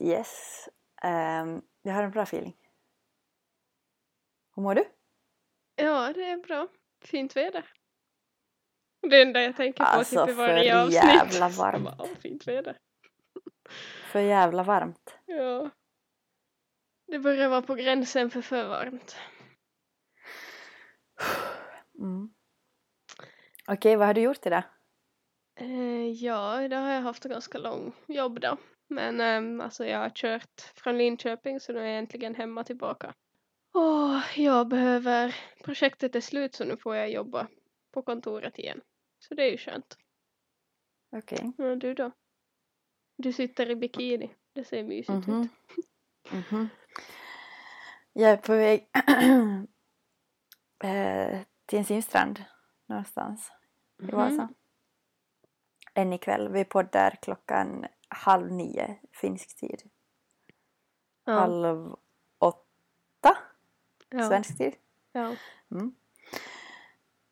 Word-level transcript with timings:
yes. 0.00 0.68
Um, 1.02 1.62
jag 1.82 1.92
har 1.94 2.02
en 2.02 2.10
bra 2.10 2.22
feeling. 2.22 2.56
Hur 4.56 4.62
mår 4.62 4.74
du? 4.74 4.84
Ja, 5.76 6.12
det 6.12 6.24
är 6.24 6.36
bra. 6.36 6.68
Fint 7.04 7.36
väder. 7.36 7.72
Det 9.10 9.22
enda 9.22 9.42
jag 9.42 9.56
tänker 9.56 9.84
på 9.84 9.90
Alltså, 9.90 10.26
typ 10.26 10.34
i 10.34 10.38
varje 10.38 10.72
för 10.72 10.78
avsnitt. 10.80 10.94
jävla 11.04 11.48
varmt. 11.48 11.84
Bara, 11.84 11.96
"Åh, 11.98 12.08
fint 12.20 12.48
väder. 12.48 12.78
För 14.12 14.20
jävla 14.20 14.62
varmt. 14.62 15.18
Ja. 15.26 15.70
Det 17.06 17.18
börjar 17.18 17.48
vara 17.48 17.62
på 17.62 17.74
gränsen 17.74 18.30
för 18.30 18.42
för 18.42 18.68
varmt. 18.68 19.16
Mm. 21.98 22.30
Okej, 23.68 23.96
vad 23.96 24.06
har 24.06 24.14
du 24.14 24.20
gjort 24.20 24.46
idag? 24.46 24.62
Eh, 25.56 26.10
ja, 26.10 26.62
idag 26.62 26.78
har 26.80 26.90
jag 26.90 27.02
haft 27.02 27.24
en 27.24 27.30
ganska 27.30 27.58
lång 27.58 27.92
jobb 28.06 28.40
då. 28.40 28.56
Men 28.90 29.20
ehm, 29.20 29.60
alltså 29.60 29.84
jag 29.86 29.98
har 29.98 30.10
kört 30.10 30.60
från 30.76 30.98
Linköping 30.98 31.60
så 31.60 31.72
nu 31.72 31.78
är 31.80 31.84
jag 31.84 31.98
äntligen 31.98 32.34
hemma 32.34 32.64
tillbaka. 32.64 33.14
Åh, 33.74 34.22
jag 34.36 34.68
behöver... 34.68 35.36
Projektet 35.64 36.16
är 36.16 36.20
slut 36.20 36.54
så 36.54 36.64
nu 36.64 36.76
får 36.76 36.96
jag 36.96 37.10
jobba 37.10 37.48
på 37.92 38.02
kontoret 38.02 38.58
igen. 38.58 38.80
Så 39.18 39.34
det 39.34 39.42
är 39.42 39.50
ju 39.50 39.56
skönt. 39.58 39.96
Okej. 41.16 41.52
Ja, 41.58 41.74
du 41.76 41.94
då? 41.94 42.12
Du 43.16 43.32
sitter 43.32 43.70
i 43.70 43.76
bikini. 43.76 44.34
Det 44.52 44.64
ser 44.64 44.84
mysigt 44.84 45.26
Mhm. 45.26 45.42
ut. 45.42 45.50
Mhm. 46.32 46.68
Jag 48.12 48.30
är 48.30 48.36
på 48.36 48.52
väg 48.52 48.88
eh, 50.84 51.40
till 51.66 51.78
en 51.78 51.84
simstrand 51.84 52.44
någonstans 52.88 53.52
i 54.02 54.06
Mhm. 54.06 54.16
Vasa. 54.16 54.48
En 55.94 56.12
ikväll. 56.12 56.48
Vi 56.52 56.64
poddar 56.64 57.18
klockan 57.22 57.86
halv 58.10 58.52
nio 58.52 58.94
finsk 59.12 59.56
tid. 59.56 59.82
Ja, 61.24 61.32
Halv 61.32 61.96
åtta 62.38 63.36
ja, 64.08 64.28
svensk 64.28 64.58
tid. 64.58 64.76
ja. 65.12 65.36
Mm. 65.70 65.94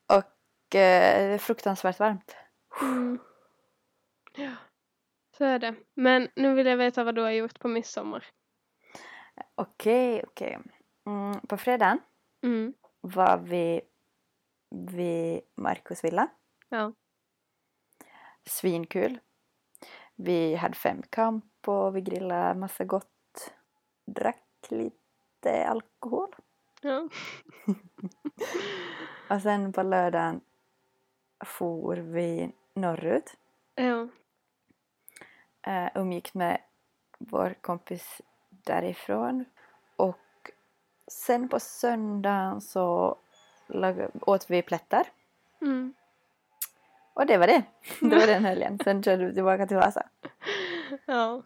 Och 0.06 0.74
eh, 0.74 1.38
fruktansvärt 1.38 1.98
varmt. 1.98 2.36
Mm. 2.80 3.18
ja, 4.36 4.52
så 5.36 5.44
är 5.44 5.58
det. 5.58 5.74
Men 5.94 6.28
nu 6.36 6.54
vill 6.54 6.66
jag 6.66 6.76
veta 6.76 7.04
vad 7.04 7.14
du 7.14 7.22
har 7.22 7.30
gjort 7.30 7.58
på 7.60 7.68
midsommar. 7.68 8.26
Okej, 9.54 10.24
okej. 10.26 10.58
Mm, 11.06 11.40
på 11.40 11.56
fredagen 11.56 12.00
Mm. 12.42 12.74
var 13.00 13.38
vi 13.38 13.80
vid 14.70 15.40
Markus 15.56 16.04
villa. 16.04 16.28
Ja. 16.68 16.92
Svinkul. 18.44 19.18
Vi 20.20 20.54
hade 20.54 20.74
femkamp 20.74 21.68
och 21.68 21.96
vi 21.96 22.00
grillade 22.00 22.54
massa 22.54 22.84
gott. 22.84 23.52
Drack 24.06 24.66
lite 24.68 25.68
alkohol. 25.68 26.34
Ja. 26.80 27.08
Och 29.30 29.42
sen 29.42 29.72
på 29.72 29.82
lördagen 29.82 30.40
for 31.44 31.96
vi 31.96 32.52
norrut. 32.74 33.36
Ja. 33.74 34.08
Uh, 35.68 35.88
umgick 35.94 36.34
med 36.34 36.60
vår 37.18 37.54
kompis 37.60 38.22
därifrån. 38.48 39.44
Och 39.96 40.50
sen 41.06 41.48
på 41.48 41.60
söndagen 41.60 42.60
så 42.60 43.16
åt 44.20 44.50
vi 44.50 44.62
plättar. 44.62 45.06
Mm. 45.60 45.94
Och 47.18 47.26
det 47.26 47.36
var 47.38 47.46
det. 47.46 47.62
Det 48.00 48.16
var 48.16 48.26
den 48.32 48.44
helgen. 48.44 48.78
Sen 48.84 49.02
körde 49.02 49.26
vi 49.26 49.34
tillbaka 49.34 49.66
till 49.66 49.76
Vasa. 49.76 50.08
Ja. 51.06 51.42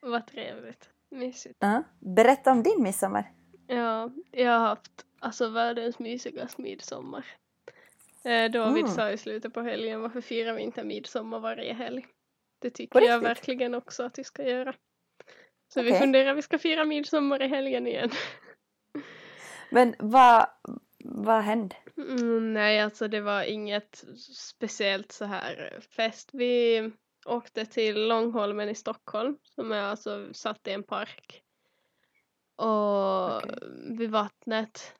Vad 0.00 0.26
trevligt. 0.26 0.88
Mysigt. 1.10 1.56
Ja. 1.58 1.82
Berätta 1.98 2.52
om 2.52 2.62
din 2.62 2.82
midsommar. 2.82 3.32
Ja, 3.66 4.10
jag 4.30 4.50
har 4.58 4.66
haft 4.66 4.92
alltså 5.18 5.48
världens 5.48 5.98
mysigaste 5.98 6.62
midsommar. 6.62 7.26
Eh, 8.24 8.50
David 8.50 8.84
Mm. 8.84 8.88
sa 8.96 9.10
i 9.10 9.18
slutet 9.18 9.54
på 9.54 9.60
helgen 9.60 10.00
varför 10.02 10.20
firar 10.20 10.52
vi 10.54 10.62
inte 10.62 10.84
midsommar 10.84 11.40
varje 11.40 11.72
helg? 11.72 12.06
Det 12.58 12.70
tycker 12.70 13.00
jag 13.00 13.20
verkligen 13.20 13.74
också 13.74 14.02
att 14.02 14.18
vi 14.18 14.24
ska 14.24 14.42
göra. 14.42 14.74
Så 15.74 15.82
vi 15.82 15.90
Okej. 15.90 16.00
funderar 16.00 16.34
vi 16.34 16.42
ska 16.42 16.58
fira 16.58 16.84
midsommar 16.84 17.42
i 17.42 17.48
helgen 17.48 17.86
igen. 17.86 18.10
Men 19.70 19.94
vad, 19.98 20.46
vad 21.06 21.42
hände? 21.42 21.76
Mm, 21.96 22.52
nej, 22.52 22.80
alltså 22.80 23.08
det 23.08 23.20
var 23.20 23.42
inget 23.42 24.04
speciellt 24.36 25.12
så 25.12 25.24
här 25.24 25.80
fest. 25.96 26.30
Vi 26.32 26.90
åkte 27.26 27.66
till 27.66 28.08
Långholmen 28.08 28.68
i 28.68 28.74
Stockholm 28.74 29.38
som 29.42 29.72
är 29.72 29.82
alltså 29.82 30.34
satt 30.34 30.68
i 30.68 30.70
en 30.70 30.82
park. 30.82 31.42
Och 32.56 33.36
Okej. 33.36 33.58
vid 33.98 34.10
vattnet. 34.10 34.94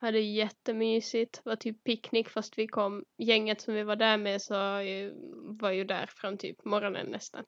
Hade 0.00 0.20
jättemysigt. 0.20 1.40
Var 1.44 1.56
typ 1.56 1.84
picknick 1.84 2.28
fast 2.28 2.58
vi 2.58 2.66
kom, 2.66 3.04
gänget 3.18 3.60
som 3.60 3.74
vi 3.74 3.82
var 3.82 3.96
där 3.96 4.16
med 4.18 4.42
så 4.42 4.54
ju- 4.80 5.12
var 5.60 5.70
ju 5.70 5.84
där 5.84 6.06
från 6.06 6.38
typ 6.38 6.64
morgonen 6.64 7.06
nästan. 7.06 7.44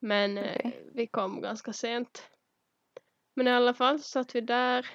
Men 0.00 0.38
eh, 0.38 0.56
Okej. 0.56 0.90
vi 0.94 1.06
kom 1.06 1.40
ganska 1.40 1.72
sent. 1.72 2.30
Men 3.34 3.48
i 3.48 3.50
alla 3.50 3.74
fall 3.74 3.98
så 3.98 4.04
satt 4.08 4.34
vi 4.34 4.40
där. 4.40 4.86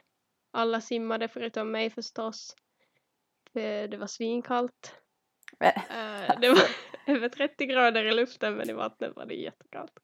Alla 0.52 0.82
simmade 0.82 1.28
förutom 1.28 1.72
mig 1.72 1.90
förstås. 1.90 2.56
Det, 3.54 3.88
det 3.88 3.98
var 3.98 4.08
svinkallt. 4.08 4.96
Äh, 5.60 5.92
Eh, 5.92 6.40
det 6.40 6.50
var 6.50 6.62
över 7.16 7.30
30 7.30 7.66
grader 7.66 8.06
i 8.06 8.12
luften 8.12 8.54
men 8.56 8.70
i 8.70 8.74
vattnet 8.74 9.16
var 9.16 9.26
det 9.26 9.34
jättekallt. 9.36 10.00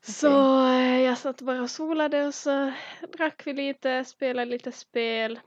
Så 0.00 0.66
eh, 0.66 1.00
jag 1.02 1.18
satt 1.18 1.42
bara 1.42 1.62
och 1.62 1.70
solade 1.70 2.26
och 2.26 2.34
så 2.34 2.72
drack 3.12 3.46
vi 3.46 3.52
lite, 3.52 4.04
spelade 4.04 4.50
lite 4.50 4.72
spel, 4.72 5.40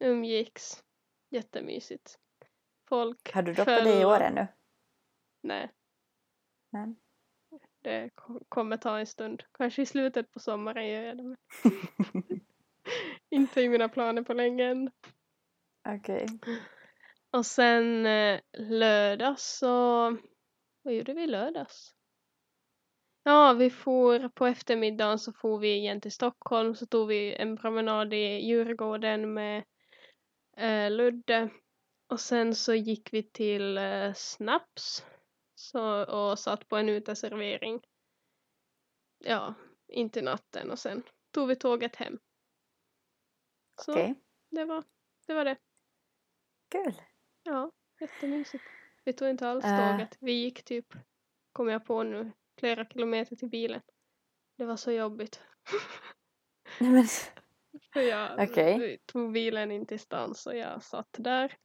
umgicks. 0.00 0.84
Jättemysigt. 1.30 2.18
Folk 2.88 3.32
Har 3.34 3.42
du 3.42 3.52
droppat 3.52 3.84
det 3.84 3.90
i 3.90 3.92
föll- 3.92 4.04
år 4.04 4.20
ännu? 4.20 4.46
Nej, 5.42 5.70
Nej. 6.70 6.94
det 7.82 8.10
ko- 8.14 8.44
kommer 8.48 8.76
ta 8.76 8.98
en 8.98 9.06
stund. 9.06 9.42
Kanske 9.58 9.82
i 9.82 9.86
slutet 9.86 10.30
på 10.30 10.40
sommaren 10.40 10.88
gör 10.88 11.02
jag 11.02 11.16
det. 11.16 11.36
Inte 13.30 13.60
i 13.60 13.68
mina 13.68 13.88
planer 13.88 14.22
på 14.22 14.34
länge 14.34 14.64
än. 14.64 14.90
Okej. 15.88 16.26
Och 17.30 17.46
sen 17.46 18.06
eh, 18.06 18.40
lördags 18.58 19.58
så... 19.58 19.70
Vad 20.82 20.94
gjorde 20.94 21.14
vi 21.14 21.26
lördags? 21.26 21.94
Ja, 23.22 23.52
vi 23.52 23.70
for 23.70 24.28
på 24.28 24.46
eftermiddagen 24.46 25.18
så 25.18 25.32
for 25.32 25.58
vi 25.58 25.76
igen 25.76 26.00
till 26.00 26.12
Stockholm 26.12 26.74
så 26.74 26.86
tog 26.86 27.08
vi 27.08 27.34
en 27.34 27.56
promenad 27.56 28.14
i 28.14 28.46
Djurgården 28.46 29.34
med 29.34 29.64
eh, 30.56 30.90
Ludde. 30.90 31.50
Och 32.08 32.20
sen 32.20 32.54
så 32.54 32.74
gick 32.74 33.12
vi 33.12 33.22
till 33.22 33.78
eh, 33.78 34.12
Snaps 34.14 35.04
så, 35.54 36.04
och 36.04 36.38
satt 36.38 36.68
på 36.68 36.76
en 36.76 36.88
uteservering. 36.88 37.80
Ja, 39.18 39.54
in 39.88 40.10
till 40.10 40.24
natten 40.24 40.70
och 40.70 40.78
sen 40.78 41.02
tog 41.30 41.48
vi 41.48 41.56
tåget 41.56 41.96
hem. 41.96 42.18
Så 43.80 43.92
Okej. 43.92 44.14
det, 44.50 44.64
var, 44.64 44.84
det 45.26 45.34
var 45.34 45.44
det. 45.44 45.56
Kul. 46.70 47.02
Ja, 47.42 47.72
jättemysigt. 48.00 48.64
Vi 49.04 49.12
tog 49.12 49.28
inte 49.28 49.48
alls 49.48 49.64
Äh. 49.64 49.92
tåget. 49.92 50.16
Vi 50.20 50.32
gick 50.32 50.64
typ, 50.64 50.86
kom 51.52 51.68
jag 51.68 51.84
på 51.86 52.02
nu, 52.02 52.32
flera 52.58 52.84
kilometer 52.84 53.36
till 53.36 53.48
bilen. 53.48 53.80
Det 54.58 54.64
var 54.64 54.76
så 54.76 54.92
jobbigt. 54.92 55.42
Nej, 56.78 56.90
men, 56.90 57.04
För 57.92 58.00
jag 58.00 58.46
vi 58.56 58.98
tog 59.06 59.32
bilen 59.32 59.70
in 59.70 59.86
till 59.86 60.00
stan 60.00 60.34
så 60.34 60.54
jag 60.54 60.82
satt 60.82 61.08
där. 61.18 61.56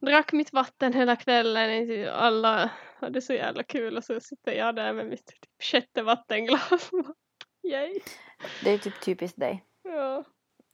Drack 0.00 0.32
mitt 0.32 0.52
vatten 0.52 0.92
hela 0.92 1.16
kvällen. 1.16 2.08
Alla 2.08 2.70
hade 3.00 3.22
så 3.22 3.32
jävla 3.32 3.62
kul 3.62 3.96
och 3.96 4.04
så 4.04 4.20
sitter 4.20 4.52
jag 4.52 4.76
där 4.76 4.92
med 4.92 5.06
mitt 5.06 5.26
typ 5.26 5.62
sjätte 5.62 6.02
vattenglas. 6.02 6.90
Yay! 7.62 8.00
det 8.64 8.70
är 8.70 8.78
typ 8.78 9.00
typiskt 9.00 9.40
dig. 9.40 9.64
Ja. 9.82 10.24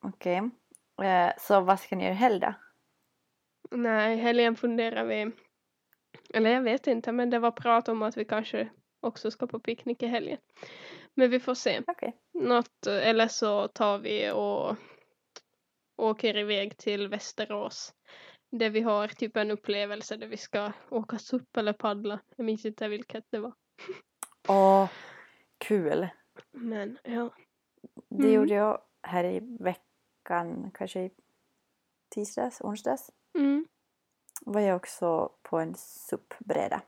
Okej. 0.05 0.37
Eh, 0.37 0.45
så 1.39 1.61
vad 1.61 1.81
ska 1.81 1.97
ni 1.97 2.05
göra 2.05 2.15
helg 2.15 2.41
då? 2.41 2.55
Nej, 3.71 4.17
helgen 4.17 4.57
funderar 4.57 5.05
vi. 5.05 5.31
Eller 6.35 6.51
jag 6.51 6.63
vet 6.63 6.87
inte, 6.87 7.13
men 7.13 7.31
det 7.31 7.39
var 7.39 7.51
prat 7.51 7.89
om 7.89 8.03
att 8.03 8.17
vi 8.17 8.25
kanske 8.25 8.69
också 9.01 9.31
ska 9.31 9.47
på 9.47 9.61
picknick 9.61 10.03
i 10.03 10.07
helgen. 10.07 10.39
Men 11.15 11.31
vi 11.31 11.41
får 11.41 11.55
se. 11.55 11.81
Okej. 11.87 12.17
Något, 12.35 12.87
eller 12.87 13.29
så 13.29 13.69
tar 13.69 13.99
vi 13.99 14.31
och 14.31 14.77
åker 15.97 16.37
iväg 16.37 16.77
till 16.79 17.09
Västerås. 17.09 17.95
Där 18.51 18.71
vi 18.71 18.81
har 18.81 19.09
typ 19.09 19.37
en 19.37 19.51
upplevelse 19.51 20.17
där 20.17 20.27
vi 20.27 20.37
ska 20.37 20.73
åka 20.91 21.19
SUP 21.19 21.57
eller 21.57 21.73
paddla. 21.73 22.21
Jag 22.37 22.45
minns 22.45 22.65
inte 22.65 22.89
vilket 22.89 23.25
det 23.31 23.39
var. 23.39 23.53
Åh, 24.49 24.89
kul. 25.59 26.09
Men 26.51 26.99
ja. 27.03 27.31
Det 28.09 28.23
Mm. 28.25 28.33
gjorde 28.33 28.55
jag 28.55 28.83
här 29.03 29.25
i 29.25 29.41
veckan, 29.61 29.85
kanske 30.25 31.01
i 31.01 31.11
tisdags, 32.15 32.61
onsdags 32.61 33.11
Mm. 33.39 33.67
var 34.47 34.61
jag 34.61 34.77
också 34.77 35.33
på 35.43 35.59
en 35.59 35.75
SUP-bräda. 35.75 36.81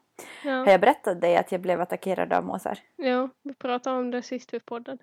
Har 0.43 0.51
Ja. 0.51 0.71
jag 0.71 0.81
berättat 0.81 1.21
dig 1.21 1.37
att 1.37 1.53
jag 1.53 1.61
blev 1.61 1.81
attackerad 1.81 2.33
av 2.33 2.45
måsar? 2.45 2.79
ja, 2.97 3.29
vi 3.43 3.55
pratade 3.55 3.99
om 3.99 4.11
det 4.11 4.23
sist 4.23 4.55
vi 4.55 4.61
poddade. 4.61 4.99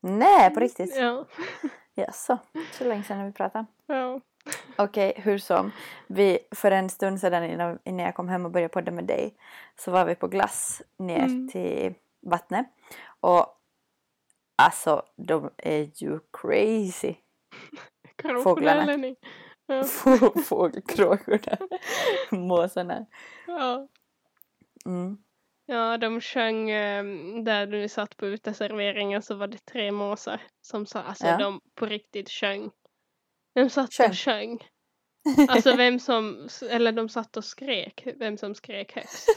Nej, 0.00 0.54
på 0.54 0.60
riktigt? 0.60 0.96
Ja. 0.96 1.24
Jaså, 1.94 2.38
så 2.72 2.84
länge 2.84 3.02
sedan 3.02 3.26
vi 3.26 3.32
pratade. 3.32 3.66
ja. 3.86 4.20
Okej, 4.78 5.12
hur 5.16 5.38
som. 5.38 5.70
Vi, 6.06 6.38
för 6.50 6.70
en 6.70 6.88
stund 6.90 7.20
sedan 7.20 7.44
innan, 7.44 7.78
innan 7.84 8.06
jag 8.06 8.14
kom 8.14 8.28
hem 8.28 8.44
och 8.44 8.50
började 8.50 8.72
podda 8.72 8.90
med 8.92 9.04
dig 9.04 9.34
så 9.76 9.90
var 9.90 10.04
vi 10.04 10.14
på 10.14 10.28
glass 10.28 10.82
ner 10.98 11.24
Mm. 11.24 11.48
till 11.48 11.94
vattnet. 12.20 12.66
Och 13.20 13.46
alltså, 14.56 15.02
de 15.16 15.50
är 15.56 15.90
ju 15.94 16.20
crazy. 16.32 17.14
Fåglarna. 18.44 19.14
Ja. 19.66 19.84
Få- 19.84 20.42
Fågelkråkorna. 20.42 21.58
Måsarna. 22.30 23.06
ja. 23.46 23.88
Mm. 24.86 25.18
Ja, 25.66 25.96
de 25.98 26.20
sjöng 26.20 26.70
eh, 26.70 27.04
där 27.44 27.66
du 27.66 27.88
satt 27.88 28.16
på 28.16 28.26
uteserveringen 28.26 29.22
så 29.22 29.34
var 29.34 29.46
det 29.46 29.64
tre 29.64 29.92
måsar 29.92 30.42
som 30.60 30.86
sa, 30.86 31.02
alltså 31.02 31.26
Ja. 31.26 31.36
de 31.38 31.60
på 31.74 31.86
riktigt 31.86 32.30
sjöng. 32.30 32.70
De 33.54 33.70
satt 33.70 33.92
Sjöng. 33.94 34.08
och 34.10 34.16
sjöng. 34.16 34.58
Alltså 35.48 35.76
vem 35.76 35.98
som, 35.98 36.48
eller 36.70 36.92
de 36.92 37.08
satt 37.08 37.36
och 37.36 37.44
skrek, 37.44 38.06
vem 38.16 38.36
som 38.36 38.54
skrek 38.54 38.92
högst. 38.94 39.28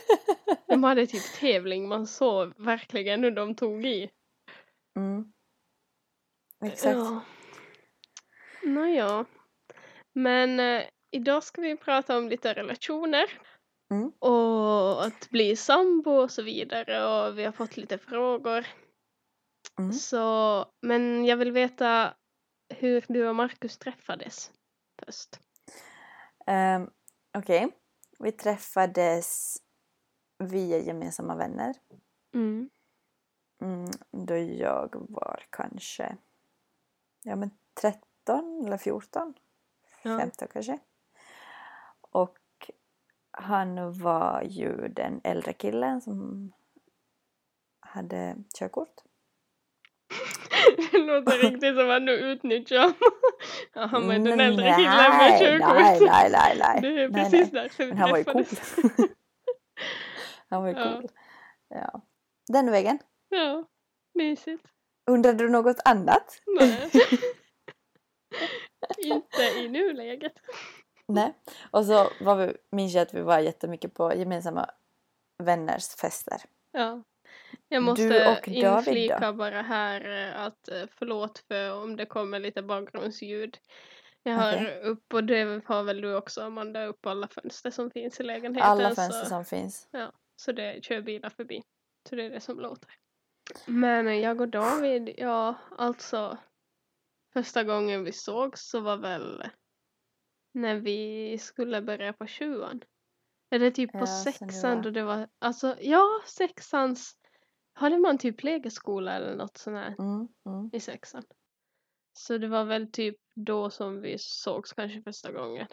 De 0.68 0.84
hade 0.84 1.08
typ 1.08 1.34
tävling, 1.40 1.88
man 1.88 2.08
såg 2.08 2.54
verkligen 2.58 3.24
hur 3.24 3.32
de 3.32 3.56
tog 3.56 3.86
i. 3.86 4.10
Mm. 4.98 5.32
Exakt. 6.66 6.98
Ja. 6.98 7.22
Nåja. 8.64 9.26
Men 10.14 10.60
eh, 10.60 10.84
idag 11.12 11.44
ska 11.44 11.62
vi 11.62 11.78
prata 11.78 12.18
om 12.18 12.30
lite 12.30 12.54
relationer. 12.54 13.26
Mm. 13.92 14.12
Och 14.20 15.06
att 15.06 15.30
bli 15.30 15.56
sambo 15.56 16.12
och 16.12 16.32
så 16.32 16.44
vidare 16.44 17.06
och 17.06 17.38
vi 17.38 17.44
har 17.46 17.52
fått 17.52 17.78
lite 17.78 17.98
frågor. 17.98 18.68
Mm. 19.80 19.94
Så, 19.94 20.66
men 20.82 21.26
jag 21.26 21.38
vill 21.38 21.52
veta 21.52 22.14
hur 22.74 23.06
du 23.08 23.28
och 23.28 23.36
Markus 23.36 23.78
träffades 23.78 24.52
först. 25.06 25.40
Um, 26.48 26.90
Okej, 27.38 27.72
vi 28.20 28.32
träffades 28.32 29.58
via 30.44 30.78
gemensamma 30.78 31.36
vänner. 31.36 31.76
Mm. 32.36 32.70
Mm, 33.62 33.92
då 34.12 34.38
jag 34.38 35.06
var 35.10 35.46
kanske 35.50 36.18
ja, 37.24 37.36
men 37.36 37.52
13 37.82 38.11
eller 38.30 38.78
14. 38.78 39.34
Ja. 40.04 40.18
15 40.18 40.48
kanske. 40.54 40.80
Och 42.02 42.38
han 43.32 44.00
var 44.00 44.42
ju 44.42 44.88
den 44.88 45.22
äldre 45.24 45.54
killen 45.54 46.02
som 46.02 46.52
hade 47.80 48.36
körkort. 48.60 48.96
Det 50.92 50.98
låter 50.98 51.52
riktigt 51.52 51.76
som 51.76 51.90
att 51.90 52.06
du 52.06 52.14
utnyttjar 52.14 52.94
ja, 53.74 53.86
Han 53.86 54.08
var 54.08 54.14
den 54.14 54.40
äldre 54.40 54.66
nej, 54.66 54.76
killen 54.76 55.18
med 55.18 55.40
körkort. 55.40 55.76
Nej, 55.76 56.00
nej, 56.02 56.30
nej, 56.32 56.58
nej. 56.60 56.82
Det 56.82 57.04
är 57.04 57.10
nej, 57.10 57.24
precis 57.24 57.52
nej. 57.52 57.64
därför 57.64 57.84
vi 57.86 57.90
Men 57.90 57.98
han 57.98 58.10
var 58.10 58.18
ju 58.18 58.24
cool. 58.24 58.46
han 60.50 60.62
var 60.62 60.70
ju 60.70 60.76
Ja. 60.76 60.94
cool. 60.94 61.08
Ja. 61.70 62.02
Den 62.48 62.72
vägen. 62.72 63.00
Ja, 63.30 63.64
mysigt. 64.14 64.66
Undrade 65.06 65.38
du 65.38 65.50
något 65.50 65.78
annat? 65.86 66.42
Nej. 66.60 66.90
Inte 68.98 69.42
i 69.60 69.70
nuläget. 69.70 70.34
Nej. 71.06 71.34
Och 71.72 71.86
så 71.86 72.10
var 72.22 72.36
vi, 72.36 72.54
minns 72.70 72.94
jag 72.94 73.02
att 73.02 73.14
vi 73.14 73.22
var 73.22 73.40
jättemycket 73.40 73.94
på 73.94 74.14
gemensamma 74.16 74.70
vänners 75.38 75.96
fester. 75.96 76.38
Ja. 76.72 77.04
Jag 77.70 77.82
Du 77.82 77.86
måste 77.86 78.44
inflika 78.48 79.34
bara 79.34 79.62
här 79.62 80.30
eh, 80.30 80.42
att 80.42 80.68
eh, 80.68 80.84
förlåt 80.98 81.40
för 81.48 81.74
om 81.74 81.96
det 81.96 82.06
kommer 82.06 82.40
lite 82.40 82.62
bakgrundsljud. 82.62 83.58
Jag 84.24 84.34
har 84.34 84.54
Okej. 84.54 84.82
upp 84.82 85.14
och 85.14 85.24
det 85.24 85.62
har 85.66 85.84
väl 85.84 86.02
du 86.02 86.16
också 86.16 86.42
Amanda 86.42 86.86
upp 86.86 87.06
alla 87.06 87.28
fönster 87.28 87.72
som 87.72 87.92
finns 87.92 88.20
i 88.20 88.24
lägenheten. 88.24 88.70
Alla 88.70 88.96
fönster 88.96 89.24
så, 89.24 89.26
som 89.26 89.46
finns. 89.46 89.88
så 90.36 90.52
det 90.52 90.84
kör 90.84 91.02
bilar 91.02 91.30
förbi. 91.30 91.64
Så 92.10 92.16
det 92.16 92.24
är 92.24 92.30
det 92.30 92.40
som 92.40 92.60
låter. 92.60 92.90
Men 93.66 94.22
jag 94.22 94.42
och 94.42 94.50
David, 94.50 95.14
ja 95.18 95.56
alltså 95.78 96.38
första 97.34 97.64
gången 97.64 98.04
vi 98.04 98.12
sågs 98.12 98.70
så 98.70 98.80
var 98.80 98.98
väl 98.98 99.44
när 100.54 100.76
vi 100.76 101.38
skulle 101.38 101.82
börja 101.82 102.14
på 102.14 102.28
sjuan. 102.28 102.82
Eller 103.52 103.72
typ 103.72 103.92
på 103.92 103.98
Ja, 103.98 104.06
sexan 104.06 104.82
då 104.82 104.90
det 104.90 105.04
var, 105.04 105.30
alltså 105.40 105.76
ja 105.82 106.22
sexans, 106.26 107.18
hade 107.74 107.98
man 107.98 108.18
typ 108.18 108.44
legoskola 108.44 109.14
eller 109.14 109.36
något 109.36 109.58
sånt 109.58 109.78
här 109.78 109.96
Mm, 110.00 110.28
mm. 110.46 110.70
i 110.74 110.80
sexan. 110.80 111.24
Så 112.14 112.38
det 112.38 112.48
var 112.48 112.66
väl 112.66 112.92
typ 112.92 113.18
då 113.36 113.70
som 113.70 114.02
vi 114.02 114.16
sågs 114.20 114.74
kanske 114.74 115.02
första 115.02 115.32
gången. 115.32 115.68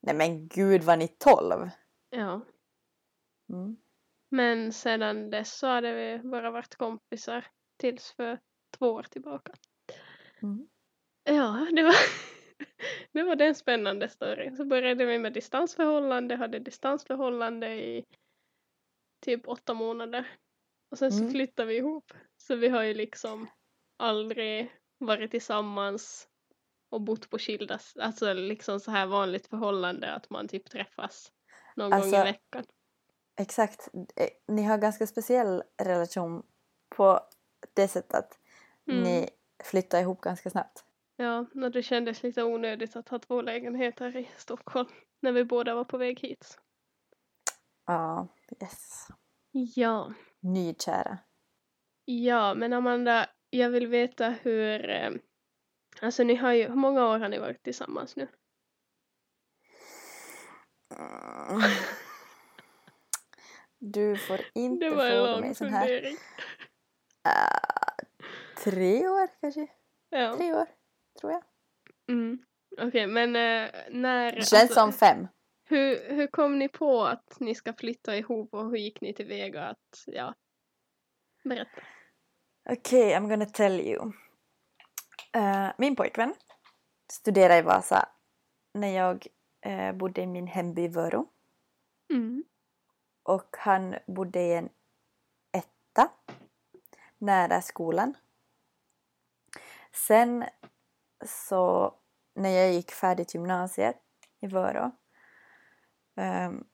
Nej 0.00 0.14
men 0.14 0.48
gud 0.48 0.82
var 0.82 0.96
ni 0.96 1.08
12? 1.08 1.70
Ja. 2.10 2.46
Mm. 3.52 3.76
Men 4.28 4.72
sedan 4.72 5.30
dess 5.30 5.58
så 5.58 5.66
hade 5.66 5.94
vi 5.94 6.28
bara 6.28 6.50
varit 6.50 6.74
kompisar 6.76 7.46
tills 7.76 8.12
för 8.12 8.40
två 8.78 8.86
år 8.86 9.02
tillbaka. 9.02 9.52
Mm. 10.42 10.68
Ja, 11.24 11.66
det 11.76 11.82
var, 11.82 11.94
det 13.12 13.22
var 13.22 13.36
den 13.36 13.54
spännande 13.54 14.08
storyn. 14.08 14.56
Så 14.56 14.64
började 14.64 15.04
vi 15.04 15.18
med 15.18 15.32
distansförhållande, 15.32 16.36
hade 16.36 16.58
distansförhållande 16.58 17.74
i 17.74 18.04
typ 19.20 19.48
åtta 19.48 19.74
månader. 19.74 20.28
Och 20.90 20.98
sen 20.98 21.12
så 21.12 21.18
Mm. 21.18 21.30
flyttade 21.30 21.68
vi 21.68 21.76
ihop. 21.76 22.12
Så 22.36 22.56
vi 22.56 22.68
har 22.68 22.82
ju 22.82 22.94
liksom 22.94 23.46
aldrig 23.96 24.72
varit 24.98 25.30
tillsammans 25.30 26.28
och 26.90 27.00
bott 27.00 27.30
på 27.30 27.38
skilda, 27.38 27.78
alltså 28.00 28.32
liksom 28.32 28.80
så 28.80 28.90
här 28.90 29.06
vanligt 29.06 29.46
förhållande 29.46 30.12
att 30.12 30.30
man 30.30 30.48
typ 30.48 30.70
träffas 30.70 31.32
någon 31.76 31.90
gång 31.90 32.00
Alltså, 32.00 32.16
i 32.16 32.22
veckan. 32.22 32.64
Exakt. 33.36 33.88
Eh, 34.16 34.28
Ni 34.48 34.62
har 34.62 34.78
ganska 34.78 35.06
speciell 35.06 35.62
relation 35.82 36.42
på 36.96 37.20
det 37.74 37.88
sättet 37.88 38.14
att 38.14 38.38
Mm. 38.88 39.02
ni 39.02 39.28
flyttar 39.64 40.00
ihop 40.00 40.20
ganska 40.20 40.50
snabbt. 40.50 40.84
Ja, 41.22 41.46
när 41.52 41.70
det 41.70 41.82
kändes 41.82 42.22
lite 42.22 42.42
onödigt 42.42 42.96
att 42.96 43.08
ha 43.08 43.18
två 43.18 43.42
lägenheter 43.42 44.16
i 44.16 44.28
Stockholm 44.36 44.88
när 45.20 45.32
vi 45.32 45.44
båda 45.44 45.74
var 45.74 45.84
på 45.84 45.98
väg 45.98 46.20
hit. 46.20 46.58
Ja, 47.86 48.28
yes. 48.62 49.08
Ja. 49.50 50.14
Nykära. 50.40 51.18
Ja, 52.04 52.54
men 52.54 52.72
Amanda, 52.72 53.30
jag 53.50 53.70
vill 53.70 53.86
veta 53.86 54.28
hur... 54.28 54.90
Eh, 54.90 55.10
alltså 56.00 56.24
ni 56.24 56.34
har 56.34 56.52
ju, 56.52 56.68
hur 56.68 56.74
många 56.74 57.06
år 57.06 57.18
har 57.18 57.28
ni 57.28 57.38
varit 57.38 57.62
tillsammans 57.62 58.16
nu? 58.16 58.28
Mm. 61.50 61.60
Du 63.78 64.16
får 64.16 64.40
inte 64.54 64.90
fråga 64.90 65.40
mig 65.40 65.54
sån 65.54 65.68
här. 65.68 66.04
Äh, 67.24 68.06
tre 68.56 69.08
år 69.08 69.28
kanske? 69.40 69.66
Ja. 70.10 70.36
Tre 70.36 70.54
år, 70.54 70.66
tror 71.20 71.32
jag. 71.32 71.42
Mm. 72.08 72.44
Okej, 72.80 73.06
men 73.06 73.36
eh, 73.36 73.70
när... 73.90 74.32
Det 74.32 74.36
känns 74.36 74.52
alltså, 74.52 74.74
som 74.74 74.92
fem. 74.92 75.28
hur, 75.64 76.14
hur 76.14 76.26
kom 76.26 76.58
ni 76.58 76.68
på 76.68 77.04
att 77.04 77.40
ni 77.40 77.54
ska 77.54 77.72
flytta 77.72 78.16
ihop 78.16 78.54
och 78.54 78.70
hur 78.70 78.76
gick 78.76 79.00
ni 79.00 79.14
tillväga 79.14 79.64
att, 79.64 80.04
ja, 80.06 80.34
berätta. 81.44 81.82
Okej, 82.70 83.16
I'm 83.16 83.28
gonna 83.28 83.46
tell 83.46 83.80
you. 83.80 84.12
Eh, 85.34 85.68
min 85.78 85.96
pojkvän 85.96 86.34
studerade 87.12 87.58
i 87.58 87.62
Vasa 87.62 88.08
när 88.74 88.88
jag 88.88 89.26
eh, 89.60 89.92
bodde 89.92 90.22
i 90.22 90.26
min 90.26 90.46
hemby 90.46 90.88
Vörå. 90.88 91.28
Mm. 92.12 92.44
Och 93.22 93.56
han 93.58 93.94
bodde 94.06 94.40
i 94.40 94.54
en 94.54 94.68
etta 95.52 96.10
nära 97.18 97.62
skolan. 97.62 98.14
Sen 99.92 100.44
så 101.26 101.94
när 102.34 102.50
jag 102.50 102.72
gick 102.72 102.90
färdigt 102.90 103.34
gymnasiet 103.34 103.96
i 104.40 104.46
Vörå 104.46 104.90
ehm, 106.16 106.64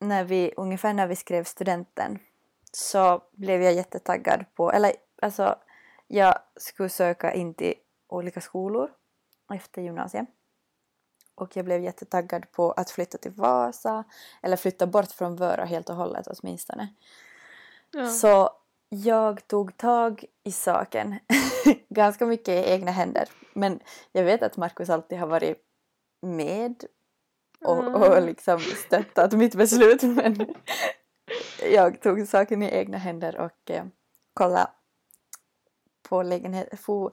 när 0.00 0.24
vi, 0.24 0.52
ungefär 0.56 0.94
när 0.94 1.06
vi 1.06 1.16
skrev 1.16 1.44
studenten 1.44 2.18
så 2.72 3.22
blev 3.32 3.62
jag 3.62 3.72
jättetaggad 3.72 4.44
på, 4.54 4.72
eller 4.72 4.92
alltså 5.22 5.58
jag 6.06 6.38
skulle 6.56 6.88
söka 6.88 7.32
in 7.32 7.54
till 7.54 7.74
olika 8.08 8.40
skolor 8.40 8.90
efter 9.54 9.82
gymnasiet. 9.82 10.26
Och 11.34 11.56
jag 11.56 11.64
blev 11.64 11.82
jättetaggad 11.82 12.52
på 12.52 12.72
att 12.72 12.90
flytta 12.90 13.18
till 13.18 13.30
Vasa 13.30 14.04
eller 14.42 14.56
flytta 14.56 14.86
bort 14.86 15.10
från 15.10 15.36
Vörå 15.36 15.64
helt 15.64 15.90
och 15.90 15.96
hållet 15.96 16.26
åtminstone. 16.26 16.88
Ja. 17.90 18.06
Så 18.06 18.50
jag 18.94 19.46
tog 19.46 19.76
tag 19.76 20.24
i 20.44 20.52
saken 20.52 21.18
ganska 21.88 22.26
mycket 22.26 22.48
i 22.48 22.70
egna 22.70 22.90
händer. 22.90 23.28
Men 23.54 23.80
jag 24.12 24.24
vet 24.24 24.42
att 24.42 24.56
Markus 24.56 24.90
alltid 24.90 25.18
har 25.18 25.26
varit 25.26 25.58
med 26.22 26.84
och, 27.60 27.78
och 27.78 28.06
Mm. 28.06 28.26
liksom 28.26 28.60
stöttat 28.60 29.32
mitt 29.32 29.54
beslut. 29.54 30.02
Men 30.16 30.54
jag 31.72 32.00
tog 32.00 32.28
saken 32.28 32.62
i 32.62 32.70
egna 32.76 32.98
händer 32.98 33.36
och 33.36 33.70
eh, 33.70 33.84
kollade 34.34 34.70
på 36.08 36.22
lägenheter. 36.22 36.76
For 36.76 37.12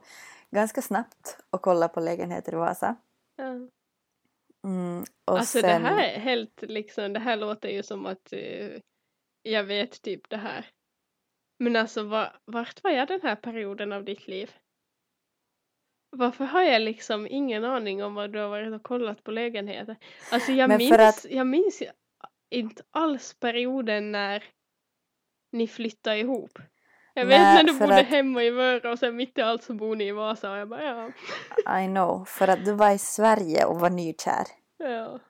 ganska 0.50 0.82
snabbt 0.82 1.38
och 1.50 1.62
kolla 1.62 1.88
på 1.88 2.00
lägenheter 2.00 2.52
i 2.52 2.56
Vasa. 2.56 2.96
Mm, 4.64 5.04
och 5.24 5.38
Alltså 5.38 5.60
sen, 5.60 5.82
det 5.82 5.88
här 5.88 6.04
är 6.04 6.20
helt 6.20 6.62
liksom, 6.62 7.12
det 7.12 7.20
här 7.20 7.36
låter 7.36 7.68
ju 7.68 7.82
som 7.82 8.06
att 8.06 8.32
eh, 8.32 8.80
jag 9.42 9.64
vet 9.64 10.02
typ 10.02 10.30
det 10.30 10.36
här. 10.36 10.66
Men 11.62 11.76
alltså 11.76 12.02
var, 12.02 12.36
vart 12.44 12.82
var 12.84 12.90
jag 12.90 13.08
den 13.08 13.20
här 13.22 13.36
perioden 13.36 13.92
av 13.92 14.04
ditt 14.04 14.28
liv? 14.28 14.50
Varför 16.10 16.44
har 16.44 16.62
jag 16.62 16.82
liksom 16.82 17.26
ingen 17.26 17.64
aning 17.64 18.04
om 18.04 18.14
vad 18.14 18.32
du 18.32 18.38
har 18.38 18.48
varit 18.48 18.72
och 18.74 18.82
kollat 18.82 19.24
på 19.24 19.30
lägenheter? 19.30 19.96
Alltså 20.32 20.52
jag 20.52 20.78
minns, 20.78 20.92
att- 20.92 21.26
jag 21.30 21.46
minns 21.46 21.82
inte 22.50 22.82
alls 22.90 23.34
perioden 23.40 24.12
när 24.12 24.44
ni 25.52 25.68
flyttade 25.68 26.18
ihop. 26.18 26.58
Jag 27.14 27.26
vet 27.26 27.40
Nej, 27.40 27.54
när 27.64 27.72
du 27.72 27.78
bodde 27.78 28.00
att- 28.00 28.06
hemma 28.06 28.42
i 28.44 28.50
Vörå 28.50 28.90
och 28.92 28.98
sen 28.98 29.16
mitt 29.16 29.38
i 29.38 29.42
allt 29.42 29.62
så 29.62 29.74
bor 29.74 29.96
ni 29.96 30.04
i 30.08 30.12
Vasa 30.12 30.52
och 30.52 30.58
jag 30.58 30.68
bara 30.68 31.12
ja. 31.64 31.80
I 31.82 31.86
know, 31.86 32.24
för 32.24 32.48
att 32.48 32.64
du 32.64 32.72
var 32.74 32.90
i 32.90 32.98
Sverige 32.98 33.64
och 33.64 33.80
var 33.80 33.90
nykär. 33.90 34.44
Ja, 34.76 35.20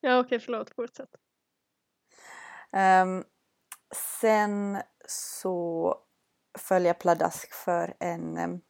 ja 0.00 0.18
okej 0.20 0.38
förlåt 0.40 0.70
fortsätt. 0.70 1.10
Ehm, 2.72 3.24
sen 3.94 4.82
så 5.10 5.94
föll 6.58 6.84
jag 6.84 6.98
pladask 6.98 7.52
för 7.52 7.94
en 8.00 8.38
um, 8.38 8.60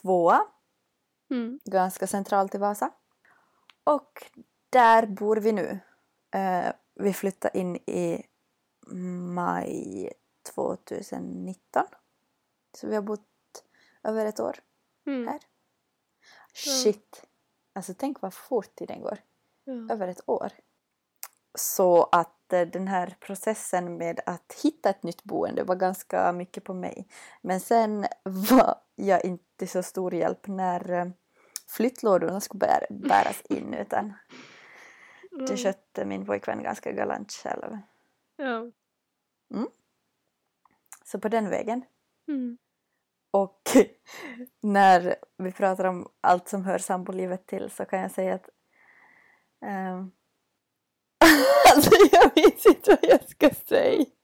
tvåa, 0.00 0.46
Mm. 1.30 1.60
ganska 1.64 2.06
centralt 2.06 2.54
i 2.54 2.58
Vasa. 2.58 2.90
Och 3.84 4.30
där 4.70 5.06
bor 5.06 5.36
vi 5.36 5.52
nu. 5.52 5.78
Eh, 6.34 6.72
vi 6.94 7.12
flyttade 7.12 7.58
in 7.58 7.76
i 7.76 8.26
maj 9.34 10.12
2019. 10.54 11.84
Så 12.76 12.86
vi 12.86 12.94
har 12.94 13.02
bott 13.02 13.64
över 14.02 14.26
ett 14.26 14.40
år 14.40 14.56
Mm. 15.06 15.28
här. 15.28 15.40
Shit! 16.54 17.24
Alltså 17.74 17.94
tänk 17.94 18.20
vad 18.22 18.34
fort 18.34 18.74
tiden 18.76 19.00
går. 19.00 19.18
Ja. 19.64 19.94
över 19.94 20.08
ett 20.08 20.20
år. 20.28 20.52
Så 21.58 22.02
att 22.12 22.35
den 22.48 22.88
här 22.88 23.16
processen 23.20 23.98
med 23.98 24.20
att 24.26 24.52
hitta 24.62 24.90
ett 24.90 25.02
nytt 25.02 25.24
boende 25.24 25.64
var 25.64 25.76
ganska 25.76 26.32
mycket 26.32 26.64
på 26.64 26.74
mig. 26.74 27.08
Men 27.42 27.60
sen 27.60 28.06
var 28.22 28.74
jag 28.94 29.24
inte 29.24 29.66
så 29.66 29.82
stor 29.82 30.14
hjälp 30.14 30.46
när 30.46 30.90
eh, 30.92 31.06
flyttlådorna 31.68 32.40
skulle 32.40 32.58
bär, 32.58 32.86
bäras 32.90 33.42
in 33.48 33.74
utan 33.74 34.12
det 35.30 35.44
Mm. 35.44 35.56
skötte 35.56 36.04
min 36.04 36.26
pojkvän 36.26 36.62
ganska 36.62 36.92
galant 36.92 37.32
själv. 37.32 37.78
Ja. 38.36 38.70
Så 41.04 41.20
på 41.20 41.28
den 41.28 41.48
vägen. 41.50 41.84
Mm. 42.28 42.58
Och 43.30 43.62
när 44.62 45.16
vi 45.36 45.52
pratar 45.52 45.84
om 45.84 46.08
allt 46.20 46.48
som 46.48 46.64
hör 46.64 46.78
sambolivet 46.78 47.46
till 47.46 47.70
så 47.70 47.84
kan 47.84 48.00
jag 48.00 48.10
säga 48.10 48.34
att 48.34 48.48
ehm, 49.60 50.10
alltså 51.74 51.90
jag 52.12 52.34
vet 52.34 52.66
inte 52.66 52.90
vad 53.02 53.10
jag 53.10 53.28
ska 53.28 53.50
säga. 53.68 54.04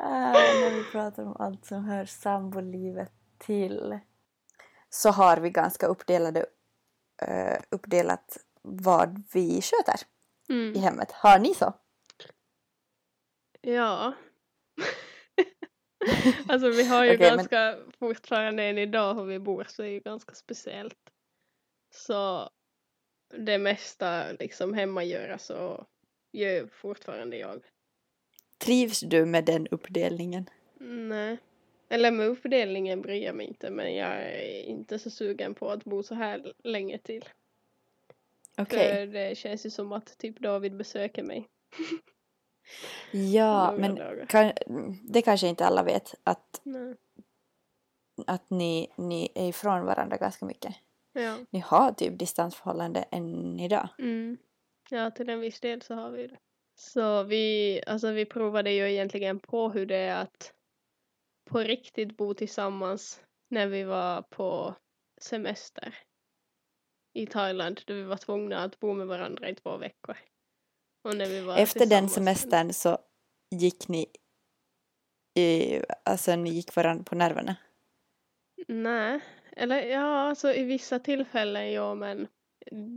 Ah, 0.00 0.32
när 0.32 0.70
vi 0.74 0.84
pratar 0.84 1.22
om 1.26 1.36
allt 1.38 1.66
som 1.66 1.84
hör 1.84 2.04
sambolivet 2.04 3.12
till 3.38 3.98
så 4.90 5.10
har 5.10 5.36
vi 5.36 5.50
ganska 5.50 5.86
uppdelade, 5.86 6.46
eh, 7.22 7.58
uppdelat 7.70 8.36
vad 8.62 9.22
vi 9.32 9.60
sköter 9.62 10.00
i 10.48 10.52
Mm. 10.52 10.82
hemmet. 10.82 11.12
Har 11.12 11.38
ni 11.38 11.54
så? 11.54 11.72
Ja. 13.60 14.12
alltså 16.48 16.68
vi 16.68 16.84
har 16.88 17.04
ju 17.04 17.18
men- 17.18 17.36
ganska 17.36 17.76
fortfarande 17.98 18.62
än 18.62 18.78
idag 18.78 19.14
hur 19.14 19.24
vi 19.24 19.38
bor 19.38 19.66
så 19.68 19.82
är 19.82 19.86
ju 19.88 20.00
ganska 20.00 20.34
speciellt. 20.34 20.98
Så 21.94 22.50
det 23.28 23.58
mesta 23.58 24.32
liksom 24.32 24.74
hemma 24.74 25.04
göras 25.04 25.44
så 25.44 25.86
gör 26.32 26.66
fortfarande 26.66 27.36
jag. 27.36 27.62
Trivs 28.58 29.00
du 29.00 29.26
med 29.26 29.44
den 29.44 29.66
uppdelningen? 29.66 30.50
Nej. 30.80 31.38
Eller 31.88 32.10
med 32.10 32.26
uppdelningen 32.26 33.02
bryr 33.02 33.24
jag 33.24 33.34
mig 33.34 33.46
inte 33.46 33.70
men 33.70 33.94
jag 33.96 34.12
är 34.22 34.62
inte 34.62 34.98
så 34.98 35.10
sugen 35.10 35.54
på 35.54 35.70
att 35.70 35.84
bo 35.84 36.02
så 36.02 36.14
här 36.14 36.52
länge 36.64 36.98
till. 36.98 37.28
Okej. 38.56 38.94
För 38.94 39.06
det 39.06 39.38
känns 39.38 39.66
ju 39.66 39.70
som 39.70 39.92
att 39.92 40.18
typ 40.18 40.38
David 40.40 40.76
besöker 40.76 41.22
mig. 41.22 41.48
Ja, 43.12 43.74
några 43.78 44.14
men 44.14 44.26
kan, 44.26 44.52
det 45.02 45.22
kanske 45.22 45.48
inte 45.48 45.66
alla 45.66 45.82
vet 45.82 46.14
att, 46.24 46.60
Nej. 46.62 46.94
att 48.26 48.50
ni, 48.50 48.92
ni 48.96 49.32
är 49.34 49.48
ifrån 49.48 49.84
varandra 49.86 50.16
ganska 50.16 50.46
mycket. 50.46 50.74
Ja. 51.12 51.38
Ni 51.50 51.58
har 51.58 51.92
typ 51.92 52.18
distansförhållande 52.18 53.02
än 53.02 53.60
idag. 53.60 53.88
Mm. 53.98 54.38
Ja, 54.90 55.10
till 55.10 55.28
en 55.28 55.40
viss 55.40 55.60
del 55.60 55.82
så 55.82 55.94
har 55.94 56.10
vi 56.10 56.26
det. 56.26 56.38
Så 56.74 57.22
vi, 57.22 57.82
alltså 57.86 58.10
vi 58.10 58.26
provade 58.26 58.70
ju 58.70 58.90
egentligen 58.90 59.40
på 59.40 59.68
hur 59.68 59.86
det 59.86 59.96
är 59.96 60.22
att 60.22 60.52
på 61.50 61.58
riktigt 61.58 62.16
bo 62.16 62.34
tillsammans 62.34 63.20
när 63.50 63.66
vi 63.66 63.84
var 63.84 64.22
på 64.22 64.74
semester 65.20 65.94
i 67.14 67.26
Thailand 67.26 67.80
då 67.86 67.94
vi 67.94 68.02
var 68.02 68.16
tvungna 68.16 68.58
att 68.58 68.80
bo 68.80 68.94
med 68.94 69.06
varandra 69.06 69.48
i 69.48 69.54
två 69.54 69.76
veckor. 69.76 70.16
Och 71.04 71.16
när 71.16 71.26
vi 71.26 71.40
var 71.40 71.56
Efter 71.56 71.86
den 71.86 72.08
semestern 72.08 72.72
så 72.72 72.98
gick 73.50 73.88
ni 73.88 74.06
i, 75.34 75.80
alltså 76.04 76.36
ni 76.36 76.50
gick 76.50 76.76
varandra 76.76 77.04
på 77.04 77.14
nerverna. 77.14 77.56
Nej, 78.68 79.20
eller 79.58 79.82
ja, 79.86 80.00
alltså 80.28 80.52
i 80.52 80.62
vissa 80.64 80.98
tillfällen 80.98 81.72
ja, 81.72 81.94
men 81.94 82.28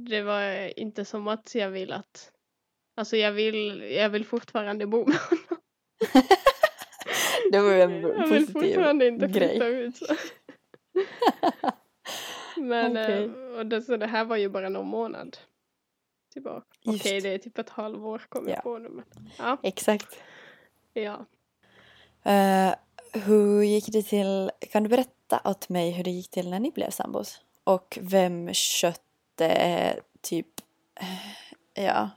det 0.10 0.22
var 0.22 0.80
inte 0.80 1.06
som 1.06 1.28
att 1.28 1.56
jag 1.56 1.70
vill 1.70 1.92
att, 1.94 2.32
alltså 2.96 3.18
jag 3.18 3.32
vill, 3.32 3.82
jag 3.92 4.10
vill 4.10 4.26
fortfarande 4.26 4.86
bo 4.88 5.06
med 5.08 5.18
honom. 5.18 5.62
Det 7.52 7.60
var 7.60 7.72
ju 7.72 7.82
en 7.82 8.02
Jag 8.02 8.28
vill 8.28 8.46
positiv 8.46 8.54
fortfarande 8.74 9.08
inte 9.08 9.28
grej. 9.28 9.50
flytta 9.50 9.68
ut. 9.68 9.98
Så. 9.98 10.16
Men 12.58 12.98
eh, 12.98 13.32
och 13.58 13.66
det, 13.66 13.82
så 13.82 13.98
det 13.98 14.08
här 14.08 14.26
var 14.26 14.38
ju 14.38 14.50
bara 14.50 14.70
någon 14.70 14.88
månad 14.88 15.38
tillbaka. 16.34 16.66
Okej, 16.86 17.14
Just. 17.14 17.24
det 17.24 17.30
är 17.34 17.38
typ 17.38 17.58
ett 17.58 17.70
halvår 17.70 18.22
kom 18.30 18.48
Ja. 18.48 18.54
jag 18.54 18.64
på 18.64 18.78
nu. 18.78 18.90
Men, 18.90 19.06
ja, 19.38 19.58
Exakt. 19.64 20.20
ja. 20.94 21.26
Eh, 22.24 22.76
hur 23.14 23.64
gick 23.64 23.88
det 23.88 24.04
till, 24.04 24.52
kan 24.72 24.84
du 24.84 24.90
berätta 24.90 25.42
åt 25.44 25.70
mig 25.70 25.92
hur 25.92 26.04
det 26.04 26.12
gick 26.12 26.32
till 26.32 26.50
när 26.50 26.60
ni 26.60 26.72
blev 26.72 26.90
sambos? 26.90 27.42
Och 27.64 27.98
vem 28.02 28.54
skötte 28.54 29.48
eh, 29.48 29.96
typ, 30.22 30.48
eh, 31.00 31.84
ja, 31.86 32.10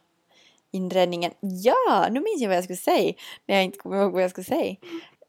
inredningen? 0.70 1.32
Ja, 1.40 2.08
nu 2.10 2.20
minns 2.20 2.42
jag 2.42 2.48
vad 2.48 2.56
jag 2.56 2.64
skulle 2.64 2.76
säga 2.76 3.14
när 3.46 3.54
jag 3.54 3.64
inte 3.64 3.78
kommer 3.78 4.02
ihåg 4.02 4.12
vad 4.12 4.22
jag 4.22 4.30
skulle 4.30 4.44
säga. 4.44 4.76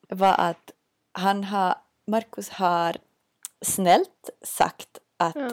Var 0.10 0.36
att 0.38 0.72
han 1.12 1.44
har, 1.44 1.76
Markus 2.08 2.50
har 2.50 2.98
snällt 3.62 4.30
sagt 4.42 5.00
att 5.18 5.36
ja. 5.36 5.50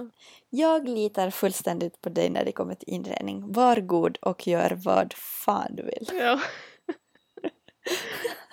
jag 0.50 0.88
litar 0.88 1.31
fullständigt 1.31 2.00
på 2.00 2.09
dig 2.09 2.31
när 2.31 2.45
det 2.45 2.52
kommer 2.52 2.75
till 2.75 2.95
inredning. 2.95 3.52
Var 3.52 3.76
god 3.76 4.19
och 4.21 4.47
gör 4.47 4.78
vad 4.85 5.12
fan 5.14 5.76
du 5.76 5.83
vill. 5.83 6.11
Ja. 6.12 6.40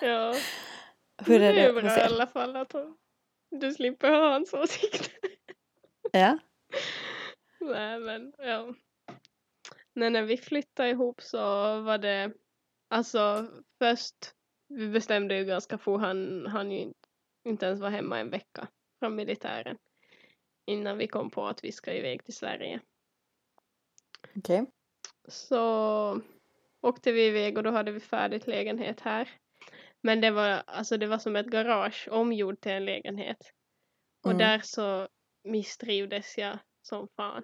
ja. 0.00 0.34
Hur 1.26 1.34
är 1.42 1.52
det 1.52 1.52
det 1.52 1.60
är 1.68 1.72
bra 1.72 1.98
i 1.98 2.00
alla 2.00 2.26
fall 2.26 2.56
att 2.56 2.72
han- 2.72 2.96
du 3.50 3.74
slipper 3.74 4.10
ha 4.10 4.32
hans 4.32 4.54
åsikter. 4.54 5.12
Ja. 6.12 6.38
Nej 7.60 7.98
men 7.98 8.32
ja. 8.38 8.74
Nej, 9.92 10.10
när 10.10 10.22
vi 10.22 10.36
flyttade 10.36 10.90
ihop 10.90 11.22
så 11.22 11.38
var 11.80 11.98
det 11.98 12.32
alltså 12.88 13.50
först 13.78 14.34
vi 14.68 14.88
bestämde 14.88 15.36
ju 15.38 15.44
ganska 15.44 15.78
fort 15.78 16.00
han 16.00 16.46
han 16.46 16.70
ju 16.70 16.92
inte, 17.44 17.66
ens 17.66 17.80
var 17.80 17.90
hemma 17.90 18.18
en 18.18 18.30
vecka 18.30 18.68
från 18.98 19.14
militären 19.14 19.78
innan 20.66 20.98
vi 20.98 21.06
kom 21.06 21.30
på 21.30 21.46
att 21.46 21.64
vi 21.64 21.72
ska 21.72 21.92
iväg 21.92 22.24
till 22.24 22.34
Sverige. 22.34 22.80
Okej. 24.36 24.66
Så 25.28 26.20
åkte 26.80 27.12
vi 27.12 27.26
iväg 27.26 27.56
och 27.56 27.62
då 27.62 27.70
hade 27.70 27.92
vi 27.92 28.00
färdigt 28.00 28.46
lägenhet 28.46 29.00
här. 29.00 29.28
Men 30.02 30.20
det 30.20 30.30
var 30.30 30.62
alltså 30.66 30.96
det 30.96 31.06
var 31.06 31.18
som 31.18 31.36
ett 31.36 31.46
garage 31.46 32.08
omgjord 32.10 32.60
till 32.60 32.72
en 32.72 32.84
lägenhet. 32.84 33.52
Och 34.24 34.30
Mm. 34.30 34.38
där 34.38 34.58
så 34.58 35.08
misstrivdes 35.44 36.38
jag 36.38 36.58
som 36.82 37.08
fan. 37.16 37.42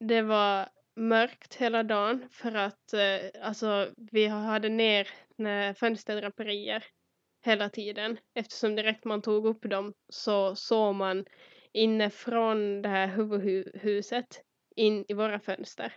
Det 0.00 0.22
var 0.22 0.68
mörkt 0.96 1.54
hela 1.54 1.82
dagen 1.82 2.28
för 2.32 2.54
att 2.54 2.92
eh, 2.92 3.46
alltså 3.46 3.92
vi 4.12 4.26
hade 4.26 4.68
ner 4.68 5.08
eh, 5.38 5.74
fönsterdraperier 5.74 6.84
hela 7.44 7.68
tiden 7.70 8.18
eftersom 8.34 8.76
direkt 8.76 9.04
man 9.04 9.22
tog 9.22 9.46
upp 9.46 9.62
dem 9.62 9.94
så 10.08 10.56
såg 10.56 10.94
man 10.94 11.24
inne 11.72 12.10
från 12.10 12.82
det 12.82 12.88
här 12.88 13.06
huvudhuset 13.06 14.42
in 14.76 15.04
i 15.08 15.14
våra 15.14 15.40
fönster. 15.40 15.94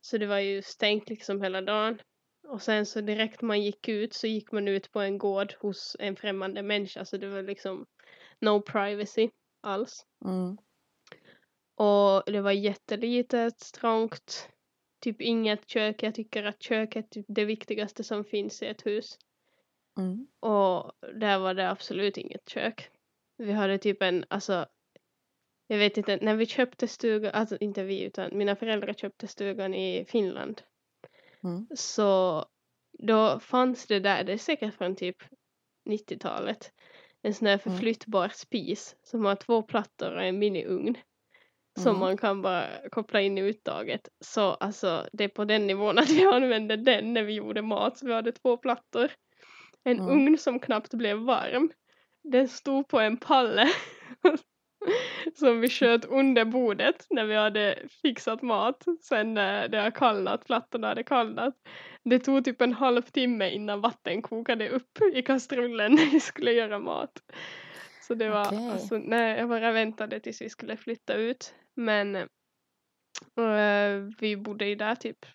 Så 0.00 0.18
det 0.18 0.26
var 0.26 0.38
ju 0.38 0.62
stängt 0.62 1.08
liksom 1.08 1.42
hela 1.42 1.60
dagen. 1.60 1.98
Och 2.46 2.62
sen 2.62 2.86
så 2.86 3.00
direkt 3.00 3.42
man 3.42 3.62
gick 3.62 3.88
ut 3.88 4.14
så 4.14 4.26
gick 4.26 4.52
man 4.52 4.68
ut 4.68 4.92
på 4.92 5.00
en 5.00 5.18
gård 5.18 5.54
hos 5.60 5.96
en 5.98 6.16
främmande 6.16 6.62
människa 6.62 7.04
så 7.04 7.16
det 7.16 7.28
var 7.28 7.42
liksom 7.42 7.86
no 8.40 8.62
privacy 8.62 9.30
alls. 9.60 10.06
Mm. 10.24 10.56
Och 11.76 12.32
det 12.32 12.40
var 12.40 12.52
jättelitet, 12.52 13.72
trångt, 13.74 14.48
typ 15.00 15.20
inget 15.20 15.68
kök. 15.68 16.02
Jag 16.02 16.14
tycker 16.14 16.44
att 16.44 16.62
köket 16.62 17.04
är 17.04 17.08
typ 17.08 17.26
det 17.28 17.44
viktigaste 17.44 18.04
som 18.04 18.24
finns 18.24 18.62
i 18.62 18.66
ett 18.66 18.86
hus. 18.86 19.18
Mm. 19.98 20.26
Och 20.40 20.92
där 21.20 21.38
var 21.38 21.54
det 21.54 21.70
absolut 21.70 22.16
inget 22.16 22.48
kök. 22.48 22.90
Vi 23.36 23.52
hade 23.52 23.78
typ 23.78 24.02
en, 24.02 24.24
alltså 24.28 24.66
jag 25.66 25.78
vet 25.78 25.96
inte, 25.96 26.16
när 26.16 26.34
vi 26.36 26.46
köpte 26.46 26.88
stugan, 26.88 27.32
alltså 27.34 27.56
inte 27.60 27.84
vi 27.84 28.02
utan 28.02 28.38
mina 28.38 28.56
föräldrar 28.56 28.92
köpte 28.92 29.28
stugan 29.28 29.74
i 29.74 30.04
Finland. 30.08 30.62
Mm. 31.44 31.66
Så 31.74 32.44
då 32.98 33.40
fanns 33.40 33.86
det 33.86 34.00
där, 34.00 34.24
det 34.24 34.32
är 34.32 34.36
säkert 34.38 34.74
från 34.74 34.96
typ 34.96 35.16
90-talet, 35.90 36.72
en 37.22 37.34
sån 37.34 37.46
här 37.46 37.60
Mm. 37.66 37.76
förflyttbar 37.76 38.28
spis 38.28 38.96
som 39.02 39.24
har 39.24 39.36
två 39.36 39.62
plattor 39.62 40.12
och 40.16 40.22
en 40.24 40.38
miniugn. 40.38 40.98
Som 41.80 41.88
Mm. 41.90 42.00
man 42.00 42.16
kan 42.16 42.42
bara 42.42 42.68
koppla 42.90 43.20
in 43.20 43.38
i 43.38 43.42
uttaget. 43.42 44.08
Så 44.20 44.40
alltså 44.50 45.08
det 45.12 45.24
är 45.24 45.28
på 45.28 45.44
den 45.44 45.66
nivån 45.66 45.96
att 45.98 46.10
vi 46.10 46.24
använde 46.24 46.76
den 46.76 47.12
när 47.14 47.22
vi 47.22 47.32
gjorde 47.32 47.62
mat. 47.62 47.98
Så 47.98 48.06
vi 48.06 48.12
hade 48.14 48.32
två 48.32 48.56
plattor. 48.56 49.10
En 49.84 49.98
Mm. 50.00 50.08
ugn 50.10 50.38
som 50.38 50.60
knappt 50.60 50.94
blev 50.94 51.16
varm. 51.18 51.72
Den 52.22 52.48
stod 52.48 52.88
på 52.88 53.00
en 53.00 53.16
palle. 53.16 53.68
som 55.34 55.60
vi 55.60 55.68
sköt 55.68 56.04
under 56.04 56.44
bordet 56.44 57.06
när 57.10 57.24
vi 57.24 57.34
hade 57.34 57.78
fixat 58.02 58.42
mat. 58.42 58.84
Sen 59.02 59.34
när 59.34 59.68
det 59.68 59.78
har 59.78 59.90
kallnat, 59.90 60.46
plattorna 60.46 60.86
hade 60.88 61.02
kallnat. 61.02 61.54
Det 62.04 62.18
tog 62.18 62.44
typ 62.44 62.60
en 62.60 62.72
halvtimme 62.72 63.50
innan 63.50 63.80
vatten 63.80 64.22
kokade 64.22 64.68
upp 64.68 64.98
i 65.14 65.22
kastrullen 65.22 65.94
när 65.94 66.10
vi 66.10 66.20
skulle 66.20 66.52
göra 66.52 66.78
mat. 66.78 67.22
Så 68.00 68.14
det 68.14 68.28
var, 68.28 68.46
Okej. 68.46 68.70
alltså, 68.70 68.98
nej, 68.98 69.38
jag 69.38 69.48
bara 69.48 69.72
väntade 69.72 70.20
tills 70.20 70.42
vi 70.42 70.48
skulle 70.48 70.76
flytta 70.76 71.14
ut. 71.14 71.54
Men 71.74 72.16
eh, 72.16 72.26
vi 74.18 74.36
bodde 74.36 74.66
ju 74.66 74.74
där 74.74 74.94
typ 74.94 75.26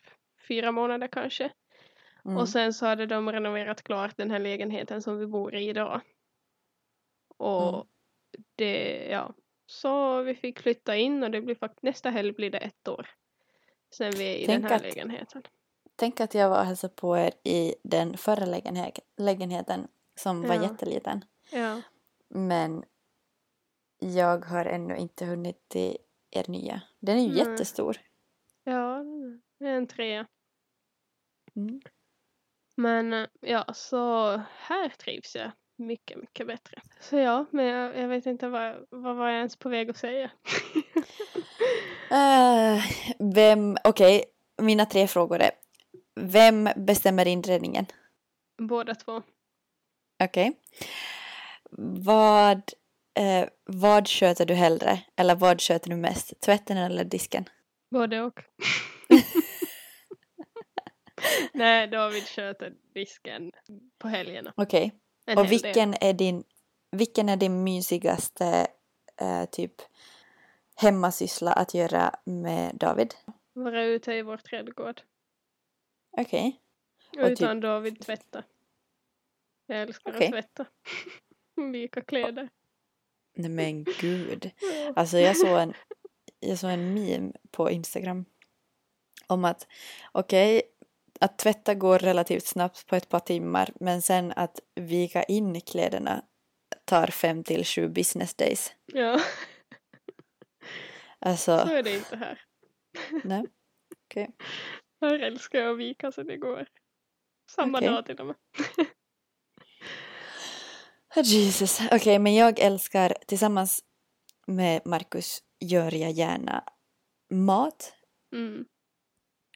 fyra 0.48 0.72
månader 0.72 1.08
kanske. 1.08 1.52
Mm. 2.26 2.38
Och 2.38 2.50
sen 2.50 2.74
så 2.74 2.86
hade 2.86 3.06
de 3.06 3.32
renoverat 3.32 3.84
klart 3.84 4.18
den 4.18 4.32
här 4.32 4.40
lägenheten 4.40 5.02
som 5.02 5.18
vi 5.20 5.28
bor 5.28 5.56
i 5.56 5.70
idag. 5.70 6.02
Och 7.38 7.74
Mm. 7.74 7.88
det, 8.56 9.08
ja. 9.12 9.34
Så 9.70 10.22
vi 10.22 10.36
fick 10.36 10.60
flytta 10.60 10.96
in 10.96 11.24
och 11.24 11.32
det 11.32 11.42
blir 11.42 11.56
faktiskt, 11.56 11.84
nästa 11.84 12.10
helg 12.10 12.32
blir 12.32 12.50
det 12.50 12.58
ett 12.58 12.88
år. 12.88 13.10
Sen 13.94 14.12
vi 14.12 14.24
är 14.34 14.38
i 14.38 14.46
Tänk 14.46 14.62
den 14.62 14.70
här 14.72 14.76
att- 14.76 14.82
lägenheten. 14.82 15.44
Tänk 15.96 16.20
att 16.20 16.34
jag 16.34 16.50
var 16.50 16.60
och 16.60 16.66
hälsade 16.66 16.94
på 16.94 17.18
er 17.18 17.32
i 17.44 17.76
den 17.84 18.18
förra 18.18 18.46
lägenhe- 18.46 18.92
lägenheten 19.18 19.88
som 20.16 20.42
var 20.42 20.56
Ja. 20.56 20.64
jätteliten. 20.64 21.26
Ja. 21.52 21.82
Men 22.30 22.84
jag 24.00 24.46
har 24.46 24.66
ännu 24.66 24.98
inte 24.98 25.26
hunnit 25.26 25.70
till 25.70 25.98
er 26.32 26.46
nya. 26.48 26.82
Den 27.00 27.18
är 27.18 27.22
ju 27.22 27.28
Nej. 27.28 27.38
jättestor. 27.38 27.98
Ja, 28.64 29.04
det 29.60 29.66
är 29.66 29.74
en 29.78 29.88
trea. 29.88 30.28
Mm. 31.56 31.82
Men 32.76 33.14
eh, 33.14 33.28
ja, 33.42 33.74
så 33.74 34.28
här 34.58 34.90
trivs 34.90 35.36
jag 35.36 35.52
mycket, 35.80 36.18
mycket 36.18 36.48
bättre. 36.48 36.82
Så 37.00 37.18
ja, 37.18 37.46
men 37.52 37.66
jag, 37.66 37.98
jag 37.98 38.08
vet 38.08 38.26
inte 38.26 38.48
vad, 38.48 38.86
vad 38.90 39.16
var 39.16 39.28
jag 39.28 39.38
ens 39.38 39.56
på 39.56 39.70
väg 39.70 39.90
att 39.90 39.98
säga. 39.98 40.32
Eh, 42.12 42.84
vem, 43.20 43.78
okej, 43.84 44.24
mina 44.62 44.86
tre 44.86 45.08
frågor 45.08 45.40
är. 45.40 45.52
Vem 46.16 46.70
bestämmer 46.76 47.28
inredningen? 47.28 47.86
Båda 48.58 48.96
två. 48.96 49.22
Okej. 50.24 50.60
Vad, 52.06 52.58
eh, 53.20 53.50
vad 53.66 54.08
sköter 54.08 54.46
du 54.46 54.54
hellre? 54.54 55.00
Eller 55.16 55.36
vad 55.36 55.62
sköter 55.62 55.90
du 55.90 55.96
mest? 55.96 56.42
Tvätten 56.42 56.78
eller 56.78 57.04
disken? 57.04 57.46
Både 57.92 58.22
och. 58.22 58.40
Nej, 61.54 61.88
David 61.88 62.24
sköter 62.24 62.74
disken 62.94 63.52
på 63.98 64.08
helgerna. 64.08 64.54
Okej. 64.56 64.92
En 65.30 65.38
Och 65.38 65.44
del. 65.44 65.50
vilken 65.50 65.94
är 66.02 66.14
din, 66.14 66.44
vilken 66.92 67.30
är 67.30 67.38
din 67.38 67.64
mysigaste 67.64 68.68
eh, 69.22 69.46
typ 69.46 69.74
hemmasyssla 70.76 71.54
att 71.54 71.74
göra 71.74 72.16
med 72.24 72.76
David? 72.76 73.14
Vara 73.54 73.84
ute 73.84 74.14
i 74.14 74.22
vår 74.22 74.38
trädgård. 74.38 75.02
Okej. 76.18 76.60
Och 77.18 77.24
Och 77.24 77.30
utan 77.30 77.60
David 77.60 78.02
tvätta. 78.02 78.44
Jag 79.66 79.82
älskar 79.82 80.16
Okej. 80.16 80.28
att 80.28 80.32
tvätta. 80.34 80.66
Vika 81.72 82.02
kläder. 82.02 82.50
Nej 83.36 83.50
men 83.50 83.84
gud. 83.84 84.52
Alltså 84.96 85.18
jag 85.18 85.38
såg 85.38 85.60
en, 85.60 85.74
jag 86.40 86.60
såg 86.60 86.72
en 86.72 86.94
meme 86.94 87.32
på 87.52 87.72
Instagram 87.72 88.26
om 89.28 89.46
att 89.46 89.68
okej, 90.12 90.62
att 91.20 91.38
tvätta 91.38 91.74
går 91.76 92.00
relativt 92.00 92.46
snabbt 92.46 92.88
på 92.88 92.96
ett 92.96 93.10
par 93.10 93.20
timmar 93.20 93.72
men 93.80 94.02
sen 94.02 94.34
att 94.36 94.60
vika 94.76 95.24
in 95.24 95.62
kläderna 95.62 96.26
tar 96.86 97.08
fem 97.08 97.44
till 97.44 97.66
sju 97.66 97.90
business 97.90 98.36
days. 98.36 98.74
Ja, 98.86 99.20
Alltså, 101.20 101.58
så 101.68 101.74
är 101.74 101.84
det 101.84 101.96
inte 101.96 102.16
här. 102.16 102.42
nej. 103.24 103.46
Okej. 104.06 104.30
Här 105.02 105.20
älskar 105.20 105.60
jag 105.60 105.72
att 105.72 105.78
vika 105.78 106.12
så 106.12 106.24
det 106.24 106.38
går. 106.38 106.68
Samma 107.52 107.78
Okej. 107.78 107.90
dag 107.90 108.06
till 108.06 108.20
och 108.20 108.26
med. 108.26 108.36
Oh, 111.16 111.24
Jesus. 111.24 111.80
Okej, 111.92 112.20
men 112.20 112.36
jag 112.36 112.60
älskar 112.60 113.14
tillsammans 113.28 113.84
med 114.48 114.82
Markus 114.86 115.44
gör 115.60 115.94
jag 115.96 116.12
gärna 116.12 116.64
mat 117.34 117.94
Mm. 118.36 118.66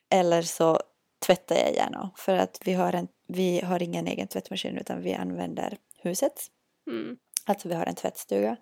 eller 0.09 0.41
så 0.41 0.79
tvättar 1.25 1.55
jag 1.55 1.75
gärna 1.75 2.11
för 2.17 2.35
att 2.35 2.59
vi 2.65 2.73
har, 2.73 2.93
en, 2.93 3.07
vi 3.27 3.59
har 3.61 3.83
ingen 3.83 4.07
egen 4.07 4.27
tvättmaskin 4.27 4.77
utan 4.77 5.01
vi 5.01 5.13
använder 5.13 5.77
huset. 5.97 6.47
Mm. 6.87 7.17
Alltså 7.45 7.67
vi 7.67 7.73
har 7.75 7.85
en 7.85 7.95
tvättstuga. 7.95 8.57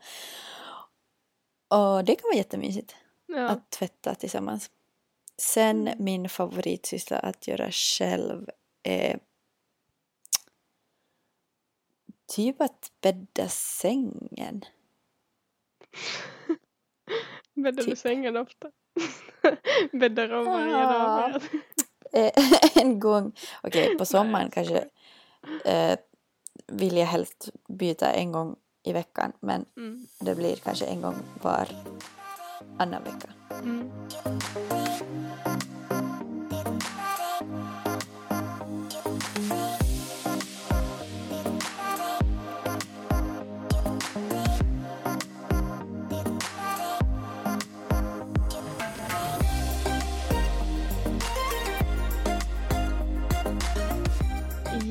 Och 1.68 2.04
det 2.06 2.16
kan 2.16 2.24
vara 2.28 2.38
jättemysigt 2.38 2.96
Ja. 3.26 3.48
att 3.50 3.70
tvätta 3.70 4.16
tillsammans. 4.16 4.72
Sen 5.38 5.90
min 6.00 6.30
favoritsyssla 6.30 7.18
att 7.20 7.48
göra 7.48 7.72
själv 7.72 8.50
är 8.84 9.20
typ 12.36 12.62
att 12.62 12.92
bädda 13.02 13.50
sängen. 13.50 14.66
Bäddar 17.54 17.84
du 17.84 17.90
typ. 17.90 17.98
sängen 17.98 18.38
ofta? 18.38 18.72
Bäddar 19.92 20.32
om 20.32 20.46
varje 20.46 20.72
Ja. 20.72 21.30
dag? 21.32 21.42
Eh, 22.14 22.32
en 22.76 23.00
gång, 23.00 23.32
okej 23.64 23.98
på 23.98 24.06
sommaren 24.06 24.50
kanske 24.52 24.86
eh, 25.66 25.98
vill 26.68 26.98
jag 26.98 27.06
helst 27.06 27.50
byta 27.68 28.12
en 28.12 28.32
gång 28.32 28.56
i 28.84 28.94
veckan 28.94 29.32
men 29.40 29.66
Mm. 29.78 30.08
det 30.20 30.36
blir 30.36 30.56
kanske 30.56 30.86
en 30.86 31.02
gång 31.02 31.16
var 31.42 31.68
annan 32.78 33.04
vecka. 33.04 33.30
Mm. 33.64 33.92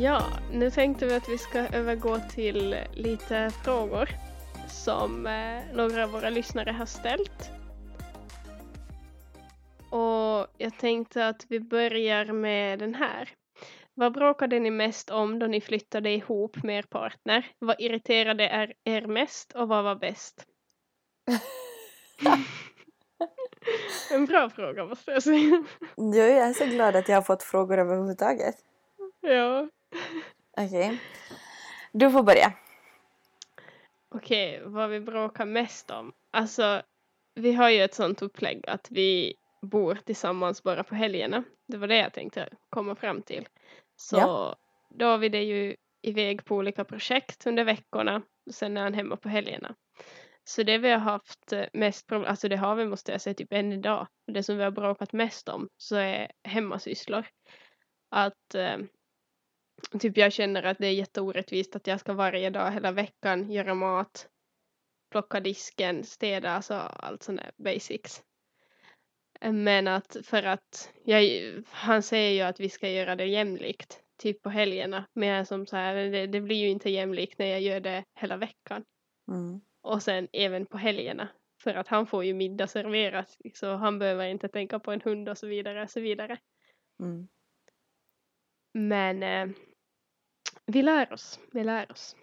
Ja, 0.01 0.23
nu 0.53 0.71
tänkte 0.71 1.07
vi 1.07 1.15
att 1.15 1.29
vi 1.29 1.39
ska 1.39 1.59
övergå 1.59 2.19
till 2.31 2.77
lite 2.93 3.51
frågor 3.65 4.09
som 4.69 5.27
eh, 5.27 5.63
några 5.75 6.05
av 6.05 6.11
våra 6.11 6.31
lyssnare 6.31 6.71
har 6.71 6.87
ställt. 6.87 7.51
Och 9.91 10.47
jag 10.59 10.79
tänkte 10.79 11.29
att 11.29 11.47
vi 11.49 11.61
börjar 11.61 12.25
med 12.25 12.79
den 12.79 12.95
här. 12.95 13.29
Vad 13.95 14.13
bråkade 14.13 14.59
ni 14.59 14.71
mest 14.71 15.11
om 15.11 15.39
då 15.39 15.47
ni 15.47 15.61
flyttade 15.61 16.11
ihop 16.11 16.63
med 16.63 16.79
er 16.79 16.83
partner? 16.83 17.47
Vad 17.59 17.77
irriterade 17.81 18.45
er, 18.45 18.75
er 18.85 19.07
mest 19.07 19.53
och 19.53 19.69
vad 19.69 19.85
var 19.85 19.95
bäst? 19.95 20.47
En 24.13 24.27
bra 24.27 24.51
fråga 24.51 24.85
måste 24.85 25.11
jag 25.11 25.23
säga. 25.23 25.65
Jag 25.97 26.31
är 26.31 26.53
så 26.53 26.65
glad 26.65 26.97
att 26.97 27.09
jag 27.09 27.17
har 27.17 27.23
fått 27.23 27.43
frågor 27.43 27.79
överhuvudtaget. 27.79 28.55
Ja. 29.21 29.69
Okej. 30.57 31.01
Du 31.93 32.11
får 32.11 32.23
börja. 32.23 32.53
Okej, 34.09 34.63
vad 34.65 34.91
vi 34.91 35.01
bråkar 35.01 35.47
mest 35.47 35.91
om. 35.91 36.13
Alltså, 36.31 36.83
vi 37.35 37.53
har 37.53 37.71
ju 37.71 37.83
ett 37.83 37.95
sånt 37.95 38.23
upplägg 38.23 38.65
att 38.69 38.87
vi 38.91 39.35
bor 39.63 39.95
tillsammans 40.05 40.63
bara 40.63 40.85
på 40.85 40.95
helgerna. 40.95 41.45
Det 41.69 41.77
var 41.77 41.87
det 41.89 41.97
jag 41.97 42.13
tänkte 42.13 42.49
komma 42.71 42.95
fram 42.95 43.23
till. 43.23 43.49
Så 43.97 44.17
Ja. 44.17 44.57
då 44.91 45.07
har 45.07 45.19
vi 45.19 45.29
det 45.29 45.43
ju 45.43 45.77
iväg 46.03 46.45
på 46.45 46.57
olika 46.57 46.85
projekt 46.85 47.47
under 47.47 47.65
veckorna 47.65 48.23
och 48.47 48.55
sen 48.55 48.77
är 48.77 48.83
han 48.83 48.95
hemma 48.95 49.17
på 49.17 49.29
helgerna. 49.29 49.75
Så 50.45 50.63
det 50.63 50.79
vi 50.79 50.91
har 50.91 50.99
haft 50.99 51.53
eh, 51.53 51.65
mest 51.73 52.07
problem, 52.07 52.31
alltså 52.31 52.49
det 52.49 52.57
har 52.57 52.75
vi 52.75 52.85
måste 52.87 53.13
jag 53.13 53.21
säga 53.21 53.35
typ 53.35 53.53
än 53.53 53.73
idag. 53.73 54.07
Det 54.27 54.43
som 54.43 54.57
vi 54.57 54.65
har 54.65 54.71
bråkat 54.71 55.13
mest 55.13 55.49
om 55.49 55.69
så 55.77 55.97
är 55.97 56.31
hemmasysslor. 56.45 57.27
Att 58.11 58.55
eh, 58.55 58.77
typ 60.01 60.17
jag 60.17 60.33
känner 60.33 60.63
att 60.63 60.79
det 60.79 60.87
är 60.87 60.93
jätteorättvist 60.93 61.77
att 61.77 61.87
jag 61.87 62.01
ska 62.01 62.13
varje 62.13 62.51
dag 62.51 62.73
hela 62.73 62.93
veckan 62.93 63.51
göra 63.51 63.75
mat, 63.75 64.29
plocka 65.11 65.41
disken, 65.41 66.05
städa, 66.05 66.51
alltså 66.51 66.75
allt 66.75 67.23
sånt 67.23 67.41
där 67.41 67.53
basics. 67.57 68.23
Men 69.41 69.89
att 69.89 70.17
för 70.23 70.43
att 70.43 70.93
jag, 71.05 71.25
han 71.67 72.03
säger 72.03 72.31
ju 72.31 72.41
att 72.41 72.61
vi 72.61 72.69
ska 72.69 72.89
göra 72.89 73.17
det 73.17 73.27
jämlikt, 73.27 74.03
typ 74.19 74.43
på 74.43 74.51
helgerna. 74.51 75.05
Men 75.13 75.29
jag 75.29 75.39
är 75.39 75.45
som 75.45 75.67
så 75.67 75.77
här, 75.77 75.95
det, 75.95 76.27
det 76.27 76.41
blir 76.41 76.57
ju 76.57 76.69
inte 76.69 76.91
jämlikt 76.91 77.39
när 77.39 77.47
jag 77.47 77.61
gör 77.61 77.81
det 77.81 78.05
hela 78.15 78.37
veckan. 78.37 78.85
Mm. 79.29 79.61
Och 79.83 80.03
sen 80.03 80.29
även 80.33 80.67
på 80.67 80.79
helgerna. 80.79 81.29
För 81.63 81.75
att 81.75 81.89
han 81.89 82.07
får 82.07 82.25
ju 82.25 82.35
middag 82.35 82.67
serverat, 82.67 83.37
så 83.55 83.75
han 83.75 83.99
behöver 83.99 84.27
inte 84.27 84.49
tänka 84.49 84.79
på 84.79 84.93
en 84.93 85.01
hund 85.01 85.29
och 85.29 85.39
så 85.39 85.47
vidare 85.47 85.83
och 85.83 85.91
så 85.91 86.01
vidare. 86.01 86.39
Mm. 87.01 87.29
Men 88.73 89.23
eh, 89.23 89.57
vi 90.73 90.83
lär 90.83 91.13
oss, 91.13 91.41
vi 91.53 91.65
lär 91.65 91.93
oss. 91.93 92.17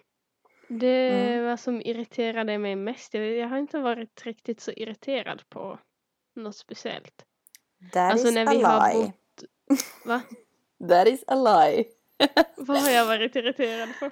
Det 0.68 1.08
Mm. 1.08 1.44
vad 1.44 1.60
som 1.60 1.80
irriterade 1.82 2.58
mig 2.58 2.76
mest, 2.76 3.14
jag, 3.14 3.48
har 3.48 3.58
inte 3.58 3.78
varit 3.78 4.26
riktigt 4.26 4.60
så 4.60 4.70
irriterad 4.72 5.48
på 5.48 5.78
något 6.34 6.56
speciellt. 6.56 7.24
That 7.92 8.12
Alltså 8.12 8.28
is 8.28 8.34
när 8.34 8.46
a 8.46 8.50
vi 8.50 8.62
har 8.62 8.92
lie. 8.94 9.02
bott, 9.02 9.44
va? 10.04 10.22
That 10.88 11.08
is 11.08 11.24
a 11.26 11.34
lie. 11.34 11.84
Vad 12.56 12.80
har 12.82 12.90
jag 12.90 13.06
varit 13.06 13.36
irriterad 13.36 13.88
på? 14.00 14.04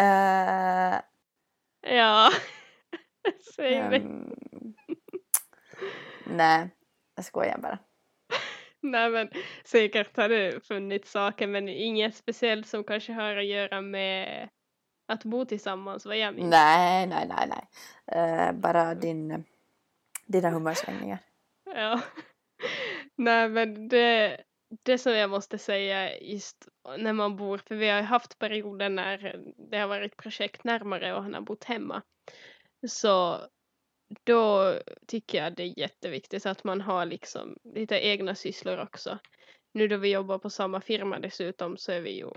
Eh, 0.00 1.00
Ja, 1.96 2.30
säg 3.56 3.74
ehm, 3.74 4.32
nej, 6.26 6.70
jag 7.14 7.24
skojar 7.24 7.58
bara. 7.58 7.78
Nej 8.82 9.10
men 9.10 9.28
säkert 9.64 10.16
har 10.16 10.28
det 10.28 10.66
funnits 10.66 11.10
saker 11.10 11.46
men 11.46 11.68
inget 11.68 12.16
speciellt 12.16 12.66
som 12.66 12.84
kanske 12.84 13.12
har 13.12 13.36
att 13.36 13.46
göra 13.46 13.80
med 13.80 14.48
att 15.08 15.24
bo 15.24 15.44
tillsammans 15.44 16.06
vad 16.06 16.18
jag 16.18 16.34
minns. 16.34 16.50
Nej, 16.50 17.06
nej, 17.06 17.28
nej, 17.28 17.48
nej. 17.48 17.68
Eh, 18.06 18.52
bara 18.52 18.94
din, 18.94 19.44
dina 20.26 20.50
humörsvängningar. 20.50 21.18
Ja. 21.64 22.00
Nej 23.16 23.48
men 23.48 23.88
det, 23.88 24.40
det 24.82 24.98
som 24.98 25.12
jag 25.12 25.30
måste 25.30 25.58
säga 25.58 26.18
just 26.18 26.68
när 26.98 27.12
man 27.12 27.36
bor, 27.36 27.58
för 27.58 27.74
vi 27.74 27.88
har 27.88 28.02
haft 28.02 28.38
perioder 28.38 28.88
när 28.88 29.42
det 29.70 29.78
har 29.78 29.88
varit 29.88 30.16
projekt 30.16 30.64
närmare 30.64 31.14
och 31.14 31.22
han 31.22 31.34
har 31.34 31.40
bott 31.40 31.64
hemma. 31.64 32.02
Så 32.88 33.40
då 34.24 34.74
tycker 35.06 35.44
jag 35.44 35.54
det 35.56 35.62
är 35.62 35.78
jätteviktigt 35.78 36.46
att 36.46 36.64
man 36.64 36.80
har 36.80 37.06
liksom 37.06 37.56
lite 37.74 38.06
egna 38.06 38.34
sysslor 38.34 38.78
också. 38.78 39.18
Nu 39.72 39.88
då 39.88 39.96
vi 39.96 40.12
jobbar 40.12 40.38
på 40.38 40.50
samma 40.50 40.80
firma 40.80 41.18
dessutom 41.18 41.76
så 41.76 41.92
är 41.92 42.00
vi 42.00 42.18
ju 42.18 42.30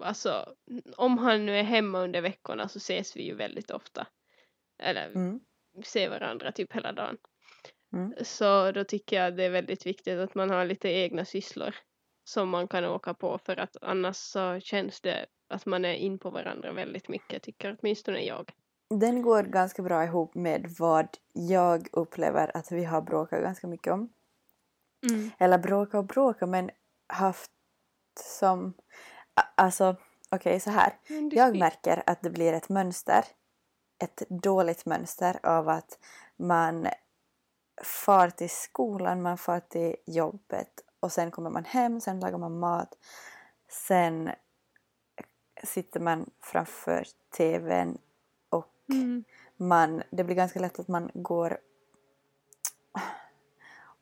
alltså 0.00 0.54
om 0.96 1.18
han 1.18 1.46
nu 1.46 1.58
är 1.58 1.62
hemma 1.62 2.00
under 2.00 2.20
veckorna 2.20 2.68
så 2.68 2.76
ses 2.76 3.16
vi 3.16 3.22
ju 3.22 3.34
väldigt 3.34 3.70
ofta. 3.70 4.06
Eller 4.78 5.06
Mm. 5.06 5.40
ser 5.84 6.08
varandra 6.08 6.52
typ 6.52 6.72
hela 6.72 6.92
dagen. 6.92 7.18
Mm. 7.92 8.14
Så 8.22 8.72
då 8.72 8.84
tycker 8.84 9.16
jag 9.16 9.36
det 9.36 9.44
är 9.44 9.50
väldigt 9.50 9.86
viktigt 9.86 10.18
att 10.18 10.34
man 10.34 10.50
har 10.50 10.64
lite 10.64 10.88
egna 10.88 11.24
sysslor 11.24 11.74
som 12.24 12.48
man 12.48 12.68
kan 12.68 12.84
åka 12.84 13.14
på 13.14 13.38
för 13.38 13.56
att 13.56 13.76
annars 13.82 14.16
så 14.16 14.60
känns 14.60 15.00
det 15.00 15.26
att 15.48 15.66
man 15.66 15.84
är 15.84 15.94
in 15.94 16.18
på 16.18 16.30
varandra 16.30 16.72
väldigt 16.72 17.08
mycket 17.08 17.42
tycker 17.42 17.76
åtminstone 17.80 18.20
jag. 18.24 18.52
Den 18.94 19.22
går 19.22 19.42
ganska 19.42 19.82
bra 19.82 20.04
ihop 20.04 20.34
med 20.34 20.74
vad 20.78 21.08
jag 21.32 21.88
upplever 21.92 22.56
att 22.56 22.72
vi 22.72 22.84
har 22.84 23.02
bråkat 23.02 23.42
ganska 23.42 23.66
mycket 23.66 23.92
om. 23.92 24.08
Mm. 25.10 25.30
Eller 25.38 25.58
bråka 25.58 25.98
och 25.98 26.04
bråka 26.04 26.46
men 26.46 26.70
haft 27.06 27.50
som... 28.20 28.74
Alltså, 29.54 29.96
okej 30.30 30.60
så 30.60 30.70
här. 30.70 30.92
Jag 31.32 31.58
märker 31.58 32.02
att 32.06 32.22
det 32.22 32.30
blir 32.30 32.52
ett 32.52 32.68
mönster. 32.68 33.24
Ett 33.98 34.22
dåligt 34.28 34.86
mönster 34.86 35.40
av 35.42 35.68
att 35.68 35.98
man 36.36 36.88
far 37.82 38.30
till 38.30 38.50
skolan, 38.50 39.22
man 39.22 39.38
far 39.38 39.60
till 39.60 39.96
jobbet 40.06 40.84
och 41.00 41.12
sen 41.12 41.30
kommer 41.30 41.50
man 41.50 41.64
hem, 41.64 42.00
sen 42.00 42.20
lagar 42.20 42.38
man 42.38 42.58
mat. 42.58 42.98
Sen 43.68 44.30
sitter 45.64 46.00
man 46.00 46.30
framför 46.40 47.04
tvn 47.36 47.98
Mm. 48.90 49.24
man, 49.56 50.02
det 50.10 50.24
blir 50.24 50.36
ganska 50.36 50.60
lätt 50.60 50.78
att 50.78 50.88
man 50.88 51.10
går 51.14 51.58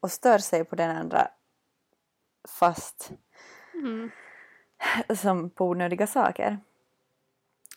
och 0.01 0.13
stör 0.13 0.39
sig 0.39 0.65
på 0.65 0.77
den 0.77 0.97
andra 0.97 1.31
fast 2.49 3.11
Mm. 3.75 4.11
som 5.17 5.51
på 5.51 5.67
onödiga 5.67 6.07
saker. 6.07 6.59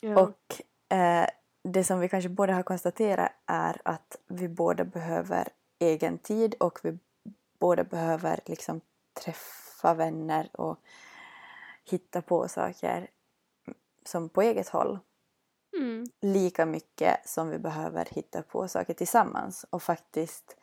Ja. 0.01 0.21
Och 0.21 0.61
eh, 0.97 1.27
det 1.63 1.83
som 1.83 1.99
vi 1.99 2.09
kanske 2.09 2.29
båda 2.29 2.53
har 2.53 2.63
konstaterat 2.63 3.31
är 3.45 3.81
att 3.85 4.15
vi 4.27 4.47
båda 4.47 4.83
behöver 4.83 5.47
egen 5.79 6.17
tid 6.17 6.55
och 6.59 6.79
vi 6.83 6.97
båda 7.59 7.83
behöver 7.83 8.39
liksom 8.45 8.81
träffa 9.23 9.93
vänner 9.93 10.49
och 10.53 10.79
hitta 11.85 12.21
på 12.21 12.47
saker 12.47 13.07
som 14.05 14.29
på 14.29 14.41
eget 14.41 14.69
håll. 14.69 14.99
Mm. 15.77 16.05
Lika 16.21 16.65
mycket 16.65 17.29
som 17.29 17.49
vi 17.49 17.59
behöver 17.59 18.05
hitta 18.05 18.43
på 18.43 18.67
saker 18.67 18.93
tillsammans 18.93 19.65
och 19.69 19.83
faktiskt 19.83 20.57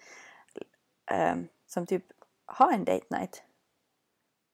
eh, 1.10 1.36
som 1.66 1.86
typ 1.86 2.04
ha 2.46 2.72
en 2.72 2.84
date 2.84 3.18
night. 3.18 3.42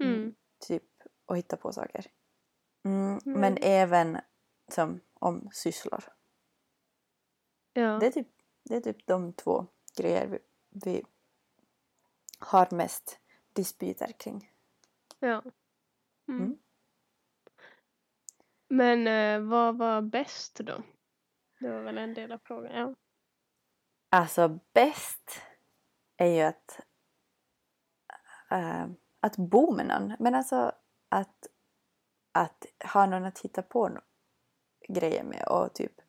Mm. 0.05 0.35
Typ 0.59 0.83
och 1.27 1.37
hitta 1.37 1.57
på 1.57 1.73
saker. 1.73 2.07
Mm, 2.85 3.19
Mm. 3.27 3.41
Men 3.41 3.59
även 3.61 4.19
som 4.69 5.01
om 5.15 5.51
sysslor. 5.53 6.05
Ja. 7.73 7.99
Det 7.99 8.07
är, 8.07 8.11
typ, 8.11 8.29
det 8.63 8.77
är 8.77 8.81
typ 8.81 9.07
de 9.07 9.33
två 9.33 9.67
grejer 9.97 10.27
vi, 10.27 10.39
vi 10.71 11.05
har 12.39 12.69
mest 12.75 13.19
dispyter 13.53 14.13
kring. 14.13 14.51
ja. 15.19 15.43
Mm. 16.29 16.41
Mm. 16.43 16.59
Men 18.75 19.07
eh, 19.07 19.49
vad 19.49 19.79
var 19.79 20.03
bäst 20.03 20.57
då? 20.57 20.83
Det 21.61 21.71
var 21.71 21.81
väl 21.81 21.99
en 21.99 22.15
del 22.15 22.33
av 22.33 22.39
frågan. 22.45 22.73
Ja. 22.73 22.95
Alltså 24.11 24.59
bäst 24.73 25.31
är 26.17 26.27
ju 26.27 26.41
att, 26.41 26.81
äh, 28.51 28.87
att 29.21 29.37
bo 29.37 29.75
med 29.75 29.87
någon. 29.87 30.17
Men 30.19 30.35
alltså 30.35 30.73
att, 31.09 31.47
att 32.33 32.67
ha 32.93 33.07
någon 33.07 33.25
att 33.25 33.39
hitta 33.39 33.63
på 33.63 33.89
no- 33.89 34.03
grejer 34.89 35.25
med 35.25 35.49
och 35.49 35.75
typ 35.75 36.01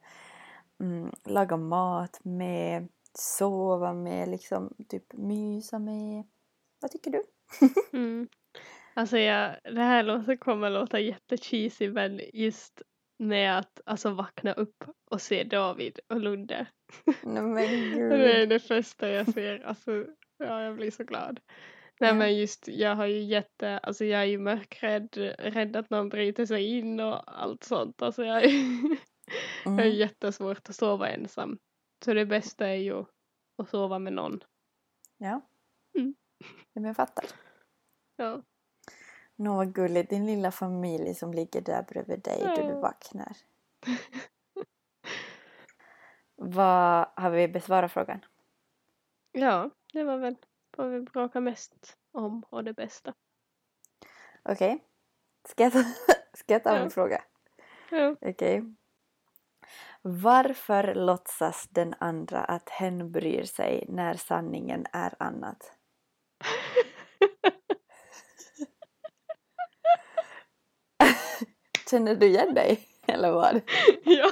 mm, 0.79 1.11
laga 1.23 1.57
mat 1.57 2.19
med, 2.23 2.87
sova 3.13 3.93
med, 3.93 4.29
liksom 4.29 4.73
typ 4.89 5.13
mysa 5.13 5.79
med. 5.79 6.23
Vad 6.79 6.91
tycker 6.91 7.11
du? 7.11 7.23
Mm. 7.97 8.27
Alltså 8.97 9.17
jag, 9.17 9.55
det 9.63 9.81
här 9.81 10.03
låter, 10.03 10.35
kommer 10.35 10.69
låta 10.69 10.99
jättecheesy 10.99 11.89
men 11.91 12.21
just 12.33 12.81
med 13.19 13.57
att 13.59 13.81
alltså 13.85 14.09
vakna 14.09 14.53
upp 14.53 14.83
och 15.11 15.21
se 15.21 15.43
David 15.43 15.99
och 16.07 16.19
Lunde. 16.19 16.67
Nej 17.23 17.43
men 17.43 17.55
Det 18.09 18.15
är 18.33 18.39
gud. 18.39 18.49
det 18.49 18.59
första 18.59 19.09
jag 19.09 19.33
ser. 19.33 19.59
Alltså, 19.65 20.05
ja, 20.37 20.61
jag 20.63 20.75
blir 20.75 20.91
så 20.91 21.03
glad. 21.03 21.39
Nej 21.99 22.09
Ja. 22.09 22.13
men 22.15 22.37
just, 22.37 22.67
jag 22.67 22.95
har 22.95 23.05
ju 23.05 23.19
jätte, 23.23 23.77
alltså 23.79 24.05
jag 24.05 24.21
är 24.21 24.25
ju 24.25 24.37
mörkrädd, 24.39 25.17
rädd 25.39 25.75
att 25.75 25.89
någon 25.89 26.09
bryter 26.09 26.45
sig 26.45 26.65
in 26.77 26.99
och 26.99 27.41
allt 27.41 27.63
sånt. 27.63 28.01
Alltså 28.01 28.23
jag 28.25 28.43
är, 28.43 28.49
jag 29.65 29.73
är 29.79 29.85
Mm. 29.85 29.91
jättesvårt 29.91 30.69
att 30.69 30.75
sova 30.75 31.09
ensam. 31.09 31.57
Så 32.05 32.13
det 32.13 32.25
bästa 32.25 32.67
är 32.67 32.75
ju 32.75 33.05
att 33.57 33.69
sova 33.69 33.99
med 33.99 34.13
någon. 34.13 34.43
Ja. 35.17 35.41
Mm. 35.97 36.15
Men 36.73 36.83
jag 36.83 36.95
fattar. 36.95 37.25
Ja. 38.15 38.41
Nå 39.35 39.55
vad 39.55 39.73
gulligt, 39.73 40.09
din 40.09 40.25
lilla 40.25 40.51
familj 40.51 41.13
som 41.15 41.33
ligger 41.33 41.61
där 41.61 41.83
bredvid 41.83 42.21
dig 42.21 42.39
då 42.55 42.67
du 42.67 42.73
vaknar. 42.73 43.37
Vad 46.35 47.07
har 47.15 47.29
vi 47.29 47.47
besvarat 47.47 47.91
frågan? 47.91 48.25
Ja, 49.31 49.69
det 49.93 50.03
var 50.03 50.17
väl 50.17 50.35
vad 50.77 50.89
vi 50.89 51.01
bråkar 51.01 51.41
mest 51.41 51.97
om 52.11 52.43
och 52.49 52.63
det 52.63 52.73
bästa. 52.73 53.13
Okej. 54.43 54.83
Ska 55.47 55.63
jag 55.63 55.73
ta, 55.73 55.83
ska 56.33 56.53
jag 56.53 56.63
ta 56.63 56.77
Ja. 56.77 56.89
fråga? 56.89 57.23
Ja. 57.91 58.15
Okej. 58.21 58.75
Varför 60.01 60.95
låtsas 60.95 61.67
den 61.69 61.95
andra 61.99 62.39
att 62.43 62.69
hen 62.69 63.11
bryr 63.11 63.43
sig 63.43 63.85
när 63.89 64.13
sanningen 64.13 64.85
är 64.93 65.13
annat? 65.19 65.77
Känner 71.89 72.15
du 72.15 72.25
igen 72.25 72.53
dig? 72.53 72.79
Eller 73.07 73.31
vad? 73.31 73.61
ja. 74.03 74.31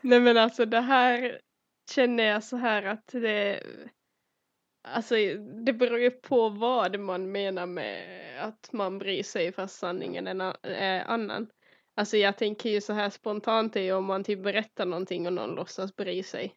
Nej 0.00 0.20
men 0.20 0.36
alltså 0.36 0.64
det 0.64 0.80
här 0.80 1.40
känner 1.90 2.24
jag 2.24 2.44
så 2.44 2.56
här 2.56 2.82
att 2.82 3.06
det 3.06 3.62
Alltså 4.88 5.14
det 5.64 5.72
beror 5.72 5.98
ju 5.98 6.10
på 6.10 6.48
vad 6.48 7.00
man 7.00 7.32
menar 7.32 7.66
med 7.66 8.44
att 8.44 8.72
man 8.72 8.98
bryr 8.98 9.22
sig 9.22 9.52
fast 9.52 9.78
sanningen 9.78 10.26
är 10.26 10.56
eh, 10.62 11.10
annan. 11.10 11.50
Alltså 11.96 12.16
jag 12.16 12.36
tänker 12.36 12.70
ju 12.70 12.80
så 12.80 12.92
här 12.92 13.10
spontant 13.10 13.76
är 13.76 13.80
ju 13.80 13.92
om 13.92 14.04
man 14.04 14.24
typ 14.24 14.42
berättar 14.42 14.86
någonting 14.86 15.26
och 15.26 15.32
någon 15.32 15.54
låtsas 15.54 15.96
bry 15.96 16.22
sig. 16.22 16.54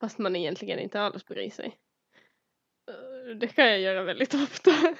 Fast 0.00 0.18
man 0.18 0.36
egentligen 0.36 0.78
inte 0.78 1.00
alls 1.00 1.26
bryr 1.26 1.50
sig. 1.50 1.76
Eh, 3.32 3.38
Det 3.38 3.48
kan 3.48 3.64
jag 3.66 3.80
göra 3.80 4.02
väldigt 4.02 4.34
ofta. 4.34 4.70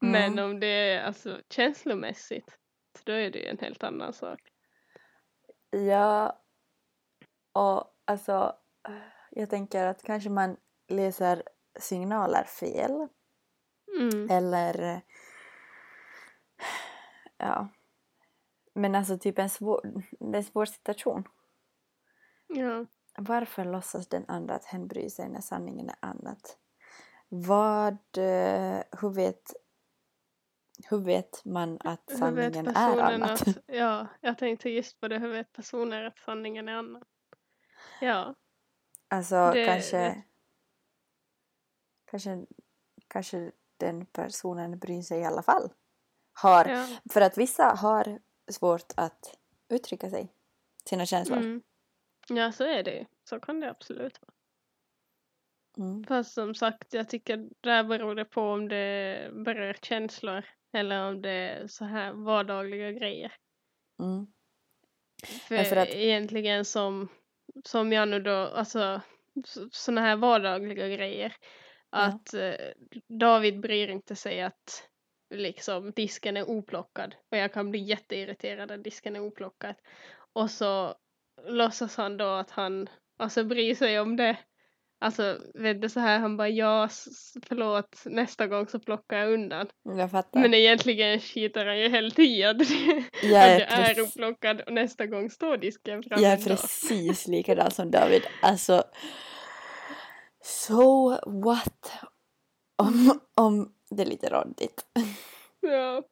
Men 0.00 0.32
Mm. 0.32 0.44
om 0.44 0.60
det 0.60 0.66
är 0.66 1.02
alltså 1.04 1.40
känslomässigt 1.50 2.58
då 3.04 3.12
är 3.12 3.30
det 3.30 3.38
ju 3.38 3.46
en 3.46 3.58
helt 3.58 3.84
annan 3.84 4.12
sak. 4.12 4.40
Ja, 5.70 6.42
och 7.52 7.84
alltså 8.04 8.56
jag 9.30 9.50
tänker 9.50 9.86
att 9.86 10.02
kanske 10.02 10.30
man 10.30 10.56
läser 10.88 11.42
signaler 11.80 12.44
fel 12.44 13.08
Mm. 14.00 14.30
eller 14.30 14.82
eh, 14.82 14.98
ja 17.36 17.68
men 18.74 18.94
alltså 18.94 19.18
typ 19.18 19.38
en 19.38 19.50
svår, 19.50 19.80
det 20.20 20.36
är 20.36 20.36
en 20.36 20.44
svår 20.44 20.66
situation. 20.66 21.24
Ja. 22.46 22.86
Varför 23.18 23.64
låtsas 23.64 24.08
den 24.08 24.24
andra 24.28 24.54
att 24.54 24.64
hen 24.64 24.88
bryr 24.88 25.08
sig 25.08 25.28
när 25.28 25.40
sanningen 25.40 25.88
är 25.88 25.96
annat? 26.00 26.58
Vad, 27.28 27.92
eh, 28.16 28.82
hur 29.00 29.14
vet, 29.14 29.52
hur 30.90 30.98
vet 30.98 31.44
man 31.44 31.78
att 31.84 32.10
sanningen 32.18 32.68
är 32.68 33.00
annat? 33.00 33.48
att, 33.48 33.58
ja, 33.66 34.06
jag 34.20 34.38
tänkte 34.38 34.70
just 34.70 35.00
på 35.00 35.08
det, 35.08 35.18
hur 35.18 35.28
vet 35.32 35.52
personer 35.52 36.04
att 36.04 36.18
sanningen 36.18 36.68
är 36.68 36.72
annan? 36.72 37.02
Ja, 38.00 38.34
Alltså 39.08 39.50
Det- 39.50 39.66
kanske, 39.66 39.96
det- 39.98 40.22
kanske, 42.04 42.46
kanske 43.08 43.52
den 43.76 44.06
personen 44.06 44.78
bryr 44.78 45.02
sig 45.02 45.20
i 45.20 45.24
alla 45.24 45.42
fall. 45.42 45.72
Har, 46.32 46.64
ja. 46.66 46.86
För 47.12 47.20
att 47.20 47.38
vissa 47.38 47.64
har 47.64 48.18
svårt 48.48 48.92
att 48.96 49.38
uttrycka 49.68 50.10
sig, 50.10 50.32
sina 50.84 51.06
känslor. 51.06 51.38
Mm. 51.38 51.62
Ja, 52.28 52.52
så 52.52 52.64
är 52.64 52.82
det 52.82 52.94
ju. 52.94 53.04
Så 53.24 53.40
kan 53.40 53.60
det 53.60 53.70
absolut 53.70 54.22
vara. 54.22 54.32
Mm. 55.78 56.04
Fast 56.04 56.34
som 56.34 56.54
sagt, 56.54 56.94
jag 56.94 57.08
tycker 57.08 57.48
där 57.60 57.84
beror 57.84 58.14
det 58.14 58.24
på 58.24 58.42
om 58.42 58.68
det 58.68 59.30
berör 59.44 59.76
känslor 59.82 60.44
eller 60.72 61.08
om 61.08 61.22
det 61.22 61.30
är 61.30 61.66
så 61.66 61.84
här 61.84 62.12
vardagliga 62.12 62.92
grejer. 62.92 63.32
Mm. 64.02 64.26
För, 65.48 65.64
för 65.64 65.76
att- 65.76 65.88
egentligen 65.88 66.64
som, 66.64 67.08
som 67.64 67.92
jag 67.92 68.08
nu 68.08 68.20
då, 68.20 68.30
alltså 68.30 69.00
sådana 69.70 70.00
här 70.00 70.16
vardagliga 70.16 70.88
grejer. 70.88 71.36
Ja. 71.90 71.98
Att 71.98 72.34
eh, 72.34 72.54
David 73.08 73.60
bryr 73.60 73.88
inte 73.88 74.16
sig 74.16 74.42
att 74.42 74.88
liksom 75.34 75.90
disken 75.90 76.36
är 76.36 76.50
oplockad. 76.50 77.14
Och 77.30 77.36
jag 77.36 77.52
kan 77.52 77.70
bli 77.70 77.80
jätteirriterad 77.80 78.70
att 78.70 78.84
disken 78.84 79.16
är 79.16 79.20
oplockad. 79.20 79.74
Och 80.32 80.50
så 80.50 80.94
låtsas 81.46 81.96
han 81.96 82.16
då 82.16 82.28
att 82.28 82.50
han 82.50 82.88
alltså 83.16 83.44
bryr 83.44 83.74
sig 83.74 84.00
om 84.00 84.16
det. 84.16 84.36
Alltså 84.98 85.38
vet 85.54 85.82
du 85.82 85.88
så 85.88 86.00
här 86.00 86.18
han 86.18 86.36
bara 86.36 86.48
ja 86.48 86.88
förlåt 87.46 88.02
nästa 88.04 88.46
gång 88.46 88.66
så 88.68 88.78
plockar 88.80 89.18
jag 89.18 89.32
undan. 89.32 89.66
Jag 89.82 90.10
fattar. 90.10 90.40
Men 90.40 90.54
egentligen 90.54 91.20
skiter 91.20 91.66
han 91.66 91.78
ju 91.80 91.88
helt 91.88 92.18
i 92.18 92.44
att 92.44 92.56
jag, 93.22 93.54
att 93.54 93.60
är 93.62 93.94
det 93.94 94.00
är 94.00 94.00
upplockad 94.00 94.60
och 94.60 94.72
nästa 94.72 95.06
gång 95.06 95.30
står 95.30 95.56
disken 95.56 96.02
framme. 96.02 96.22
jag 96.22 96.32
är 96.32 96.44
precis 96.44 97.26
likadan 97.26 97.70
som 97.70 97.90
David. 97.90 98.22
Alltså, 98.42 98.82
so 100.44 101.08
what? 101.42 101.92
Om, 102.82 103.20
om 103.34 103.72
det 103.90 104.02
är 104.02 104.06
lite 104.06 104.28
råddigt. 104.28 104.84
Ja. 105.60 106.02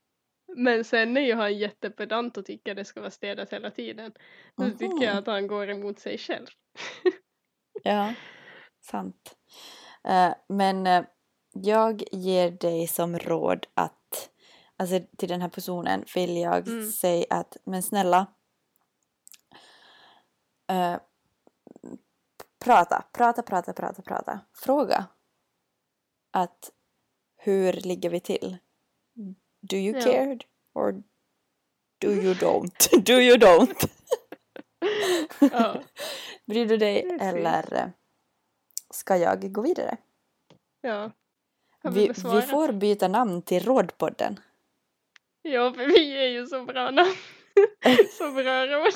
Men 0.57 0.85
sen 0.85 1.17
är 1.17 1.21
ju 1.21 1.35
han 1.35 1.59
jättepedant 1.59 2.37
och 2.37 2.47
tycker 2.47 2.75
det 2.75 2.85
ska 2.85 3.01
vara 3.01 3.11
städat 3.11 3.53
hela 3.53 3.71
tiden. 3.71 4.13
Nu 4.57 4.71
tycker 4.71 5.05
jag 5.05 5.11
Mhm. 5.13 5.19
att 5.19 5.27
han 5.27 5.47
går 5.47 5.71
emot 5.71 5.99
sig 5.99 6.19
själv. 6.19 6.47
Ja, 7.83 8.15
sant. 8.91 9.37
Eh, 10.05 10.35
men 10.49 10.87
eh, 10.87 11.05
jag 11.53 12.03
ger 12.13 12.51
dig 12.51 12.87
som 12.87 13.19
råd 13.19 13.67
att, 13.75 14.31
alltså 14.77 15.01
till 15.19 15.29
den 15.29 15.41
här 15.43 15.49
personen 15.49 16.05
vill 16.15 16.37
jag 16.37 16.69
Mm. 16.69 16.93
säga 16.93 17.27
att, 17.31 17.57
men 17.65 17.83
snälla, 17.83 18.27
eh, 20.71 20.97
prata, 22.65 23.05
prata, 23.13 23.43
prata, 23.43 23.73
prata, 23.73 24.03
prata. 24.03 24.41
Fråga 24.55 25.07
att 26.31 26.71
hur 27.37 27.73
ligger 27.73 28.11
vi 28.11 28.21
till? 28.21 28.57
Do 29.61 29.77
you 29.77 29.97
Ja. 29.99 30.05
care 30.05 30.39
or 30.75 31.03
do 31.99 32.09
you 32.13 32.35
don't? 32.41 33.03
do 33.05 33.13
you 33.13 33.37
don't? 33.37 33.89
Ja. 35.53 35.83
Bryr 36.47 36.67
du 36.67 36.77
dig 36.77 37.17
eller 37.21 37.93
ska 38.95 39.17
jag 39.17 39.53
gå 39.53 39.63
vidare? 39.63 39.97
ja. 40.81 41.11
Vi, 41.91 42.09
vi 42.09 42.43
får 42.43 42.73
byta 42.73 43.09
namn 43.09 43.43
till 43.43 43.65
Rådpodden. 43.65 44.41
Ja, 45.43 45.73
för 45.73 45.87
vi 45.87 46.17
är 46.17 46.29
ju 46.29 46.47
så 46.47 46.65
bra 46.65 46.91
namn. 46.91 47.15
så 48.19 48.31
bra 48.33 48.67
råd. 48.67 48.93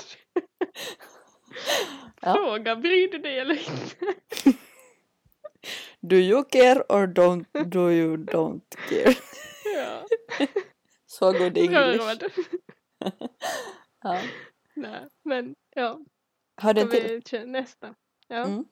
Ja. 2.20 2.32
Fråga, 2.34 2.76
bryr 2.76 3.08
du 3.11 3.18
dig 3.18 3.38
eller 3.38 3.54
inte? 3.54 4.14
Do 6.00 6.16
you 6.16 6.44
care 6.44 6.80
or 6.88 7.06
don't 7.06 7.64
do 7.64 7.90
you 7.90 8.16
don't 8.16 8.76
care? 8.88 9.14
ja, 9.76 10.06
Så 11.06 11.32
bra 11.32 11.44
English. 11.44 11.98
råd. 11.98 12.24
Ja. 14.02 14.20
Nej, 14.74 15.06
men 15.24 15.54
ja, 15.74 16.00
Har 16.56 16.74
du 16.74 16.80
en 16.80 17.22
till? 17.22 17.48
nästa? 17.48 17.94
Ja. 18.28 18.44
Mm. 18.44 18.64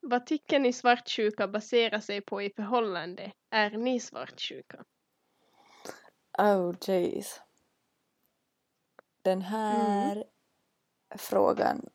Vad 0.00 0.26
tycker 0.26 0.58
ni 0.58 0.72
svartsjuka 0.72 1.48
baserar 1.48 2.00
sig 2.00 2.20
på 2.20 2.42
i 2.42 2.50
förhållande? 2.50 3.32
Är 3.50 3.70
ni 3.70 4.00
svartsjuka? 4.00 4.84
Oh 6.38 6.74
jeez. 6.80 7.40
Den 9.22 9.42
här 9.42 10.24
frågan 11.16 11.88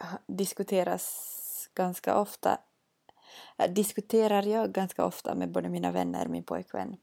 ha- 0.00 0.18
diskuteras 0.28 1.28
ganska 1.74 2.16
ofta. 2.18 2.60
äh, 3.58 3.72
Diskuterar 3.72 4.42
jag 4.42 4.72
ganska 4.72 5.04
ofta 5.04 5.34
med 5.34 5.50
både 5.52 5.68
mina 5.68 5.92
vänner, 5.92 6.28
min 6.28 6.44
pojkvän, 6.44 6.96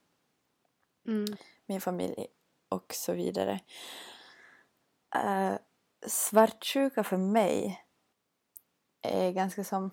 Mm. 1.07 1.25
min 1.65 1.81
familj 1.81 2.27
och 2.69 2.93
så 2.93 3.13
vidare. 3.13 3.59
Uh, 5.15 5.57
svartsjuka 6.07 7.03
för 7.03 7.17
mig 7.17 7.83
är 9.01 9.31
ganska 9.31 9.63
som 9.63 9.91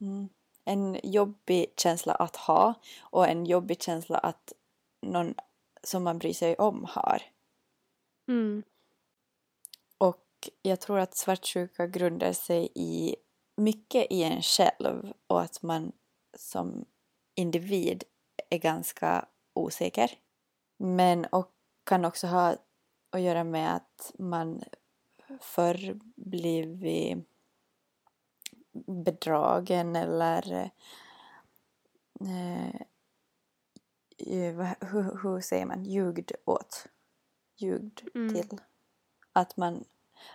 mm, 0.00 0.28
en 0.64 1.00
jobbig 1.02 1.66
känsla 1.76 2.14
att 2.14 2.36
ha 2.36 2.74
och 3.00 3.28
en 3.28 3.46
jobbig 3.46 3.82
känsla 3.82 4.18
att 4.18 4.52
någon 5.00 5.34
som 5.82 6.04
man 6.04 6.18
bryr 6.18 6.32
sig 6.32 6.56
om 6.56 6.86
har. 6.88 7.22
Mm. 8.28 8.62
Och 9.98 10.50
jag 10.62 10.80
tror 10.80 10.98
att 10.98 11.16
svartsjuka 11.16 11.86
grundar 11.86 12.32
sig 12.32 12.68
i 12.74 13.16
mycket 13.56 14.06
i 14.10 14.22
en 14.22 14.42
själv 14.42 15.12
och 15.26 15.40
att 15.42 15.62
man 15.62 15.92
som 16.34 16.84
individ 17.34 18.04
är 18.50 18.58
ganska 18.58 19.26
osäker. 19.52 20.10
Men 20.76 21.24
och 21.24 21.52
kan 21.84 22.04
också 22.04 22.26
ha 22.26 22.56
att 23.10 23.20
göra 23.20 23.44
med 23.44 23.76
att 23.76 24.12
man 24.18 24.62
förr 25.40 26.00
blivit 26.16 27.18
bedragen 28.86 29.96
eller 29.96 30.70
eh, 32.20 32.74
eh, 34.18 34.66
hur, 34.80 35.22
hur 35.22 35.40
säger 35.40 35.66
man, 35.66 35.84
ljugd 35.84 36.32
åt. 36.44 36.86
Ljugd 37.56 38.00
Mm. 38.14 38.34
till. 38.34 38.58
Att, 39.32 39.56
man, 39.56 39.84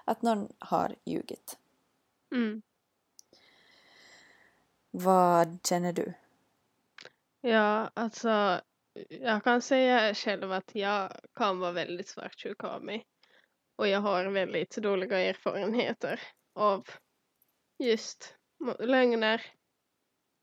att 0.05 0.21
någon 0.21 0.53
har 0.59 0.95
ljugit. 1.05 1.57
Mm. 2.31 2.61
Vad 4.91 5.59
känner 5.63 5.93
du? 5.93 6.13
Ja, 7.41 7.91
alltså 7.93 8.61
jag 9.09 9.43
kan 9.43 9.61
säga 9.61 10.13
själv 10.13 10.51
att 10.51 10.75
jag 10.75 11.11
kan 11.33 11.59
vara 11.59 11.71
väldigt 11.71 12.07
svartsjuk 12.07 12.63
av 12.63 12.83
mig. 12.83 13.05
Och 13.75 13.87
jag 13.87 13.99
har 14.01 14.25
väldigt 14.25 14.77
dåliga 14.77 15.19
erfarenheter 15.19 16.19
av 16.53 16.87
just 17.77 18.35
lögner 18.79 19.41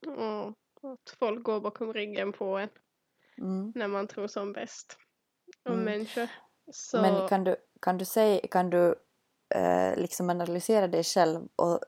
och 0.07 0.49
att 0.92 1.11
folk 1.18 1.42
går 1.42 1.61
bakom 1.61 1.92
ryggen 1.92 2.33
på 2.33 2.59
en 2.59 2.68
Mm. 3.38 3.73
när 3.75 3.88
man 3.88 4.09
tror 4.09 4.27
som 4.27 4.53
bäst 4.53 4.99
om 5.64 5.73
Mm. 5.73 5.85
människor. 5.85 6.29
Så 6.73 7.03
Men 7.03 7.29
kan 7.29 7.45
du, 7.45 7.57
kan 7.81 7.99
du, 7.99 8.05
säga, 8.05 8.40
kan 8.51 8.71
du 8.71 8.95
eh, 9.55 9.97
liksom 9.97 10.31
analysera 10.31 10.88
dig 10.88 11.05
själv 11.05 11.49
och 11.57 11.81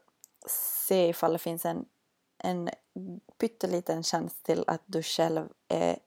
se 0.48 1.08
ifall 1.08 1.32
det 1.32 1.38
finns 1.38 1.64
en, 1.64 1.84
en 2.38 2.68
pytteliten 3.38 4.02
chans 4.02 4.42
till 4.42 4.64
att 4.66 4.82
du 4.86 5.02
själv 5.02 5.48
är 5.68 5.98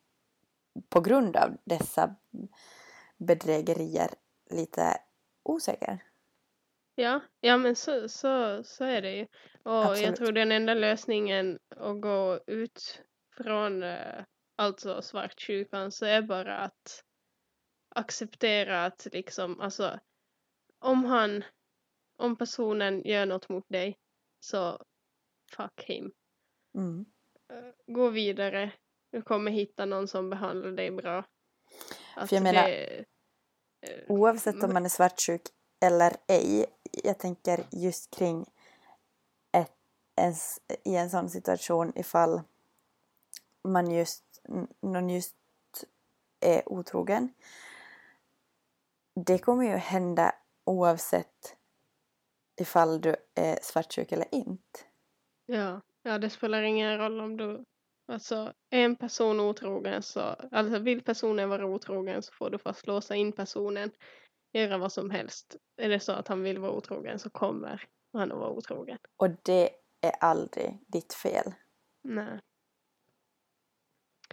på 0.89 1.01
grund 1.01 1.35
av 1.37 1.57
dessa 1.63 2.15
bedrägerier 3.17 4.09
lite 4.49 4.97
osäker? 5.43 6.03
Ja, 6.99 7.21
ja 7.39 7.57
men 7.57 7.75
så, 7.75 8.09
så, 8.09 8.63
så 8.63 8.83
är 8.83 9.01
det 9.01 9.11
ju. 9.11 9.23
Och 9.63 9.71
jag 9.73 9.91
Absolut. 9.91 10.15
tror 10.15 10.31
den 10.31 10.51
enda 10.51 10.73
lösningen 10.73 11.59
att 11.75 12.01
gå 12.01 12.39
ut 12.47 13.01
från 13.37 13.83
eh, 13.83 14.23
alltså 14.55 15.01
svartsjukan 15.01 15.91
så 15.91 16.05
är 16.05 16.21
bara 16.21 16.57
att 16.57 17.03
acceptera 17.89 18.85
att 18.85 19.07
liksom, 19.11 19.59
alltså 19.61 19.99
om 20.79 21.05
han, 21.05 21.43
om 22.17 22.37
personen 22.37 23.01
gör 23.05 23.25
något 23.25 23.49
mot 23.49 23.65
dig 23.69 23.97
så 24.39 24.83
fuck 25.55 25.83
him. 25.83 26.11
Mm. 26.75 27.05
Eh, 27.53 27.93
Gå 27.93 28.09
vidare. 28.09 28.71
Du 29.11 29.21
kommer 29.21 29.51
hitta 29.51 29.85
någon 29.85 30.07
som 30.07 30.29
behandlar 30.29 30.71
dig 30.71 30.91
bra. 30.91 31.25
Att 32.15 32.29
För 32.29 32.35
jag 32.35 32.43
menar- 32.43 32.67
det, 32.67 33.05
eh, 33.81 34.03
Oavsett 34.07 34.63
om 34.63 34.73
man 34.73 34.85
är 34.85 34.89
svartsjuk 34.89 35.41
eller 35.85 36.13
ej, 36.27 36.65
jag 37.03 37.19
tänker 37.19 37.63
just 37.71 38.15
kring 38.15 38.45
ett, 39.51 39.75
en, 40.15 40.33
i 40.83 40.95
en 40.95 41.09
sån 41.09 41.29
situation 41.29 41.93
ifall 41.95 42.41
man 43.63 43.91
just, 43.91 44.23
någon 44.81 45.09
just 45.09 45.35
är 46.39 46.69
otrogen. 46.73 47.33
Det 49.25 49.37
kommer 49.37 49.63
ju 49.63 49.75
hända 49.75 50.35
oavsett 50.63 51.55
ifall 52.61 53.01
du 53.01 53.15
är 53.35 53.59
svartsjuk 53.61 54.11
eller 54.11 54.35
inte. 54.35 54.79
Ja, 55.45 55.81
ja, 56.03 56.17
det 56.17 56.29
spelar 56.29 56.61
ingen 56.61 56.97
roll 56.97 57.21
om 57.21 57.37
du, 57.37 57.63
alltså 58.07 58.53
är 58.69 58.79
en 58.79 58.95
person 58.95 59.39
otrogen 59.39 60.03
så, 60.03 60.19
alltså 60.51 60.79
vill 60.79 61.03
personen 61.03 61.49
vara 61.49 61.65
otrogen 61.65 62.21
så 62.21 62.33
får 62.33 62.49
du 62.49 62.57
fast 62.57 62.87
låsa 62.87 63.15
in 63.15 63.31
personen, 63.31 63.91
göra 64.61 64.77
vad 64.77 64.91
som 64.91 65.09
helst. 65.09 65.55
Är 65.77 65.89
det 65.89 65.99
så 65.99 66.11
att 66.11 66.27
han 66.27 66.43
vill 66.43 66.59
vara 66.59 66.71
otrogen 66.71 67.19
så 67.19 67.29
kommer 67.29 67.83
han 68.13 68.31
att 68.31 68.37
vara 68.37 68.49
otrogen. 68.49 68.97
Och 69.17 69.29
det 69.43 69.69
är 70.01 70.11
aldrig 70.19 70.79
ditt 70.87 71.13
fel. 71.13 71.53
Nej. 72.01 72.39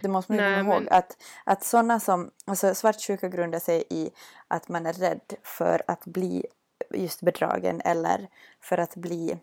Det 0.01 0.07
måste 0.07 0.31
man 0.31 0.39
ju 0.39 0.49
Nej, 0.49 0.59
komma 0.59 0.73
ihåg 0.73 0.83
men- 0.83 0.93
att, 0.93 1.23
att 1.43 1.63
sådana 1.63 1.99
som, 1.99 2.31
alltså 2.45 2.75
svartsjuka 2.75 3.29
grundar 3.29 3.59
sig 3.59 3.83
i 3.89 4.11
att 4.47 4.69
man 4.69 4.85
är 4.85 4.93
rädd 4.93 5.33
för 5.43 5.81
att 5.87 6.05
bli 6.05 6.45
just 6.89 7.21
bedragen 7.21 7.81
eller 7.81 8.27
för 8.59 8.77
att 8.77 8.95
bli 8.95 9.39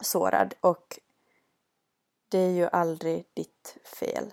sårad 0.00 0.54
och 0.60 0.98
det 2.28 2.38
är 2.38 2.50
ju 2.50 2.66
aldrig 2.66 3.24
ditt 3.34 3.78
fel. 4.00 4.32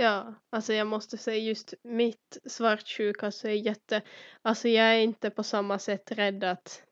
Ja, 0.00 0.34
alltså 0.50 0.72
jag 0.72 0.86
måste 0.86 1.18
säga 1.18 1.36
just 1.38 1.74
mitt 1.82 2.38
svartsjuka 2.46 3.30
så 3.30 3.48
är 3.48 3.52
jätte, 3.52 4.02
alltså 4.42 4.68
jag 4.68 4.86
är 4.86 4.98
inte 5.00 5.30
på 5.30 5.42
samma 5.42 5.78
sätt 5.78 6.12
rädd 6.12 6.44
att 6.44 6.82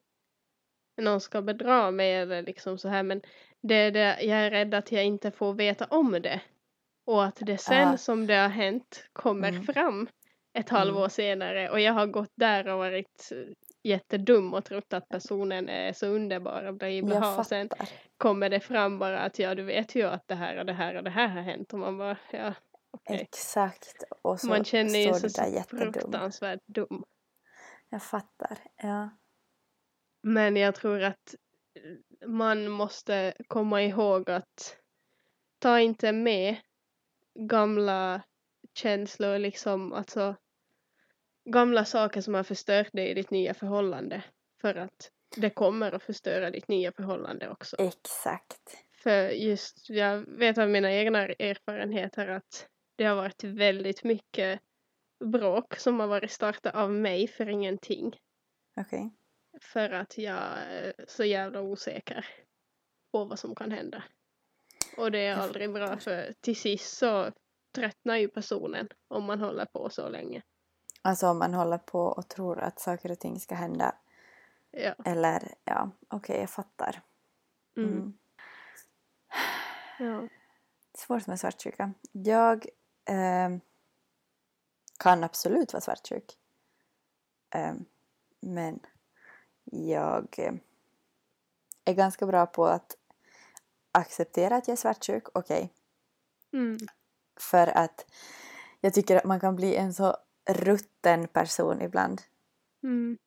någon 1.00 1.20
ska 1.20 1.42
bedra 1.42 1.90
mig 1.90 2.14
eller 2.14 2.42
liksom 2.42 2.78
så 2.78 2.88
här 2.88 3.02
men 3.02 3.22
det 3.62 3.74
är 3.74 3.90
det, 3.90 4.22
jag 4.22 4.38
är 4.38 4.50
rädd 4.50 4.74
att 4.74 4.92
jag 4.92 5.04
inte 5.04 5.30
får 5.30 5.54
veta 5.54 5.84
om 5.84 6.12
det. 6.22 6.40
Och 7.06 7.24
att 7.24 7.36
det 7.40 7.58
sen 7.58 7.88
Ah. 7.88 7.96
som 7.96 8.26
det 8.26 8.34
har 8.34 8.48
hänt 8.48 9.08
kommer 9.12 9.48
Mm. 9.48 9.62
fram 9.64 10.08
ett 10.58 10.68
halvår 10.68 11.08
senare 11.08 11.70
och 11.70 11.80
jag 11.80 11.92
har 11.92 12.06
gått 12.06 12.32
där 12.34 12.68
och 12.68 12.78
varit 12.78 13.28
jättedum 13.82 14.54
och 14.54 14.64
trott 14.64 14.92
att 14.92 15.08
personen 15.08 15.68
är 15.68 15.92
så 15.92 16.06
underbar 16.06 16.64
och 16.64 16.74
bla 16.74 16.88
bla 17.02 17.38
och 17.38 17.46
sen 17.46 17.68
kommer 18.16 18.48
det 18.48 18.60
fram 18.60 18.98
bara 18.98 19.18
att 19.20 19.38
ja 19.38 19.54
du 19.54 19.62
vet 19.62 19.94
ju 19.94 20.02
att 20.02 20.28
det 20.28 20.34
här 20.34 20.56
och 20.58 20.66
det 20.66 20.72
här 20.72 20.94
och 20.94 21.04
det 21.04 21.10
här 21.10 21.28
har 21.28 21.42
hänt 21.42 21.72
och 21.72 21.78
man 21.78 21.98
bara 21.98 22.16
ja 22.32 22.54
okej. 22.90 23.20
Exakt. 23.20 24.05
Och 24.22 24.40
så 24.40 24.46
Man 24.46 24.64
känner 24.64 24.98
ju 24.98 25.14
sig 25.14 25.31
så 25.31 25.62
fruktansvärt 25.68 26.61
dum. 26.66 27.05
Jag 27.88 28.03
fattar. 28.03 28.59
Ja. 28.77 29.11
Men 30.22 30.57
jag 30.57 30.74
tror 30.74 31.03
att 31.03 31.35
man 32.27 32.68
måste 32.68 33.35
komma 33.48 33.83
ihåg 33.83 34.31
att 34.31 34.77
ta 35.59 35.81
inte 35.81 36.12
med 36.12 36.57
gamla 37.35 38.22
känslor, 38.74 39.38
liksom 39.38 39.92
alltså 39.92 40.37
gamla 41.44 41.85
saker 41.85 42.20
som 42.20 42.35
har 42.35 42.42
förstört 42.42 42.92
dig 42.92 43.09
i 43.11 43.14
ditt 43.14 43.31
nya 43.31 43.55
förhållande. 43.55 44.24
För 44.61 44.74
att 44.74 45.11
det 45.37 45.51
kommer 45.51 45.92
att 45.92 46.03
förstöra 46.03 46.51
ditt 46.51 46.68
nya 46.68 46.92
förhållande 46.92 47.48
också. 47.48 47.77
Exakt. 47.79 48.85
För 49.03 49.29
just, 49.29 49.90
jag 49.90 50.38
vet 50.38 50.59
av 50.59 50.68
mina 50.68 50.92
egna 50.92 51.27
erfarenheter 51.27 52.29
att 52.29 52.68
det 52.98 53.04
har 53.04 53.16
varit 53.16 53.44
väldigt 53.44 54.04
mycket 54.04 54.61
bråk 55.24 55.76
som 55.76 56.00
har 56.00 56.06
varit 56.06 56.30
startat 56.30 56.74
av 56.74 56.92
mig 56.92 57.28
för 57.28 57.48
ingenting. 57.48 58.20
Okej. 58.80 59.11
För 59.61 59.90
att 59.90 60.18
jag 60.18 60.42
är 60.68 60.94
så 61.08 61.24
jävla 61.24 61.61
osäker 61.61 62.26
på 63.12 63.24
vad 63.24 63.38
som 63.38 63.54
kan 63.54 63.70
hända. 63.70 64.02
Och 64.96 65.11
det 65.11 65.26
är 65.26 65.37
aldrig 65.37 65.72
bra 65.72 65.96
för 65.96 66.34
till 66.40 66.56
sist 66.56 66.96
så 66.98 67.32
tröttnar 67.74 68.16
ju 68.16 68.28
personen 68.28 68.88
om 69.08 69.24
man 69.24 69.40
håller 69.40 69.64
på 69.64 69.90
så 69.90 70.08
länge. 70.08 70.42
Alltså 71.02 71.26
om 71.26 71.38
man 71.38 71.54
håller 71.54 71.78
på 71.78 72.00
och 72.00 72.28
tror 72.28 72.58
att 72.58 72.80
saker 72.80 73.11
och 73.12 73.20
ting 73.20 73.40
ska 73.40 73.54
hända 73.54 73.94
Ja. 74.70 74.94
eller 75.04 75.54
ja, 75.64 75.90
okej 76.08 76.40
jag 76.40 76.50
fattar. 76.50 77.02
Mm. 77.76 77.90
Mm. 77.90 78.18
ja. 79.98 80.28
Svårt 80.94 81.26
med 81.26 81.40
svartsjuka. 81.40 81.92
Jag 82.12 82.66
ehm, 83.08 83.60
kan 84.98 85.24
absolut 85.24 85.72
vara 85.72 85.80
svartsjuk. 85.80 86.38
Ehm, 87.50 87.84
men 88.40 88.80
jag 89.64 90.34
eh, 90.38 90.52
är 91.84 91.94
ganska 91.94 92.26
bra 92.26 92.46
på 92.46 92.66
att 92.66 92.96
acceptera 93.92 94.56
att 94.56 94.68
jag 94.68 94.72
är 94.72 94.76
svartsjuk. 94.76 95.24
Okej. 95.34 95.72
Mm. 96.52 96.78
För 97.40 97.66
att 97.66 98.06
jag 98.80 98.94
tycker 98.94 99.16
att 99.16 99.24
man 99.24 99.40
kan 99.40 99.56
bli 99.56 99.76
en 99.76 99.94
så 99.94 100.16
rutten 100.50 101.28
person 101.28 101.82
ibland. 101.82 102.22
Mm. 102.82 103.18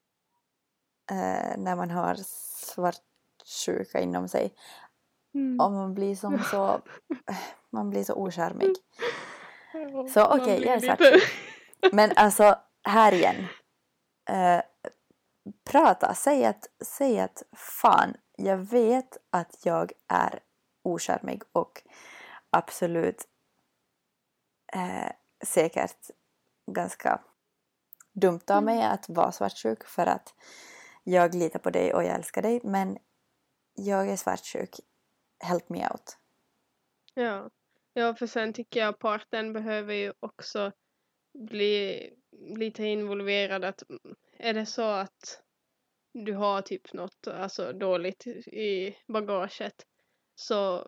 eh, 1.11 1.57
när 1.57 1.75
man 1.75 1.89
har 1.89 2.15
svartsjuka 2.65 3.99
inom 3.99 4.27
sig. 4.27 4.53
Mm. 5.33 5.59
Och 5.59 5.71
man 5.71 5.93
blir 5.93 6.15
som 6.15 6.39
så... 6.39 6.81
Man 7.73 7.89
blir 7.89 8.03
så 8.03 8.13
ocharmig. 8.13 8.75
Så, 10.13 10.25
okej, 10.25 10.57
blir 10.57 10.67
jag 10.67 10.75
är 10.75 10.79
svartsjuk. 10.79 11.23
Men 11.91 12.11
alltså, 12.15 12.59
här 12.83 13.11
igen. 13.13 13.47
Eh, 14.29 14.61
prata, 15.63 16.13
säg 16.13 16.45
att, 16.45 16.67
säg 16.85 17.19
att 17.19 17.43
fan, 17.55 18.13
jag 18.37 18.57
vet 18.57 19.17
att 19.29 19.65
jag 19.65 19.91
är 20.07 20.39
ocharmig 20.83 21.43
och 21.51 21.83
absolut 22.49 23.27
eh, 24.73 25.11
säkert 25.43 26.09
ganska 26.71 27.21
dumt 28.13 28.41
av 28.49 28.63
mig 28.63 28.83
att 28.83 29.09
vara 29.09 29.31
svartsjuk 29.31 29.83
för 29.83 30.05
att 30.05 30.33
jag 31.03 31.35
litar 31.35 31.59
på 31.59 31.69
dig 31.69 31.93
och 31.93 32.03
jag 32.03 32.15
älskar 32.15 32.41
dig 32.41 32.61
men 32.63 32.97
jag 33.73 34.09
är 34.09 34.15
svartsjuk. 34.15 34.79
Help 35.39 35.69
me 35.69 35.87
out. 35.89 36.17
Ja 37.13 37.49
ja, 37.93 38.15
för 38.15 38.27
sen 38.27 38.53
tycker 38.53 38.79
jag 38.79 38.99
parten 38.99 39.53
behöver 39.53 39.93
ju 39.93 40.13
också 40.19 40.71
bli 41.33 42.09
lite 42.57 42.83
involverad. 42.83 43.63
Att, 43.65 43.89
mm, 43.89 44.15
är 44.37 44.53
det 44.53 44.65
så 44.65 44.81
att 44.81 45.41
du 46.13 46.33
har 46.33 46.61
typ 46.61 46.93
något 46.93 47.27
alltså, 47.27 47.73
dåligt 47.73 48.27
i 48.47 48.97
bagaget 49.07 49.85
så 50.35 50.87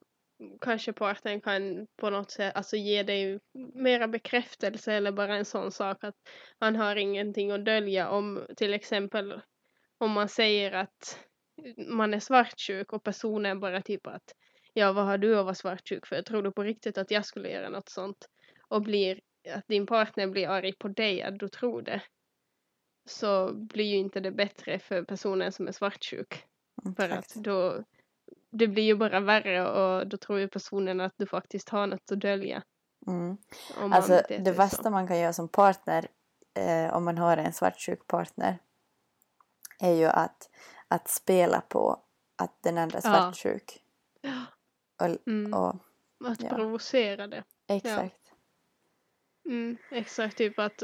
kanske 0.61 0.93
parten 0.93 1.41
kan 1.41 1.87
på 1.95 2.09
något 2.09 2.31
sätt 2.31 2.55
alltså, 2.55 2.75
ge 2.75 3.03
dig 3.03 3.39
mera 3.73 4.07
bekräftelse 4.07 4.93
eller 4.93 5.11
bara 5.11 5.35
en 5.35 5.45
sån 5.45 5.71
sak 5.71 6.03
att 6.03 6.15
man 6.59 6.75
har 6.75 6.95
ingenting 6.95 7.51
att 7.51 7.65
dölja 7.65 8.09
om 8.09 8.45
till 8.57 8.73
exempel 8.73 9.41
om 9.97 10.11
man 10.11 10.29
säger 10.29 10.71
att 10.71 11.19
man 11.77 12.13
är 12.13 12.19
svartsjuk 12.19 12.93
och 12.93 13.03
personen 13.03 13.59
bara 13.59 13.81
typ 13.81 14.07
att 14.07 14.35
ja 14.73 14.93
vad 14.93 15.05
har 15.05 15.17
du 15.17 15.39
att 15.39 15.45
vara 15.45 15.55
svartsjuk 15.55 16.07
för? 16.07 16.21
Tror 16.21 16.41
du 16.41 16.51
på 16.51 16.63
riktigt 16.63 16.97
att 16.97 17.11
jag 17.11 17.25
skulle 17.25 17.49
göra 17.49 17.69
något 17.69 17.89
sånt? 17.89 18.29
Och 18.67 18.81
blir, 18.81 19.21
att 19.55 19.67
din 19.67 19.85
partner 19.85 20.27
blir 20.27 20.47
arg 20.47 20.73
på 20.73 20.87
dig, 20.87 21.21
att 21.21 21.39
du 21.39 21.47
tror 21.47 21.81
det. 21.81 22.01
Så 23.05 23.53
blir 23.53 23.85
ju 23.85 23.97
inte 23.97 24.19
det 24.19 24.31
bättre 24.31 24.79
för 24.79 25.03
personen 25.03 25.51
som 25.51 25.67
är 25.67 25.71
svartsjuk. 25.71 26.45
För 26.95 27.09
att 27.09 27.35
då, 27.35 27.83
det 28.49 28.67
blir 28.67 28.83
ju 28.83 28.95
bara 28.95 29.19
värre 29.19 29.69
och 29.69 30.07
då 30.07 30.17
tror 30.17 30.39
ju 30.39 30.47
personen 30.47 31.01
att 31.01 31.13
du 31.17 31.25
faktiskt 31.25 31.69
har 31.69 31.87
något 31.87 32.11
att 32.11 32.19
dölja. 32.19 32.63
Mm. 33.07 33.37
Alltså 33.77 34.21
det 34.27 34.51
värsta 34.51 34.83
så. 34.83 34.89
man 34.89 35.07
kan 35.07 35.19
göra 35.19 35.33
som 35.33 35.49
partner 35.49 36.07
eh, 36.53 36.95
om 36.95 37.05
man 37.05 37.17
har 37.17 37.37
en 37.37 37.53
svartsjuk 37.53 38.07
partner 38.07 38.59
är 39.79 39.93
ju 39.93 40.05
att, 40.05 40.49
att 40.87 41.07
spela 41.07 41.61
på 41.61 41.99
att 42.37 42.63
den 42.63 42.77
andra 42.77 42.97
är 42.97 43.01
Ja. 44.21 44.45
Och, 45.01 45.27
Mm. 45.27 45.53
och, 45.53 45.75
Att 46.25 46.41
ja. 46.43 46.49
provocera 46.49 47.27
det. 47.27 47.43
exakt. 47.69 48.33
Mm, 49.45 49.77
exakt, 49.91 50.37
typ 50.37 50.59
att 50.59 50.83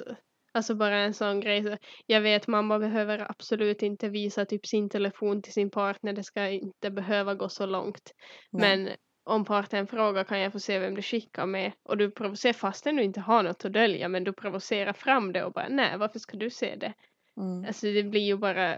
Alltså 0.52 0.76
bara 0.76 0.98
en 0.98 1.14
sån 1.14 1.40
grej. 1.40 1.78
Jag 2.06 2.22
vet 2.22 2.48
mamma 2.48 2.80
behöver 2.80 3.32
absolut 3.32 3.84
inte 3.84 4.10
visa 4.10 4.46
typ 4.46 4.68
sin 4.68 4.90
telefon 4.90 5.42
till 5.42 5.54
sin 5.54 5.70
partner. 5.70 6.14
Det 6.14 6.24
ska 6.24 6.48
inte 6.50 6.92
behöva 6.92 7.36
gå 7.36 7.50
så 7.50 7.66
långt. 7.66 8.14
Nej. 8.52 8.78
Men 8.78 8.90
om 9.24 9.46
partnern 9.46 9.88
frågar 9.88 10.24
kan 10.24 10.40
jag 10.40 10.52
få 10.52 10.60
se 10.60 10.80
vem 10.80 10.96
du 10.96 11.02
skickar 11.02 11.46
med. 11.46 11.72
Och 11.84 11.98
du 11.98 12.12
provocerar 12.12 12.54
fastän 12.54 12.96
du 12.96 13.04
inte 13.04 13.20
har 13.20 13.44
något 13.44 13.66
att 13.66 13.74
dölja. 13.74 14.08
Men 14.10 14.24
du 14.24 14.34
provocerar 14.34 14.94
fram 14.94 15.34
det 15.34 15.44
och 15.44 15.52
bara 15.54 15.68
nej 15.70 15.98
varför 15.98 16.20
ska 16.20 16.38
du 16.38 16.50
se 16.50 16.76
det? 16.76 16.94
Mm. 17.38 17.66
Alltså 17.68 17.86
det 17.86 18.04
blir 18.04 18.22
ju 18.26 18.38
bara. 18.38 18.78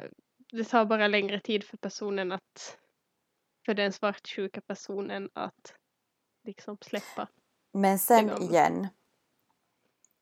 Det 0.51 0.63
tar 0.63 0.85
bara 0.85 1.07
längre 1.07 1.39
tid 1.39 1.63
för 1.63 1.77
personen 1.77 2.31
att. 2.31 2.77
För 3.65 3.73
den 3.73 3.93
svartsjuka 3.93 4.61
personen 4.61 5.29
att 5.33 5.73
liksom 6.43 6.77
släppa. 6.81 7.27
Men 7.71 7.99
sen 7.99 8.27
går. 8.27 8.41
igen 8.41 8.87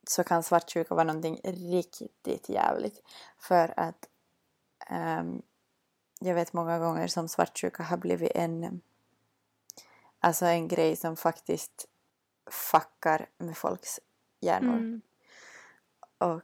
så 0.08 0.24
kan 0.24 0.44
svartsjuka 0.44 0.96
vara 0.96 1.04
någonting 1.04 1.40
riktigt 1.44 2.50
jävligt. 2.50 3.02
För 3.38 3.74
att 3.80 4.10
ehm, 4.88 5.42
jag 6.20 6.36
vet 6.36 6.54
många 6.54 6.80
gånger 6.80 7.08
som 7.08 7.30
svartsjuka 7.30 7.84
har 7.84 7.98
blivit 7.98 8.32
en 8.36 8.82
alltså 10.20 10.46
en 10.46 10.68
grej 10.68 10.96
som 10.96 11.16
faktiskt 11.16 11.86
fuckar 12.52 13.30
med 13.38 13.58
folks 13.58 14.00
hjärnor. 14.40 14.78
Mm. 14.78 15.02
Och 16.18 16.42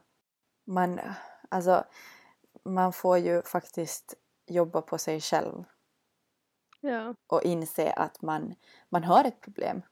man, 0.64 1.00
alltså, 1.48 1.84
man 2.64 2.92
får 2.92 3.18
ju 3.18 3.42
faktiskt 3.42 4.14
jobba 4.46 4.82
på 4.82 4.98
sig 4.98 5.20
själv 5.20 5.64
Ja. 6.80 7.14
och 7.26 7.42
inse 7.42 7.92
att 7.92 8.22
man, 8.22 8.54
man 8.88 9.04
har 9.04 9.24
ett 9.24 9.40
problem. 9.40 9.82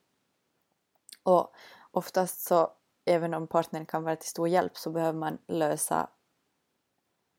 Och 1.22 1.54
oftast 1.90 2.40
så, 2.40 2.72
även 3.04 3.34
om 3.34 3.46
partnern 3.46 3.86
kan 3.86 4.02
vara 4.02 4.16
till 4.16 4.28
stor 4.28 4.48
hjälp, 4.48 4.76
så 4.76 4.90
behöver 4.90 5.18
man 5.18 5.38
lösa 5.46 6.10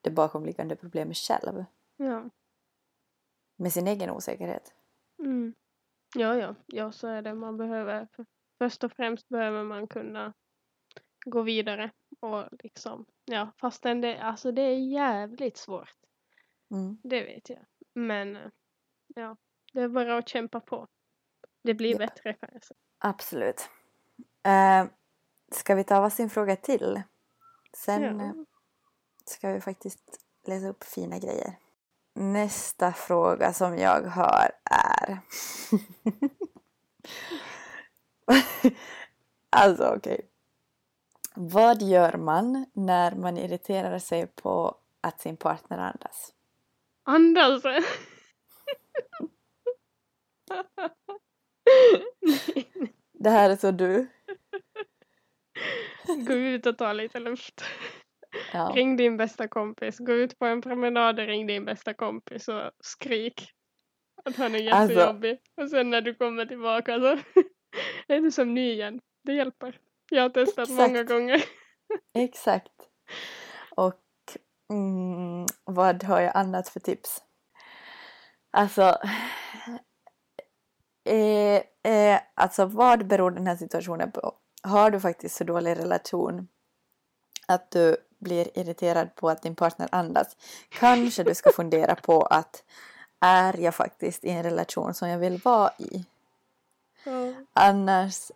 det 0.01 0.11
bakomliggande 0.11 0.75
problemet 0.75 1.17
själv. 1.17 1.65
Ja. 1.97 2.29
Med 3.55 3.73
sin 3.73 3.87
egen 3.87 4.09
osäkerhet. 4.09 4.73
Mm. 5.19 5.53
Ja, 6.15 6.35
ja, 6.35 6.55
ja, 6.65 6.91
så 6.91 7.07
är 7.07 7.21
det. 7.21 7.33
Man 7.33 7.57
behöver, 7.57 8.07
för- 8.15 8.25
först 8.57 8.83
och 8.83 8.91
främst 8.91 9.27
behöver 9.29 9.63
man 9.63 9.87
kunna 9.87 10.33
gå 11.25 11.41
vidare 11.41 11.91
och 12.19 12.43
liksom, 12.63 13.05
ja, 13.25 13.51
fastän 13.57 14.01
det, 14.01 14.17
alltså 14.17 14.51
det 14.51 14.61
är 14.61 14.77
jävligt 14.91 15.57
svårt. 15.57 15.93
Mm. 16.71 16.97
Det 17.03 17.23
vet 17.23 17.49
jag. 17.49 17.65
Men, 17.93 18.35
eh, 18.35 18.49
ja, 19.15 19.37
det 19.73 19.81
är 19.81 19.87
bara 19.87 20.17
att 20.17 20.29
kämpa 20.29 20.59
på. 20.59 20.87
Det 21.61 21.73
blir 21.73 21.91
Ja. 21.91 21.97
bättre 21.97 22.33
kan 22.33 22.49
jag 22.53 22.63
säga. 22.63 22.77
Absolut. 22.97 23.69
Uh, 24.47 24.85
ska 25.51 25.75
vi 25.75 25.83
ta 25.83 26.01
varsin 26.01 26.29
fråga 26.29 26.55
till? 26.55 27.01
Sen 27.77 28.03
Ja. 28.03 28.25
eh, 28.25 28.31
ska 29.25 29.51
vi 29.51 29.61
faktiskt 29.61 30.19
läsa 30.47 30.67
upp 30.67 30.83
fina 30.83 31.19
grejer. 31.19 31.55
Nästa 32.13 32.91
fråga 32.93 33.53
som 33.53 33.77
jag 33.77 34.01
har 34.01 34.51
är... 34.71 35.19
alltså 39.49 39.93
okej. 39.97 40.29
Vad 41.35 41.81
gör 41.81 42.17
man 42.17 42.65
när 42.73 43.15
man 43.15 43.37
irriterar 43.37 43.99
sig 43.99 44.27
på 44.27 44.77
att 45.01 45.21
sin 45.21 45.37
partner 45.37 45.77
andas? 45.77 46.33
Andas! 47.03 47.63
Det 53.13 53.29
här 53.29 53.49
är 53.49 53.55
så 53.55 53.71
du. 53.71 54.07
Gå 56.27 56.33
ut 56.33 56.65
och 56.65 56.77
ta 56.77 56.93
lite 56.93 57.19
luft. 57.19 57.61
Ja. 58.53 58.71
Ring 58.75 58.97
din 58.97 59.17
bästa 59.17 59.47
kompis. 59.47 59.99
Gå 59.99 60.13
ut 60.13 60.39
på 60.39 60.45
en 60.45 60.61
promenad 60.61 61.19
och 61.19 61.25
ring 61.27 61.47
din 61.47 61.65
bästa 61.65 61.93
kompis 61.93 62.47
och 62.47 62.71
skrik. 62.83 63.49
Att 64.23 64.35
han 64.35 64.55
är 64.55 64.71
Alltså- 64.71 64.93
jättejobbig. 64.99 65.39
Och 65.61 65.69
sen 65.69 65.89
när 65.89 66.01
du 66.01 66.15
kommer 66.15 66.45
tillbaka 66.45 66.99
så 66.99 67.07
är 68.13 68.21
du 68.21 68.31
som 68.31 68.53
ny 68.53 68.71
igen. 68.71 68.99
Det 69.23 69.33
hjälper. 69.33 69.79
Jag 70.11 70.21
har 70.21 70.29
testat 70.29 70.69
Exakt. 70.69 70.79
många 70.91 71.03
gånger. 71.03 71.43
Exakt. 72.17 72.73
Och 73.75 74.01
mm, 74.73 75.45
vad 75.63 76.03
har 76.03 76.21
jag 76.21 76.37
annat 76.37 76.69
för 76.69 76.79
tips? 76.79 77.23
Alltså, 78.55 78.81
eh, 81.05 81.91
eh, 81.93 82.19
alltså 82.35 82.65
vad 82.65 83.07
beror 83.07 83.31
den 83.31 83.47
här 83.47 83.55
situationen 83.55 84.11
på? 84.11 84.33
Har 84.63 84.91
du 84.91 84.99
faktiskt 84.99 85.35
så 85.35 85.43
dålig 85.43 85.77
relation 85.77 86.47
att 87.47 87.71
du 87.71 87.97
blir 88.19 88.59
irriterad 88.59 89.15
på 89.15 89.29
att 89.29 89.41
din 89.41 89.55
partner 89.55 89.89
andas? 89.91 90.37
Kanske 90.69 91.23
du 91.23 91.35
ska 91.35 91.51
fundera 91.51 91.95
på 91.95 92.21
att 92.21 92.63
är 93.21 93.59
jag 93.59 93.75
faktiskt 93.75 94.23
i 94.23 94.29
en 94.29 94.43
relation 94.43 94.93
som 94.93 95.09
jag 95.09 95.19
vill 95.19 95.41
vara 95.43 95.71
i? 95.77 96.05
Ja. 97.03 97.33
Annars 97.53 98.31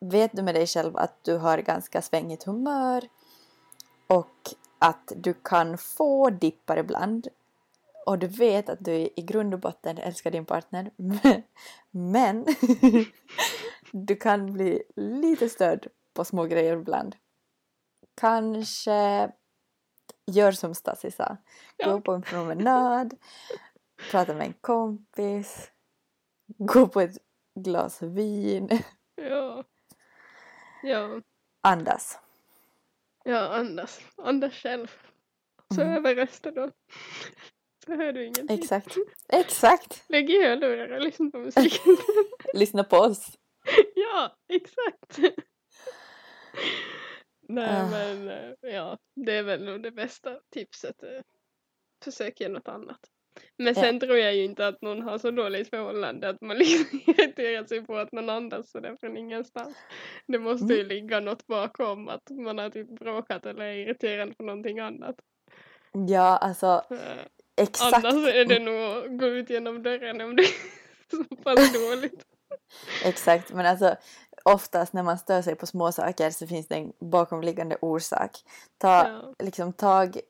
vet 0.00 0.32
du 0.32 0.42
med 0.42 0.54
dig 0.54 0.66
själv 0.66 0.96
att 0.96 1.24
du 1.24 1.36
har 1.36 1.58
ganska 1.58 2.02
svängigt 2.02 2.44
humör 2.44 3.08
och 4.06 4.50
att 4.78 5.12
du 5.16 5.34
kan 5.34 5.78
få 5.78 6.30
dippar 6.30 6.76
ibland 6.76 7.28
och 8.06 8.18
du 8.18 8.26
vet 8.26 8.68
att 8.68 8.84
du 8.84 8.92
i 8.92 9.22
grund 9.22 9.54
och 9.54 9.60
botten 9.60 9.98
älskar 9.98 10.30
din 10.30 10.44
partner 10.46 10.90
men 11.90 12.46
du 13.92 14.16
kan 14.16 14.52
bli 14.52 14.82
lite 14.96 15.48
störd 15.48 15.86
på 16.14 16.24
små 16.24 16.44
grejer 16.44 16.76
ibland. 16.76 17.16
Kanske 18.20 19.30
gör 20.26 20.52
som 20.52 20.74
Stasi 20.74 21.10
sa. 21.10 21.36
Gå 21.84 21.90
Ja. 21.90 22.00
på 22.00 22.12
en 22.12 22.22
promenad, 22.22 23.14
prata 24.10 24.34
med 24.34 24.46
en 24.46 24.52
kompis, 24.60 25.70
gå 26.58 26.86
på 26.88 27.00
ett 27.00 27.16
glas 27.60 28.02
vin, 28.02 28.68
Ja. 29.16 29.64
Ja. 30.82 31.20
andas. 31.60 32.18
Ja, 33.24 33.48
andas. 33.48 34.00
Andas 34.16 34.52
själv. 34.54 34.90
Så 35.74 35.80
Mm. 35.80 35.94
över 35.96 36.14
resten 36.14 36.54
då. 36.54 36.70
Så 37.86 37.94
hör 37.96 38.12
du 38.12 38.22
ingenting. 38.24 38.58
Exakt. 38.58 38.96
Exakt. 39.28 40.04
Lägg 40.08 40.30
i 40.30 40.42
hörlurar 40.46 40.90
och 40.90 41.00
lyssna 41.00 41.30
på 41.30 41.38
musiken. 41.38 41.96
Lyssna 42.54 42.84
på 42.84 42.96
oss. 42.96 43.38
ja, 43.94 44.36
exakt. 44.48 45.18
Nej 47.48 47.68
Ah. 47.70 47.90
men 47.90 48.28
eh, 48.28 48.70
ja, 48.72 48.98
det 49.26 49.32
är 49.32 49.42
väl 49.42 49.64
nog 49.64 49.82
det 49.82 49.90
bästa 49.90 50.38
tipset. 50.54 51.02
eh. 51.02 51.08
Försök 52.04 52.40
göra 52.40 52.52
något 52.52 52.68
annat. 52.68 52.98
Men 53.58 53.66
Ja. 53.66 53.74
sen 53.74 54.00
tror 54.00 54.16
jag 54.16 54.34
ju 54.34 54.44
inte 54.44 54.66
att 54.66 54.82
någon 54.82 55.02
har 55.02 55.18
så 55.18 55.30
dåligt 55.30 55.70
förhållande 55.70 56.28
att 56.28 56.40
man 56.40 56.58
liksom 56.58 57.00
irriterar 57.06 57.64
sig 57.64 57.86
på 57.86 57.96
att 57.96 58.12
någon 58.12 58.30
andas 58.30 58.70
sådär 58.70 58.96
från 59.00 59.16
ingenstans. 59.16 59.76
Det 60.26 60.38
måste 60.38 60.74
ju 60.74 60.80
Mm. 60.80 60.88
ligga 60.88 61.20
något 61.20 61.46
bakom 61.46 62.08
att 62.08 62.30
man 62.30 62.58
har 62.58 62.70
typ 62.70 62.88
bråkat 62.88 63.46
eller 63.46 63.64
är 63.64 63.74
irriterad 63.74 64.36
på 64.38 64.42
någonting 64.44 64.78
annat. 64.78 65.16
Ja, 66.08 66.36
alltså 66.38 66.84
Eh, 66.90 67.24
exakt. 67.56 68.04
Annars 68.04 68.34
är 68.34 68.44
det 68.44 68.58
nog 68.58 68.74
att 69.04 69.18
gå 69.18 69.26
ut 69.26 69.50
genom 69.50 69.82
dörren 69.82 70.20
om 70.20 70.36
det 70.36 70.42
är 71.10 71.16
så 71.16 71.36
pass 71.36 71.72
dåligt. 71.72 72.24
Exakt, 73.04 73.52
men 73.52 73.66
alltså 73.66 73.96
oftast 74.44 74.92
när 74.92 75.02
man 75.02 75.18
stör 75.18 75.42
sig 75.42 75.54
på 75.54 75.66
små 75.66 75.92
saker 75.92 76.30
så 76.30 76.46
finns 76.46 76.68
det 76.68 76.74
en 76.74 76.92
bakomliggande 77.00 77.76
orsak. 77.80 78.36
Ta 78.78 79.08
Ja. 79.08 79.34
liksom 79.38 79.72
tag 79.72 80.20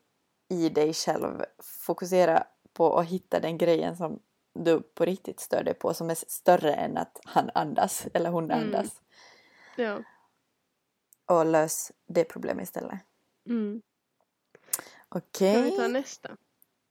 i 0.49 0.69
dig 0.69 0.93
själv. 0.93 1.43
Fokusera 1.85 2.43
på 2.73 2.97
att 2.99 3.05
hitta 3.07 3.39
den 3.39 3.57
grejen 3.57 3.97
som 3.97 4.19
du 4.59 4.81
på 4.81 5.05
riktigt 5.05 5.39
stör 5.39 5.63
dig 5.63 5.73
på 5.73 5.93
som 5.93 6.09
är 6.09 6.15
större 6.15 6.73
än 6.73 6.97
att 6.97 7.19
han 7.25 7.49
andas 7.53 8.07
eller 8.13 8.29
hon 8.29 8.43
Mm. 8.51 8.59
andas. 8.63 9.01
Ja. 9.75 9.99
Och 11.25 11.45
lös 11.45 11.91
det 12.07 12.23
problemet 12.23 12.63
istället. 12.63 12.99
Mm. 13.49 13.81
Okej. 15.09 15.53
Kan 15.53 15.63
vi 15.63 15.77
ta 15.77 15.87
nästa? 15.87 16.37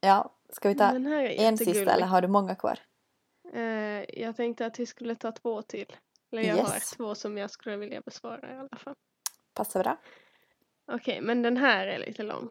Ja, 0.05 0.33
ska 0.49 0.69
vi 0.69 0.75
ta 0.75 0.85
en 0.91 1.59
sista 1.59 1.93
eller 1.93 2.07
har 2.07 2.21
du 2.21 2.29
många 2.29 2.55
kvar? 2.55 2.79
Eh, 3.53 4.21
jag 4.21 4.37
tänkte 4.37 4.67
att 4.67 4.81
vi 4.81 4.87
skulle 4.87 5.15
ta 5.15 5.33
två 5.33 5.63
till. 5.63 5.87
Eller 6.33 6.43
jag 6.43 6.57
har 6.57 6.75
Yes. 6.75 6.91
två 6.91 7.15
som 7.15 7.39
jag 7.39 7.51
skulle 7.51 7.77
vilja 7.77 8.01
besvara 8.01 8.55
i 8.55 8.59
alla 8.59 8.77
fall. 8.77 8.95
Passar 9.55 9.83
bra. 9.83 9.99
Okej, 10.93 11.21
men 11.21 11.43
den 11.43 11.57
här 11.57 11.87
är 11.87 11.99
lite 11.99 12.23
lång. 12.23 12.51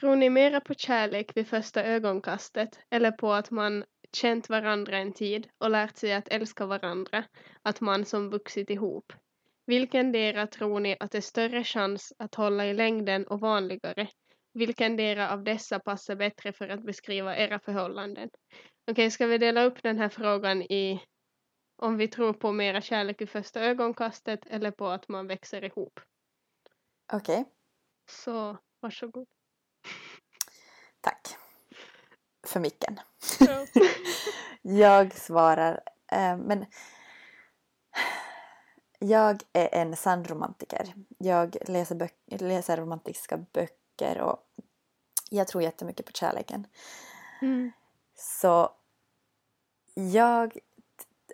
Tror 0.00 0.16
ni 0.16 0.30
mera 0.30 0.60
på 0.60 0.74
kärlek 0.74 1.36
vid 1.36 1.48
första 1.48 1.84
ögonkastet 1.84 2.78
eller 2.90 3.10
på 3.10 3.32
att 3.32 3.50
man 3.50 3.84
känt 4.12 4.48
varandra 4.48 4.98
en 4.98 5.12
tid 5.12 5.48
och 5.58 5.70
lärt 5.70 5.96
sig 5.96 6.14
att 6.14 6.28
älska 6.28 6.66
varandra, 6.66 7.24
att 7.62 7.80
man 7.80 8.04
som 8.04 8.30
vuxit 8.30 8.70
ihop? 8.70 9.12
Vilken 9.66 10.12
dera 10.12 10.46
tror 10.46 10.80
ni 10.80 10.96
att 11.00 11.14
är 11.14 11.20
större 11.20 11.64
chans 11.64 12.12
att 12.18 12.34
hålla 12.34 12.66
i 12.66 12.74
längden 12.74 13.26
och 13.26 13.40
vanligare? 13.40 14.08
Vilken 14.56 14.96
dera 14.96 15.30
av 15.32 15.44
dessa 15.44 15.78
passar 15.78 16.16
bättre 16.16 16.52
för 16.52 16.68
att 16.68 16.82
beskriva 16.82 17.36
era 17.36 17.58
förhållanden? 17.58 18.30
Okej, 18.90 19.10
ska 19.10 19.26
vi 19.26 19.38
dela 19.38 19.62
upp 19.64 19.82
den 19.82 19.98
här 19.98 20.08
frågan 20.08 20.62
i 20.62 21.02
om 21.82 21.96
vi 21.96 22.08
tror 22.08 22.32
på 22.32 22.52
mera 22.52 22.80
kärlek 22.80 23.20
vid 23.20 23.30
första 23.30 23.60
ögonkastet 23.60 24.40
eller 24.46 24.70
på 24.70 24.86
att 24.86 25.08
man 25.08 25.26
växer 25.26 25.64
ihop? 25.64 26.00
Okej, 27.12 27.44
Så 28.10 28.56
varsågod. 28.80 29.26
tack. 31.00 31.28
För 32.46 32.60
micken. 32.60 33.00
Ja. 33.40 33.66
Jag 34.62 35.12
svarar, 35.12 35.80
eh, 36.12 36.36
men 36.36 36.66
jag 38.98 39.42
är 39.52 39.68
en 39.74 39.96
sann 39.96 40.24
romantiker. 40.24 40.94
Jag 41.18 41.56
läser, 41.68 41.94
böck- 41.94 42.40
läser 42.40 42.76
romantiska 42.76 43.36
böcker 43.36 43.85
och 44.20 44.38
jag 45.30 45.48
tror 45.48 45.62
jättemycket 45.62 46.06
på 46.06 46.12
kärleken. 46.12 46.66
Mm. 47.42 47.72
Så 48.14 48.74
jag 49.94 50.58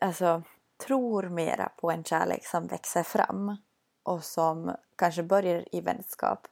alltså, 0.00 0.42
tror 0.86 1.28
mera 1.28 1.68
på 1.68 1.90
en 1.90 2.04
kärlek 2.04 2.46
som 2.46 2.66
växer 2.66 3.02
fram 3.02 3.56
och 4.02 4.24
som 4.24 4.76
kanske 4.96 5.22
börjar 5.22 5.74
i 5.74 5.80
vänskap 5.80 6.48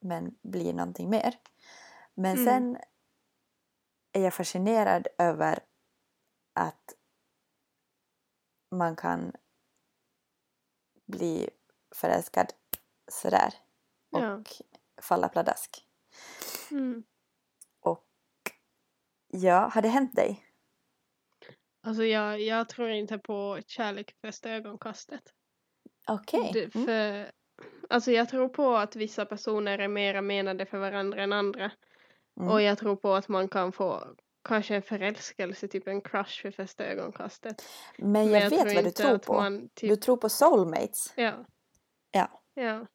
men 0.00 0.34
blir 0.42 0.72
någonting 0.72 1.10
mer. 1.10 1.38
Men 2.14 2.32
Mm. 2.32 2.44
sen 2.44 2.78
är 4.12 4.20
jag 4.20 4.34
fascinerad 4.34 5.06
över 5.18 5.58
att 6.52 6.94
man 8.70 8.96
kan 8.96 9.32
bli 11.06 11.50
förälskad 11.94 12.52
sådär 13.08 13.54
och 14.12 14.20
Ja. 14.22 14.42
Falla 15.02 15.28
pladask. 15.28 15.86
Mm. 16.70 17.02
Och 17.80 18.06
ja, 19.32 19.70
har 19.74 19.82
det 19.82 19.88
hänt 19.88 20.16
dig? 20.16 20.44
Alltså 21.86 22.04
jag, 22.04 22.40
jag 22.40 22.68
tror 22.68 22.90
inte 22.90 23.18
på 23.18 23.60
kärlek 23.66 24.16
första 24.20 24.50
ögonkastet. 24.50 25.22
Okej. 26.08 26.50
Det- 26.52 26.74
Mm. 26.74 26.86
För, 26.86 27.32
alltså 27.90 28.10
jag 28.12 28.28
tror 28.28 28.48
på 28.48 28.76
att 28.76 28.96
vissa 28.96 29.24
personer 29.26 29.78
är 29.78 29.88
mera 29.88 30.22
menade 30.22 30.66
för 30.66 30.78
varandra 30.78 31.22
än 31.22 31.32
andra. 31.32 31.70
Mm. 32.40 32.52
Och 32.52 32.62
jag 32.62 32.78
tror 32.78 32.96
på 32.96 33.14
att 33.14 33.28
man 33.28 33.48
kan 33.48 33.72
få 33.72 34.14
kanske 34.44 34.74
en 34.76 34.82
förälskelse, 34.82 35.68
typ 35.68 35.88
en 35.88 36.00
crush 36.00 36.44
vid 36.44 36.54
första 36.54 36.84
ögonkastet. 36.84 37.62
Men 37.98 38.30
jag, 38.30 38.50
vet 38.50 38.74
vad 38.74 38.84
du 38.84 38.90
tror 38.90 39.18
på. 39.18 39.32
Man, 39.34 39.68
typ, 39.74 39.90
Du 39.90 39.96
tror 39.96 40.16
på 40.16 40.28
soulmates. 40.28 41.12
Ja, 41.16 41.44
Ja. 42.10 42.42
ja. 42.54 42.86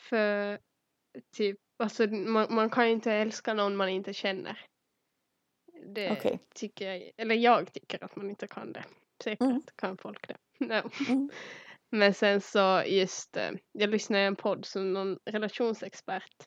För 0.00 0.58
typ, 1.36 1.58
alltså 1.78 2.06
man, 2.06 2.54
man 2.54 2.70
kan 2.70 2.86
ju 2.86 2.92
inte 2.92 3.12
älska 3.12 3.54
någon 3.54 3.76
man 3.76 3.88
inte 3.88 4.14
känner. 4.14 4.60
Det 5.94 6.10
Okej. 6.12 6.38
tycker 6.54 6.92
jag, 6.92 7.10
eller 7.16 7.34
jag 7.34 7.72
tycker 7.72 8.04
att 8.04 8.16
man 8.16 8.30
inte 8.30 8.46
kan 8.46 8.72
det. 8.72 8.84
Säkert 9.24 9.40
Mm. 9.40 9.62
kan 9.76 9.96
folk 9.98 10.28
det. 10.28 10.36
No. 10.66 10.90
Mm. 11.08 11.30
Men 11.90 12.14
sen 12.14 12.40
så 12.40 12.82
just, 12.86 13.36
eh, 13.36 13.50
jag 13.72 13.90
lyssnade 13.90 14.22
i 14.22 14.26
en 14.26 14.36
podd 14.36 14.64
som 14.64 14.92
någon 14.92 15.18
relationsexpert 15.24 16.46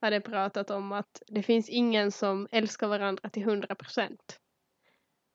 hade 0.00 0.20
pratat 0.20 0.70
om 0.70 0.92
att 0.92 1.22
det 1.26 1.42
finns 1.42 1.68
ingen 1.68 2.12
som 2.12 2.48
älskar 2.50 2.88
varandra 2.88 3.30
till 3.30 3.42
100 3.42 3.74
procent. 3.74 4.40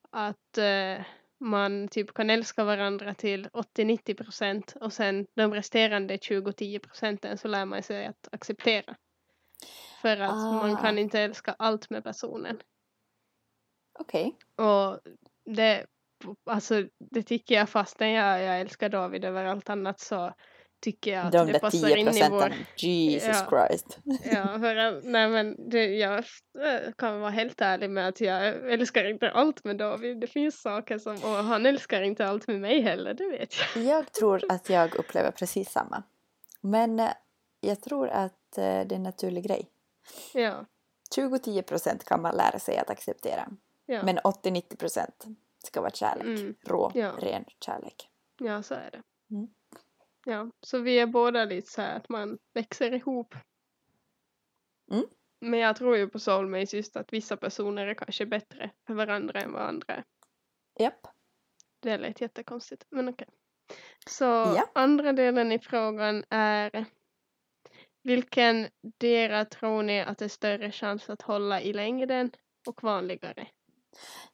Att 0.10 0.58
eh, 0.58 1.06
man 1.44 1.88
typ 1.88 2.14
kan 2.14 2.30
älska 2.30 2.64
varandra 2.64 3.14
till 3.14 3.48
80-90 3.48 4.24
procent 4.24 4.76
och 4.82 4.94
sen 4.94 5.28
de 5.36 5.54
resterande 5.54 6.18
20-10 6.18 6.80
procenten 6.80 7.38
så 7.38 7.48
lär 7.48 7.66
man 7.66 7.84
sig 7.84 8.06
att 8.06 8.28
acceptera. 8.32 8.96
För 10.02 10.18
att 10.18 10.36
man 10.36 10.72
Ah. 10.76 10.82
kan 10.82 10.98
inte 10.98 11.20
älska 11.20 11.56
allt 11.60 11.90
med 11.90 12.04
personen. 12.04 12.60
Okej. 14.00 14.38
Och 14.56 15.00
det, 15.46 15.86
alltså, 16.46 16.84
det 17.12 17.24
tycker 17.24 17.56
jag 17.56 17.70
fastän 17.70 18.12
jag, 18.12 18.44
jag 18.44 18.62
älskar 18.62 18.90
David 18.90 19.26
över 19.26 19.46
allt 19.46 19.70
annat 19.70 20.00
så 20.00 20.34
tycker 20.84 21.12
jag 21.14 21.26
att 21.26 21.32
De 21.32 21.48
det 21.48 21.54
där 21.54 21.60
passar 21.60 21.88
10 21.88 21.96
in 21.98 22.02
i 22.08 22.12
procenten. 22.12 22.32
vår... 22.40 22.54
Jesus 22.78 23.38
Ja. 23.50 23.68
Christ. 23.68 24.00
Ja, 24.06 24.44
för 24.46 25.02
nej 25.12 25.30
men 25.30 25.70
det, 25.70 25.86
jag 25.86 26.14
eh, 26.18 26.92
kan 26.98 27.20
vara 27.20 27.32
helt 27.32 27.62
ärlig 27.62 27.90
med 27.90 28.08
att 28.08 28.22
jag 28.22 28.72
älskar 28.74 29.06
inte 29.10 29.30
allt 29.32 29.64
med 29.64 29.78
David. 29.78 30.20
Det 30.20 30.28
finns 30.28 30.62
saker 30.62 30.98
som, 30.98 31.14
och 31.16 31.30
han 31.44 31.66
älskar 31.66 32.02
inte 32.02 32.28
allt 32.28 32.48
med 32.48 32.60
mig 32.62 32.82
heller, 32.82 33.14
det 33.14 33.30
vet 33.30 33.54
jag. 33.76 33.84
Jag 33.84 34.12
tror 34.12 34.42
att 34.52 34.70
jag 34.70 34.96
upplever 34.96 35.32
precis 35.32 35.70
samma. 35.72 36.04
Men 36.62 37.00
eh, 37.00 37.10
jag 37.62 37.82
tror 37.82 38.08
att 38.10 38.58
eh, 38.58 38.64
det 38.64 38.68
är 38.68 38.94
en 38.94 39.04
naturlig 39.04 39.44
grej. 39.44 39.70
Ja, 40.34 40.66
20-10 41.18 41.62
procent 41.62 42.04
kan 42.06 42.22
man 42.22 42.36
lära 42.36 42.60
sig 42.60 42.78
att 42.78 42.90
acceptera. 42.90 43.48
ja, 43.86 44.04
Men 44.04 44.18
80-90 44.20 44.76
procent 44.78 45.26
ska 45.66 45.82
vara 45.82 45.92
kärlek. 45.92 46.26
Mm. 46.26 46.56
Rå, 46.66 46.92
Ja. 46.96 47.12
ren 47.22 47.46
kärlek. 47.66 48.10
ja 48.40 48.64
så 48.64 48.74
är 48.74 48.90
det. 48.92 49.02
Mm. 49.36 49.48
Ja, 50.26 50.52
så 50.62 50.80
vi 50.80 51.00
är 51.00 51.08
båda 51.08 51.46
lite 51.46 51.72
så 51.72 51.82
här 51.82 51.98
att 51.98 52.10
man 52.10 52.38
växer 52.54 52.94
ihop. 52.94 53.36
Mm. 54.92 55.06
Men 55.42 55.60
jag 55.60 55.76
tror 55.76 55.98
ju 55.98 56.10
på 56.10 56.20
soulmates 56.20 56.74
just 56.74 56.96
att 56.96 57.14
vissa 57.14 57.38
personer 57.38 57.88
är 57.88 57.94
kanske 57.94 58.26
bättre 58.26 58.72
för 58.88 58.94
varandra 58.94 59.40
än 59.40 59.52
vad 59.54 59.62
andra 59.62 59.94
är. 59.94 60.04
Japp. 60.80 61.08
Det 61.80 61.98
lät 61.98 62.22
jättekonstigt, 62.22 62.86
men 62.90 63.10
okej. 63.10 63.28
Så 64.08 64.24
Ja. 64.24 64.70
andra 64.76 65.14
delen 65.14 65.52
i 65.52 65.60
frågan 65.60 66.24
är 66.30 66.86
vilken 68.04 68.68
dera 68.98 69.46
tror 69.46 69.84
ni 69.84 70.02
att 70.02 70.18
det 70.18 70.26
är 70.26 70.30
större 70.30 70.72
chans 70.72 71.10
att 71.10 71.22
hålla 71.22 71.62
i 71.62 71.74
längden 71.74 72.32
och 72.68 72.84
vanligare? 72.84 73.48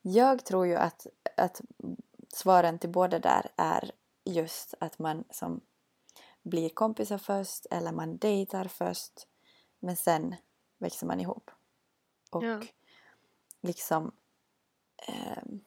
Jag 0.02 0.46
tror 0.46 0.68
ju 0.68 0.76
att, 0.76 1.08
att 1.38 1.62
svaren 2.34 2.80
till 2.80 2.90
båda 2.90 3.20
där 3.20 3.52
är 3.58 3.92
just 4.26 4.74
att 4.80 5.00
man 5.00 5.24
som 5.30 5.62
blir 6.44 6.70
kompisar 6.70 7.18
först 7.18 7.66
eller 7.72 7.92
man 7.92 8.18
dejtar 8.18 8.66
först 8.66 9.28
men 9.80 9.96
sen 9.96 10.36
växer 10.78 11.08
man 11.08 11.20
ihop. 11.20 11.52
Och 12.32 12.44
Ja. 12.44 12.62
liksom 13.62 14.12
ehm, 15.08 15.60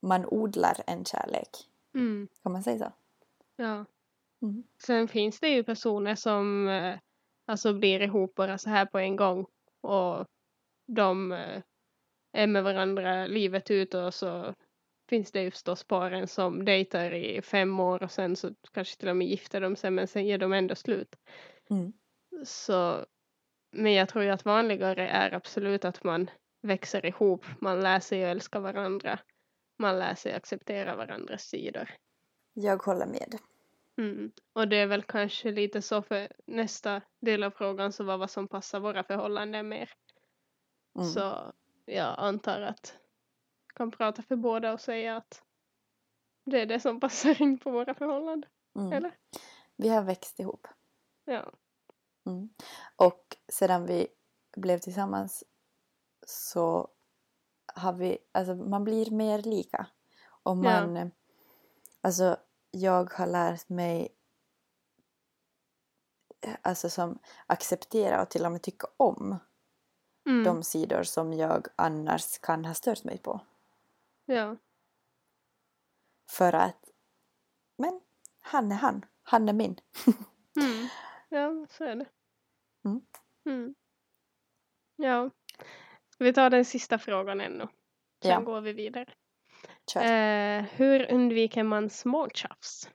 man 0.00 0.26
odlar 0.26 0.82
en 0.86 1.04
kärlek. 1.04 1.48
Mm, 1.94 2.28
Kan 2.42 2.52
man 2.52 2.62
säga 2.62 2.78
så? 2.78 2.92
ja. 3.62 3.84
Mm. 4.42 4.64
Sen 4.86 5.08
finns 5.08 5.40
det 5.40 5.48
ju 5.48 5.64
personer 5.64 6.14
som 6.14 6.68
eh, 6.68 6.98
alltså 7.46 7.74
blir 7.74 8.02
ihop 8.02 8.34
bara 8.34 8.58
så 8.58 8.70
här 8.70 8.86
på 8.86 8.98
en 8.98 9.16
gång 9.16 9.46
och 9.80 10.26
de 10.86 11.32
eh, 11.32 11.62
är 12.32 12.46
med 12.46 12.64
varandra 12.64 13.26
livet 13.26 13.70
ut 13.70 13.94
och 13.94 14.14
så 14.14 14.54
finns 15.08 15.32
det 15.32 15.42
ju 15.42 15.50
förstås 15.50 15.84
paren 15.84 16.26
som 16.26 16.64
dejtar 16.64 17.14
i 17.14 17.42
fem 17.42 17.80
år 17.80 18.02
och 18.02 18.10
sen 18.10 18.36
så 18.36 18.50
kanske 18.72 18.96
till 18.96 19.08
och 19.08 19.16
med 19.16 19.26
gifter 19.26 19.60
de 19.60 19.76
sig 19.76 19.90
men 19.90 20.08
sen 20.08 20.26
ger 20.26 20.38
de 20.38 20.52
ändå 20.52 20.74
slut. 20.74 21.16
Mm. 21.70 21.92
Så, 22.44 23.06
men 23.72 23.92
jag 23.92 24.08
tror 24.08 24.24
ju 24.24 24.30
att 24.30 24.44
vanligare 24.44 25.08
är 25.08 25.34
absolut 25.34 25.84
att 25.84 26.04
man 26.04 26.30
växer 26.62 27.06
ihop, 27.06 27.44
man 27.60 27.80
lär 27.80 28.00
sig 28.00 28.24
att 28.24 28.30
älska 28.30 28.60
varandra, 28.60 29.18
man 29.78 29.98
lär 29.98 30.14
sig 30.14 30.32
acceptera 30.32 30.96
varandras 30.96 31.42
sidor. 31.42 31.90
Jag 32.52 32.82
håller 32.82 33.06
med. 33.06 33.38
Mm. 33.98 34.32
Och 34.52 34.68
det 34.68 34.76
är 34.76 34.86
väl 34.86 35.02
kanske 35.02 35.50
lite 35.50 35.82
så 35.82 36.02
för 36.02 36.28
nästa 36.46 37.02
del 37.20 37.42
av 37.42 37.50
frågan 37.50 37.92
så 37.92 38.04
var 38.04 38.18
vad 38.18 38.30
som 38.30 38.48
passar 38.48 38.80
våra 38.80 39.02
förhållanden 39.04 39.68
mer. 39.68 39.90
Mm. 40.96 41.08
Så 41.08 41.52
jag 41.84 42.14
antar 42.18 42.60
att 42.60 42.94
kan 43.76 43.90
prata 43.90 44.22
för 44.22 44.36
båda 44.36 44.72
och 44.72 44.80
säga 44.80 45.16
att 45.16 45.42
det 46.44 46.60
är 46.60 46.66
det 46.66 46.80
som 46.80 47.00
passar 47.00 47.42
in 47.42 47.58
på 47.58 47.70
våra 47.70 47.94
förhållanden. 47.94 48.50
Mm. 48.76 48.92
Eller? 48.92 49.18
Vi 49.76 49.88
har 49.88 50.02
växt 50.02 50.40
ihop. 50.40 50.66
Ja. 51.24 51.52
Mm. 52.26 52.48
Och 52.96 53.36
sedan 53.48 53.86
vi 53.86 54.08
blev 54.56 54.78
tillsammans 54.78 55.44
så 56.26 56.88
har 57.74 57.92
vi, 57.92 58.18
alltså 58.32 58.54
man 58.54 58.84
blir 58.84 59.10
mer 59.10 59.42
lika. 59.42 59.86
Och 60.28 60.56
man, 60.56 61.10
alltså 62.00 62.36
jag 62.70 63.12
har 63.12 63.26
lärt 63.26 63.68
mig 63.68 64.08
alltså 66.62 66.90
som 66.90 67.18
acceptera 67.46 68.22
och 68.22 68.28
till 68.28 68.44
och 68.46 68.52
med 68.52 68.62
tycka 68.62 68.86
om 68.96 69.38
Mm. 70.26 70.44
de 70.44 70.62
sidor 70.62 71.02
som 71.02 71.32
jag 71.32 71.66
annars 71.76 72.38
kan 72.38 72.64
ha 72.64 72.74
stört 72.74 73.04
mig 73.04 73.18
på. 73.18 73.40
Ja. 74.26 74.56
För 76.30 76.52
att, 76.52 76.84
men 77.78 78.00
han 78.40 78.72
är 78.72 78.76
han, 78.76 79.04
han 79.22 79.48
är 79.48 79.52
min. 79.52 79.76
Mm. 80.60 80.88
Ja, 81.28 81.66
så 81.70 81.84
är 81.84 81.96
det. 81.96 82.06
Mm. 82.84 83.00
Mm. 83.46 83.74
Ja. 84.96 85.30
Vi 86.18 86.32
ta 86.32 86.50
den 86.50 86.64
sista 86.64 86.98
frågan 86.98 87.40
ännu? 87.40 87.68
Sen 88.22 88.30
Ja. 88.30 88.40
går 88.40 88.60
vi 88.60 88.72
vidare. 88.72 89.14
Eh, 89.96 90.62
hur 90.64 91.12
undviker 91.12 91.62
man 91.62 91.90
småtjafs? 91.90 92.90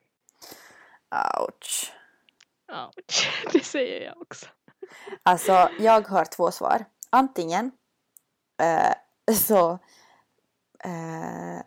Ouch. 1.40 1.94
Ouch, 2.72 3.44
det 3.54 3.64
säger 3.64 4.06
jag 4.06 4.22
också. 4.22 4.46
Alltså, 5.24 5.70
jag 5.80 6.08
har 6.08 6.26
två 6.26 6.52
svar. 6.52 6.86
Antingen 7.10 7.72
eh, 8.62 8.94
så 9.36 9.80
eh, 10.84 11.62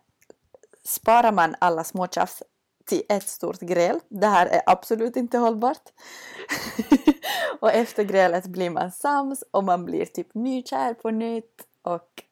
sparar 0.85 1.33
man 1.33 1.55
alla 1.59 1.85
småtjafs 1.85 2.43
till 2.85 3.03
ett 3.09 3.29
stort 3.29 3.61
gräl. 3.61 4.01
Det 4.09 4.27
här 4.27 4.47
är 4.47 4.63
absolut 4.67 5.17
inte 5.17 5.39
hållbart. 5.39 5.93
och 7.61 7.73
efter 7.73 8.05
grälet 8.05 8.47
blir 8.47 8.71
man 8.71 8.93
sams 8.93 9.45
och 9.51 9.65
man 9.65 9.85
blir 9.85 10.07
typ 10.07 10.35
nykär 10.35 10.95
på 10.95 11.11
nytt 11.11 11.67
och 11.83 12.23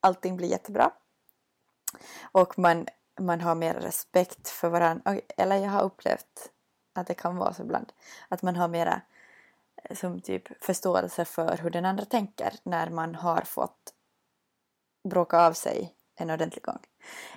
allting 0.00 0.36
blir 0.36 0.48
jättebra. 0.48 0.90
Och 2.22 2.58
man, 2.58 2.86
man 3.20 3.40
har 3.40 3.54
mer 3.54 3.74
respekt 3.74 4.48
för 4.48 4.68
varandra. 4.68 5.20
Eller 5.36 5.56
jag 5.56 5.70
har 5.70 5.82
upplevt 5.82 6.50
att 6.94 7.06
det 7.06 7.14
kan 7.14 7.36
vara 7.36 7.54
så 7.54 7.62
ibland. 7.62 7.92
Att 8.28 8.42
man 8.42 8.56
har 8.56 8.68
mera 8.68 9.00
eh, 9.84 9.96
som 9.96 10.20
typ 10.20 10.64
förståelse 10.64 11.24
för 11.24 11.56
hur 11.56 11.70
den 11.70 11.84
andra 11.84 12.04
tänker 12.04 12.54
när 12.62 12.90
man 12.90 13.14
har 13.14 13.40
fått 13.40 13.94
bråka 15.08 15.40
av 15.40 15.52
sig 15.52 15.94
en 16.20 16.30
ordentlig 16.30 16.62
gång. 16.62 16.78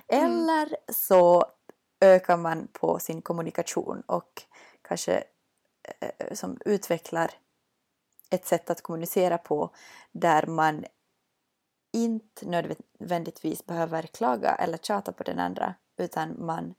Mm. 0.08 0.32
Eller 0.32 0.76
så 0.92 1.44
ökar 2.00 2.36
man 2.36 2.68
på 2.72 2.98
sin 2.98 3.22
kommunikation 3.22 4.00
och 4.06 4.42
kanske 4.82 5.24
eh, 6.00 6.34
som 6.34 6.58
utvecklar 6.64 7.30
ett 8.30 8.46
sätt 8.46 8.70
att 8.70 8.82
kommunicera 8.82 9.38
på 9.38 9.74
där 10.12 10.46
man 10.46 10.84
inte 11.92 12.46
nödvändigtvis 12.46 13.66
behöver 13.66 14.02
klaga 14.02 14.54
eller 14.54 14.78
tjata 14.78 15.12
på 15.12 15.22
den 15.22 15.38
andra 15.38 15.74
utan 15.96 16.46
man 16.46 16.74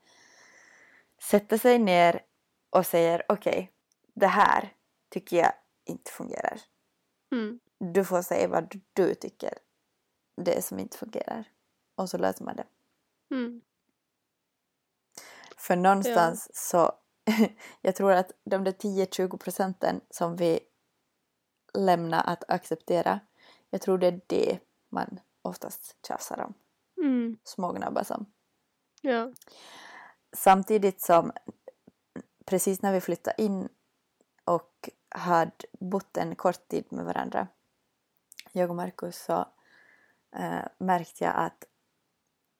sätter 1.22 1.58
sig 1.58 1.78
ner 1.78 2.22
och 2.70 2.86
säger 2.86 3.22
okej, 3.28 3.72
det 4.14 4.26
här 4.26 4.72
tycker 5.10 5.36
jag 5.36 5.52
inte 5.84 6.10
fungerar. 6.10 6.60
Mm. 7.32 7.60
Du 7.78 8.04
får 8.04 8.22
säga 8.22 8.48
vad 8.48 8.80
du 8.92 9.14
tycker 9.14 9.58
det 10.36 10.64
som 10.64 10.78
inte 10.78 10.98
fungerar. 10.98 11.44
Och 11.96 12.10
så 12.10 12.18
löser 12.18 12.44
man 12.44 12.56
det. 12.56 12.66
Mm. 13.30 13.60
För 15.56 15.76
någonstans 15.76 16.50
så, 16.52 16.92
jag 17.80 17.96
tror 17.96 18.12
att 18.12 18.32
de 18.44 18.64
där 18.64 18.72
10-20 18.72 19.36
procenten 19.36 20.00
som 20.10 20.36
vi 20.36 20.60
lämnar 21.74 22.22
att 22.26 22.50
acceptera, 22.50 23.20
jag 23.70 23.80
tror 23.80 23.98
det 23.98 24.06
är 24.06 24.20
det 24.26 24.58
man 24.88 25.20
oftast 25.42 25.96
tjafsar 26.06 26.40
om. 26.40 26.54
Mm. 27.04 27.38
Smågnabbar 27.44 28.02
som. 28.02 28.26
Ja. 29.00 29.32
Samtidigt 30.32 31.00
som 31.00 31.32
precis 32.44 32.82
när 32.82 32.92
vi 32.92 33.00
flyttade 33.00 33.42
in 33.42 33.68
och 34.44 34.90
hade 35.08 35.52
bott 35.72 36.16
en 36.16 36.36
kort 36.36 36.68
tid 36.68 36.84
med 36.88 37.04
varandra, 37.04 37.48
jag 38.52 38.70
och 38.70 38.76
Markus, 38.76 39.24
så 39.24 39.48
eh, 40.36 40.64
märkte 40.78 41.24
jag 41.24 41.34
att 41.36 41.64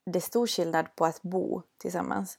det 0.07 0.19
är 0.19 0.21
stor 0.21 0.47
skillnad 0.47 0.97
på 0.97 1.05
att 1.05 1.23
bo 1.23 1.63
tillsammans 1.79 2.39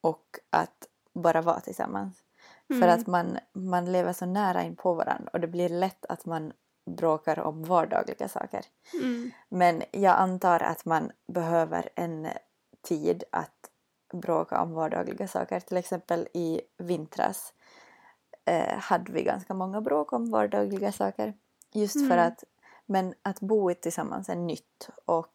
och 0.00 0.24
att 0.50 0.86
bara 1.14 1.42
vara 1.42 1.60
tillsammans. 1.60 2.22
För 2.68 2.74
Mm. 2.76 3.00
att 3.00 3.06
man, 3.06 3.38
man 3.52 3.92
lever 3.92 4.12
så 4.12 4.26
nära 4.26 4.62
in 4.62 4.76
på 4.76 4.94
varandra 4.94 5.30
och 5.32 5.40
det 5.40 5.46
blir 5.46 5.68
lätt 5.68 6.06
att 6.06 6.24
man 6.26 6.52
bråkar 6.90 7.40
om 7.40 7.64
vardagliga 7.64 8.28
saker. 8.28 8.64
Mm. 9.02 9.30
Men 9.48 9.82
jag 9.90 10.16
antar 10.18 10.60
att 10.60 10.84
man 10.84 11.10
behöver 11.26 11.88
en 11.94 12.28
tid 12.82 13.24
att 13.32 13.70
bråka 14.12 14.62
om 14.62 14.72
vardagliga 14.72 15.28
saker. 15.28 15.60
Till 15.60 15.76
exempel 15.76 16.28
i 16.34 16.60
vintras 16.78 17.52
eh, 18.44 18.78
hade 18.78 19.12
vi 19.12 19.22
ganska 19.22 19.54
många 19.54 19.80
bråk 19.80 20.12
om 20.12 20.30
vardagliga 20.30 20.92
saker. 20.92 21.34
Just 21.72 22.08
för 22.08 22.16
Mm. 22.18 22.26
att, 22.26 22.44
men 22.86 23.14
att 23.22 23.40
bo 23.40 23.74
tillsammans 23.74 24.28
är 24.28 24.36
nytt 24.36 24.90
och 25.04 25.28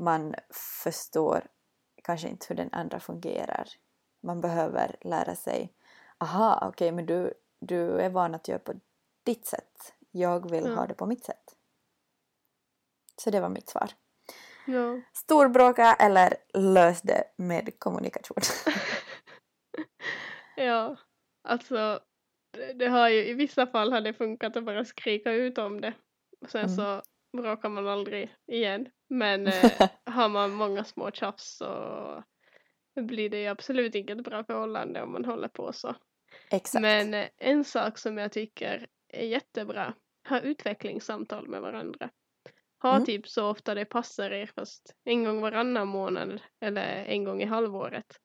man 0.00 0.34
förstår 0.84 1.46
kanske 2.04 2.28
inte 2.28 2.46
hur 2.48 2.56
den 2.56 2.72
andra 2.72 3.00
fungerar. 3.00 3.68
Man 4.22 4.40
behöver 4.40 4.96
lära 5.00 5.34
sig, 5.36 5.72
aha 6.18 6.68
okej 6.68 6.92
men 6.92 7.06
du, 7.06 7.34
du 7.60 7.98
är 8.00 8.10
van 8.10 8.34
att 8.34 8.48
göra 8.48 8.58
på 8.58 8.72
ditt 9.24 9.46
sätt. 9.46 9.94
Jag 10.10 10.50
vill 10.50 10.64
Mm. 10.64 10.78
ha 10.78 10.86
det 10.86 10.94
på 10.94 11.06
mitt 11.06 11.24
sätt. 11.24 11.56
Så 13.16 13.30
det 13.30 13.40
var 13.40 13.48
mitt 13.48 13.68
svar. 13.68 13.90
Ja. 14.66 15.00
Storbråka 15.12 15.94
eller 15.94 16.34
lös 16.54 17.00
det 17.02 17.24
med 17.36 17.78
kommunikation. 17.78 18.36
ja. 20.56 20.96
Alltså, 21.42 22.00
det, 22.50 22.72
det 22.72 22.88
har 22.88 23.08
ju, 23.08 23.26
i 23.28 23.34
vissa 23.34 23.66
fall 23.66 23.92
har 23.92 24.00
det 24.00 24.12
funkat 24.12 24.56
att 24.56 24.64
bara 24.64 24.84
skrika 24.84 25.32
ut 25.32 25.58
om 25.58 25.80
det. 25.80 25.94
Och 26.40 26.50
sen 26.50 26.64
Mm. 26.64 26.76
så 26.76 27.02
bråkar 27.32 27.68
man 27.68 27.88
aldrig 27.88 28.34
igen. 28.46 28.88
Men 29.08 29.46
eh, 29.46 29.88
har 30.04 30.28
man 30.28 30.52
många 30.52 30.84
små 30.84 31.10
tjafs 31.10 31.56
så 31.56 32.24
blir 32.94 33.30
det 33.30 33.40
ju 33.40 33.46
absolut 33.46 33.94
inget 33.94 34.24
bra 34.24 34.44
förhållande 34.44 35.02
om 35.02 35.12
man 35.12 35.24
håller 35.24 35.48
på 35.48 35.72
så. 35.72 35.94
Exakt. 36.50 36.82
Men 36.82 37.14
eh, 37.14 37.28
en 37.38 37.64
sak 37.64 37.98
som 37.98 38.18
jag 38.18 38.32
tycker 38.32 38.86
är 39.08 39.26
jättebra, 39.26 39.94
ha 40.28 40.40
utvecklingssamtal 40.40 41.48
med 41.48 41.60
varandra. 41.60 42.10
Ha 42.82 42.94
Mm. 42.94 43.04
typ 43.04 43.28
så 43.28 43.50
ofta 43.50 43.74
det 43.74 43.84
passar 43.84 44.30
er, 44.30 44.46
fast 44.46 44.94
en 45.04 45.24
gång 45.24 45.40
varannan 45.40 45.88
månad 45.88 46.40
eller 46.60 47.04
en 47.04 47.24
gång 47.24 47.42
i 47.42 47.44
halvåret. 47.44 48.20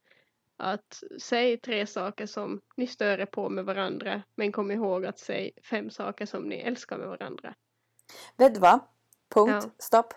Att 0.57 1.03
säg 1.21 1.57
tre 1.57 1.87
saker 1.87 2.25
som 2.25 2.61
ni 2.77 2.87
stör 2.87 3.19
er 3.19 3.25
på 3.25 3.49
med 3.49 3.65
varandra, 3.65 4.21
men 4.35 4.51
kom 4.51 4.71
ihåg 4.71 5.05
att 5.05 5.19
säga 5.19 5.51
fem 5.63 5.89
saker 5.89 6.25
som 6.25 6.43
ni 6.43 6.55
älskar 6.55 6.97
med 6.97 7.07
varandra. 7.07 7.55
Vet 8.37 8.53
du 8.53 8.59
vad? 8.59 8.79
Punkt. 9.29 9.65
Ja. 9.65 9.69
Stopp. 9.77 10.13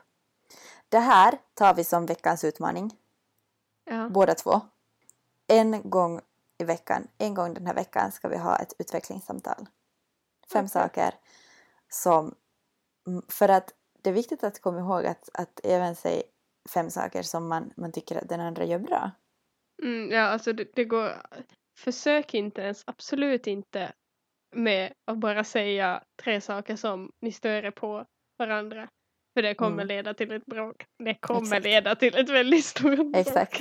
Det 0.89 0.99
här 0.99 1.39
tar 1.55 1.75
vi 1.75 1.85
som 1.85 2.07
veckans 2.07 2.45
utmaning. 2.45 2.97
Ja. 3.85 4.09
Båda 4.09 4.35
två. 4.35 4.61
En 5.47 5.91
gång 5.91 6.21
i 6.59 6.65
veckan, 6.65 7.09
en 7.19 7.35
gång 7.35 7.55
den 7.55 7.67
här 7.67 7.75
veckan 7.75 8.13
ska 8.13 8.29
vi 8.29 8.37
ha 8.37 8.59
ett 8.59 8.73
utvecklingssamtal. 8.79 9.67
Fem 10.53 10.65
Okej. 10.65 10.69
saker 10.69 11.15
som... 11.89 12.35
För 13.29 13.49
att 13.49 13.75
det 14.03 14.11
är 14.11 14.15
viktigt 14.15 14.45
att 14.45 14.61
komma 14.61 14.79
ihåg 14.79 15.07
att, 15.07 15.29
att 15.35 15.61
även 15.65 15.97
säga 15.97 16.23
fem 16.75 16.91
saker 16.91 17.23
som 17.23 17.49
man, 17.49 17.73
man 17.77 17.93
tycker 17.93 18.17
att 18.17 18.29
den 18.29 18.41
andra 18.41 18.65
gör 18.65 18.79
bra. 18.79 19.11
Mm, 19.83 20.11
ja, 20.11 20.23
alltså 20.23 20.53
det, 20.53 20.69
det 20.75 20.85
går... 20.85 21.23
Försök 21.79 22.35
inte 22.35 22.61
ens, 22.61 22.83
absolut 22.87 23.47
inte 23.47 23.93
med 24.55 24.93
att 25.05 25.19
bara 25.19 25.45
säga 25.45 26.05
tre 26.23 26.41
saker 26.41 26.77
som 26.77 27.13
ni 27.21 27.33
stör 27.33 27.65
er 27.65 27.71
på 27.71 28.07
varandra. 28.39 28.89
För 29.39 29.43
det 29.43 29.55
kommer 29.55 29.73
Mm. 29.83 29.87
leda 29.87 30.15
till 30.15 30.33
ett 30.33 30.47
bråk. 30.47 30.87
Det 31.05 31.15
kommer 31.15 31.43
Exakt. 31.43 31.65
leda 31.65 31.95
till 31.97 32.17
ett 32.17 32.29
väldigt 32.29 32.65
stort 32.65 32.97
bråk. 32.97 33.17
Exakt. 33.17 33.61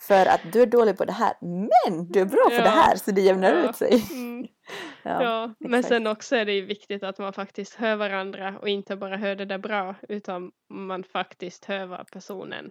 För 0.00 0.26
att 0.26 0.40
du 0.52 0.62
är 0.62 0.66
dålig 0.66 0.96
på 0.98 1.04
det 1.04 1.12
här, 1.12 1.32
men 1.40 2.12
du 2.12 2.20
är 2.20 2.24
bra 2.24 2.44
på 2.48 2.52
Ja. 2.54 2.62
det 2.62 2.68
här 2.68 2.96
så 2.96 3.10
det 3.10 3.20
jämnar 3.20 3.54
Ja. 3.54 3.70
ut 3.70 3.76
sig. 3.76 4.04
Mm. 4.12 4.46
Ja. 5.02 5.22
Ja, 5.22 5.54
men 5.58 5.82
sen 5.82 6.06
också 6.06 6.36
är 6.36 6.44
det 6.44 6.52
ju 6.52 6.64
viktigt 6.64 7.02
att 7.02 7.18
man 7.18 7.32
faktiskt 7.32 7.74
hör 7.74 7.96
varandra 7.96 8.58
och 8.58 8.68
inte 8.68 8.96
bara 8.96 9.16
hör 9.16 9.34
det 9.36 9.44
där 9.44 9.58
bra 9.58 9.94
utan 10.08 10.52
man 10.72 11.04
faktiskt 11.04 11.64
hör 11.64 11.86
vad 11.86 12.10
personen 12.10 12.70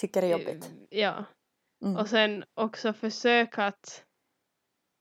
Tycker 0.00 0.20
det 0.20 0.26
är 0.26 0.30
jobbigt. 0.30 0.70
Eh, 0.90 0.98
Ja, 1.00 1.24
Mm. 1.84 1.96
och 1.96 2.08
sen 2.08 2.44
också 2.54 2.92
försöka 2.92 3.66
att 3.66 4.04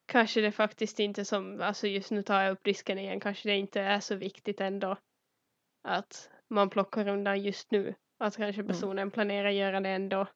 kanske 0.08 0.42
det 0.42 0.52
faktiskt 0.52 1.00
inte 1.00 1.26
som, 1.26 1.62
alltså 1.62 1.88
just 1.88 2.12
nu 2.12 2.24
tar 2.24 2.42
jag 2.42 2.52
upp 2.52 2.68
risken 2.68 3.00
igen, 3.00 3.20
kanske 3.20 3.50
det 3.50 3.56
inte 3.56 3.82
är 3.82 4.00
så 4.00 4.16
viktigt 4.16 4.62
ändå 4.62 4.98
att 5.86 6.30
man 6.48 6.70
plockar 6.70 7.08
undan 7.08 7.42
just 7.42 7.72
nu. 7.72 7.96
Att 8.18 8.38
kanske 8.38 8.62
Mm. 8.62 8.68
personen 8.74 9.12
planerar 9.12 9.50
göra 9.50 9.80
det 9.80 9.90
ändå 9.90 10.28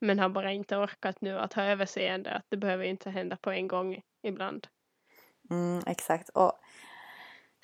men 0.00 0.18
har 0.18 0.28
bara 0.28 0.52
inte 0.52 0.76
orkat 0.76 1.20
nu 1.20 1.38
att 1.38 1.52
ha 1.52 1.62
överseende 1.62 2.30
att 2.30 2.44
det 2.48 2.56
behöver 2.56 2.84
inte 2.84 3.10
hända 3.10 3.36
på 3.36 3.50
en 3.50 3.68
gång 3.68 4.02
ibland. 4.22 4.66
Mm, 5.50 5.82
exakt. 5.86 6.28
Och 6.28 6.52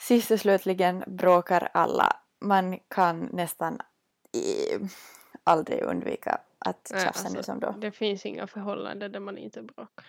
sist 0.00 0.30
och 0.30 0.40
slutligen 0.40 1.04
bråkar 1.06 1.68
alla. 1.74 2.16
Man 2.40 2.78
kan 2.88 3.24
nästan 3.32 3.80
i, 4.32 4.78
aldrig 5.44 5.82
undvika 5.82 6.40
att 6.58 6.92
tjafsa 6.92 7.28
nu 7.28 7.38
alltså, 7.38 7.52
som 7.52 7.60
då. 7.60 7.74
Det 7.78 7.90
finns 7.90 8.26
inga 8.26 8.46
förhållanden 8.46 9.12
där 9.12 9.20
man 9.20 9.38
inte 9.38 9.62
bråkar. 9.62 10.06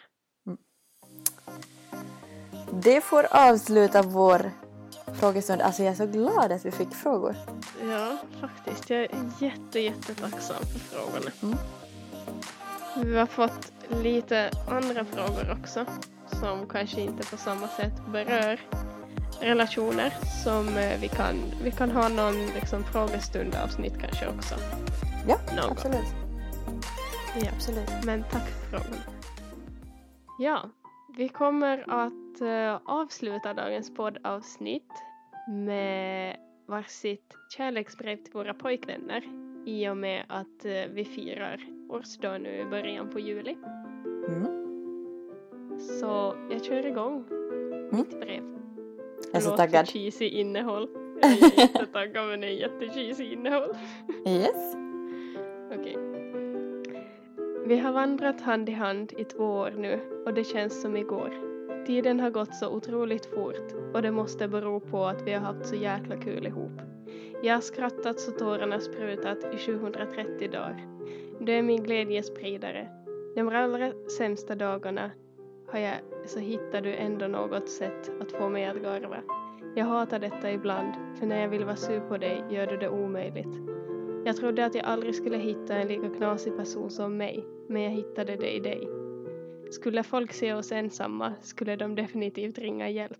Det 2.83 3.01
får 3.01 3.25
avsluta 3.31 4.01
vår 4.01 4.51
frågestund. 5.15 5.61
Alltså 5.61 5.83
jag 5.83 5.91
är 5.91 5.95
så 5.95 6.05
glad 6.05 6.51
att 6.51 6.65
vi 6.65 6.71
fick 6.71 6.93
frågor. 6.93 7.35
Ja, 7.89 8.17
faktiskt. 8.41 8.89
Jag 8.89 8.99
är 8.99 9.09
jätte, 9.39 9.79
jättetacksam 9.79 10.65
för 10.65 10.79
frågorna. 10.79 11.31
Mm. 11.43 11.57
Vi 13.03 13.17
har 13.17 13.25
fått 13.25 13.71
lite 13.89 14.51
andra 14.69 15.05
frågor 15.05 15.57
också 15.59 15.85
som 16.39 16.67
kanske 16.67 17.01
inte 17.01 17.27
på 17.27 17.37
samma 17.37 17.67
sätt 17.67 17.93
berör 18.07 18.59
relationer 19.39 20.13
som 20.43 20.77
eh, 20.77 20.99
vi 21.01 21.07
kan, 21.07 21.35
vi 21.63 21.71
kan 21.71 21.91
ha 21.91 22.09
någon 22.09 22.45
liksom 22.45 22.83
frågestund 22.83 23.55
avsnitt 23.55 23.93
kanske 23.99 24.27
också. 24.27 24.55
Ja, 25.27 25.37
Någon 25.55 25.71
absolut. 25.71 26.13
Ja. 27.35 27.49
absolut. 27.55 27.89
Men 28.03 28.23
tack 28.23 28.47
för 28.49 28.69
frågorna. 28.69 29.01
Ja, 30.39 30.69
vi 31.19 31.29
kommer 31.29 31.85
att 31.87 32.41
eh, 32.41 32.79
avsluta 32.85 33.53
dagens 33.53 33.93
poddavsnitt 33.93 34.91
med 35.47 36.37
varsitt 36.65 37.33
kärleksbrev 37.57 38.17
till 38.17 38.33
våra 38.33 38.53
pojkvänner 38.53 39.23
i 39.65 39.89
och 39.89 39.97
med 39.97 40.25
att 40.27 40.65
eh, 40.65 40.93
vi 40.93 41.05
firar 41.05 41.59
årsdag 41.89 42.41
nu 42.41 42.49
i 42.49 42.65
början 42.65 43.09
på 43.09 43.19
juli. 43.19 43.57
Mm. 44.27 44.45
Så 45.79 46.35
jag 46.51 46.63
kör 46.63 46.85
igång 46.85 47.25
mitt 47.91 48.19
brev. 48.19 48.43
Jag 49.31 49.35
är 49.35 49.39
så 49.39 49.49
Låter 49.49 49.63
taggad. 49.63 49.89
cheesy 49.89 50.25
innehåll. 50.25 50.89
Jag 51.21 51.31
är 51.31 51.59
jättetaggad 51.59 52.27
men 52.27 52.41
det 52.41 52.47
är 52.47 52.51
jättecheesy 52.51 53.33
innehåll. 53.33 53.75
Yes. 54.27 54.75
Okej. 55.79 56.08
Vi 57.65 57.77
har 57.77 57.91
vandrat 57.91 58.41
hand 58.41 58.69
i 58.69 58.71
hand 58.71 59.13
i 59.17 59.23
två 59.23 59.43
år 59.43 59.73
nu 59.77 59.99
och 60.25 60.33
det 60.33 60.43
känns 60.43 60.81
som 60.81 60.97
igår. 60.97 61.33
Tiden 61.85 62.19
har 62.19 62.29
gått 62.29 62.55
så 62.55 62.69
otroligt 62.69 63.25
fort 63.25 63.73
och 63.93 64.01
det 64.01 64.11
måste 64.11 64.47
bero 64.47 64.79
på 64.79 65.05
att 65.05 65.21
vi 65.21 65.33
har 65.33 65.39
haft 65.39 65.65
så 65.65 65.75
jäkla 65.75 66.17
kul 66.17 66.47
ihop. 66.47 66.81
Jag 67.43 67.53
har 67.53 67.61
skrattat 67.61 68.19
så 68.19 68.31
tårarna 68.31 68.79
sprutat 68.79 69.37
i 69.53 69.57
730 69.57 70.51
dagar. 70.51 70.87
Du 71.39 71.51
är 71.51 71.61
min 71.61 71.83
glädjespridare. 71.83 72.87
De 73.35 73.49
allra 73.49 73.91
sämsta 74.17 74.55
dagarna 74.55 75.11
har 75.67 75.79
jag, 75.79 75.95
så 76.25 76.39
hittar 76.39 76.81
du 76.81 76.93
ändå 76.93 77.27
något 77.27 77.69
sätt 77.69 78.11
att 78.21 78.31
få 78.31 78.49
mig 78.49 78.65
att 78.65 78.81
garva. 78.81 79.17
Jag 79.75 79.85
hatar 79.85 80.19
detta 80.19 80.51
ibland, 80.51 80.93
för 81.19 81.25
när 81.25 81.41
jag 81.41 81.49
vill 81.49 81.65
vara 81.65 81.75
sur 81.75 81.99
på 81.99 82.17
dig 82.17 82.43
gör 82.49 82.67
du 82.67 82.77
det 82.77 82.89
omöjligt. 82.89 83.78
Jag 84.25 84.37
trodde 84.37 84.65
att 84.65 84.75
jag 84.75 84.85
aldrig 84.85 85.15
skulle 85.15 85.37
hitta 85.37 85.75
en 85.75 85.87
lika 85.87 86.09
knasig 86.09 86.57
person 86.57 86.89
som 86.89 87.17
mig, 87.17 87.45
men 87.67 87.81
jag 87.81 87.91
hittade 87.91 88.35
det 88.35 88.55
i 88.55 88.59
dig. 88.59 88.87
Skulle 89.71 90.03
folk 90.03 90.33
se 90.33 90.53
oss 90.53 90.71
ensamma 90.71 91.33
skulle 91.41 91.75
de 91.75 91.95
definitivt 91.95 92.57
ringa 92.57 92.89
hjälp. 92.89 93.19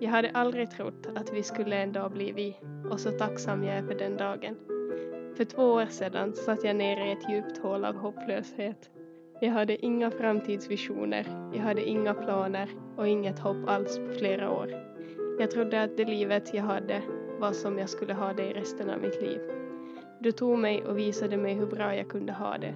Jag 0.00 0.10
hade 0.10 0.30
aldrig 0.30 0.70
trott 0.70 1.06
att 1.14 1.32
vi 1.32 1.42
skulle 1.42 1.76
en 1.76 1.92
dag 1.92 2.12
bli 2.12 2.32
vi, 2.32 2.56
och 2.90 3.00
så 3.00 3.10
tacksam 3.10 3.64
jag 3.64 3.74
är 3.74 3.82
för 3.82 3.94
den 3.94 4.16
dagen. 4.16 4.56
För 5.36 5.44
två 5.44 5.62
år 5.62 5.86
sedan 5.86 6.32
satt 6.32 6.64
jag 6.64 6.76
nere 6.76 7.08
i 7.08 7.12
ett 7.12 7.30
djupt 7.30 7.58
hål 7.58 7.84
av 7.84 7.96
hopplöshet. 7.96 8.90
Jag 9.40 9.50
hade 9.50 9.84
inga 9.84 10.10
framtidsvisioner, 10.10 11.50
jag 11.54 11.62
hade 11.62 11.84
inga 11.84 12.14
planer 12.14 12.68
och 12.96 13.08
inget 13.08 13.38
hopp 13.38 13.68
alls 13.68 13.98
på 13.98 14.12
flera 14.18 14.50
år. 14.50 14.74
Jag 15.38 15.50
trodde 15.50 15.82
att 15.82 15.96
det 15.96 16.04
livet 16.04 16.54
jag 16.54 16.62
hade 16.62 17.02
var 17.38 17.52
som 17.52 17.78
jag 17.78 17.88
skulle 17.88 18.14
ha 18.14 18.32
det 18.32 18.50
i 18.50 18.52
resten 18.52 18.90
av 18.90 19.00
mitt 19.00 19.22
liv. 19.22 19.55
Du 20.18 20.32
tog 20.32 20.58
mig 20.58 20.84
och 20.84 20.98
visade 20.98 21.36
mig 21.36 21.54
hur 21.54 21.66
bra 21.66 21.96
jag 21.96 22.08
kunde 22.08 22.32
ha 22.32 22.58
det. 22.58 22.74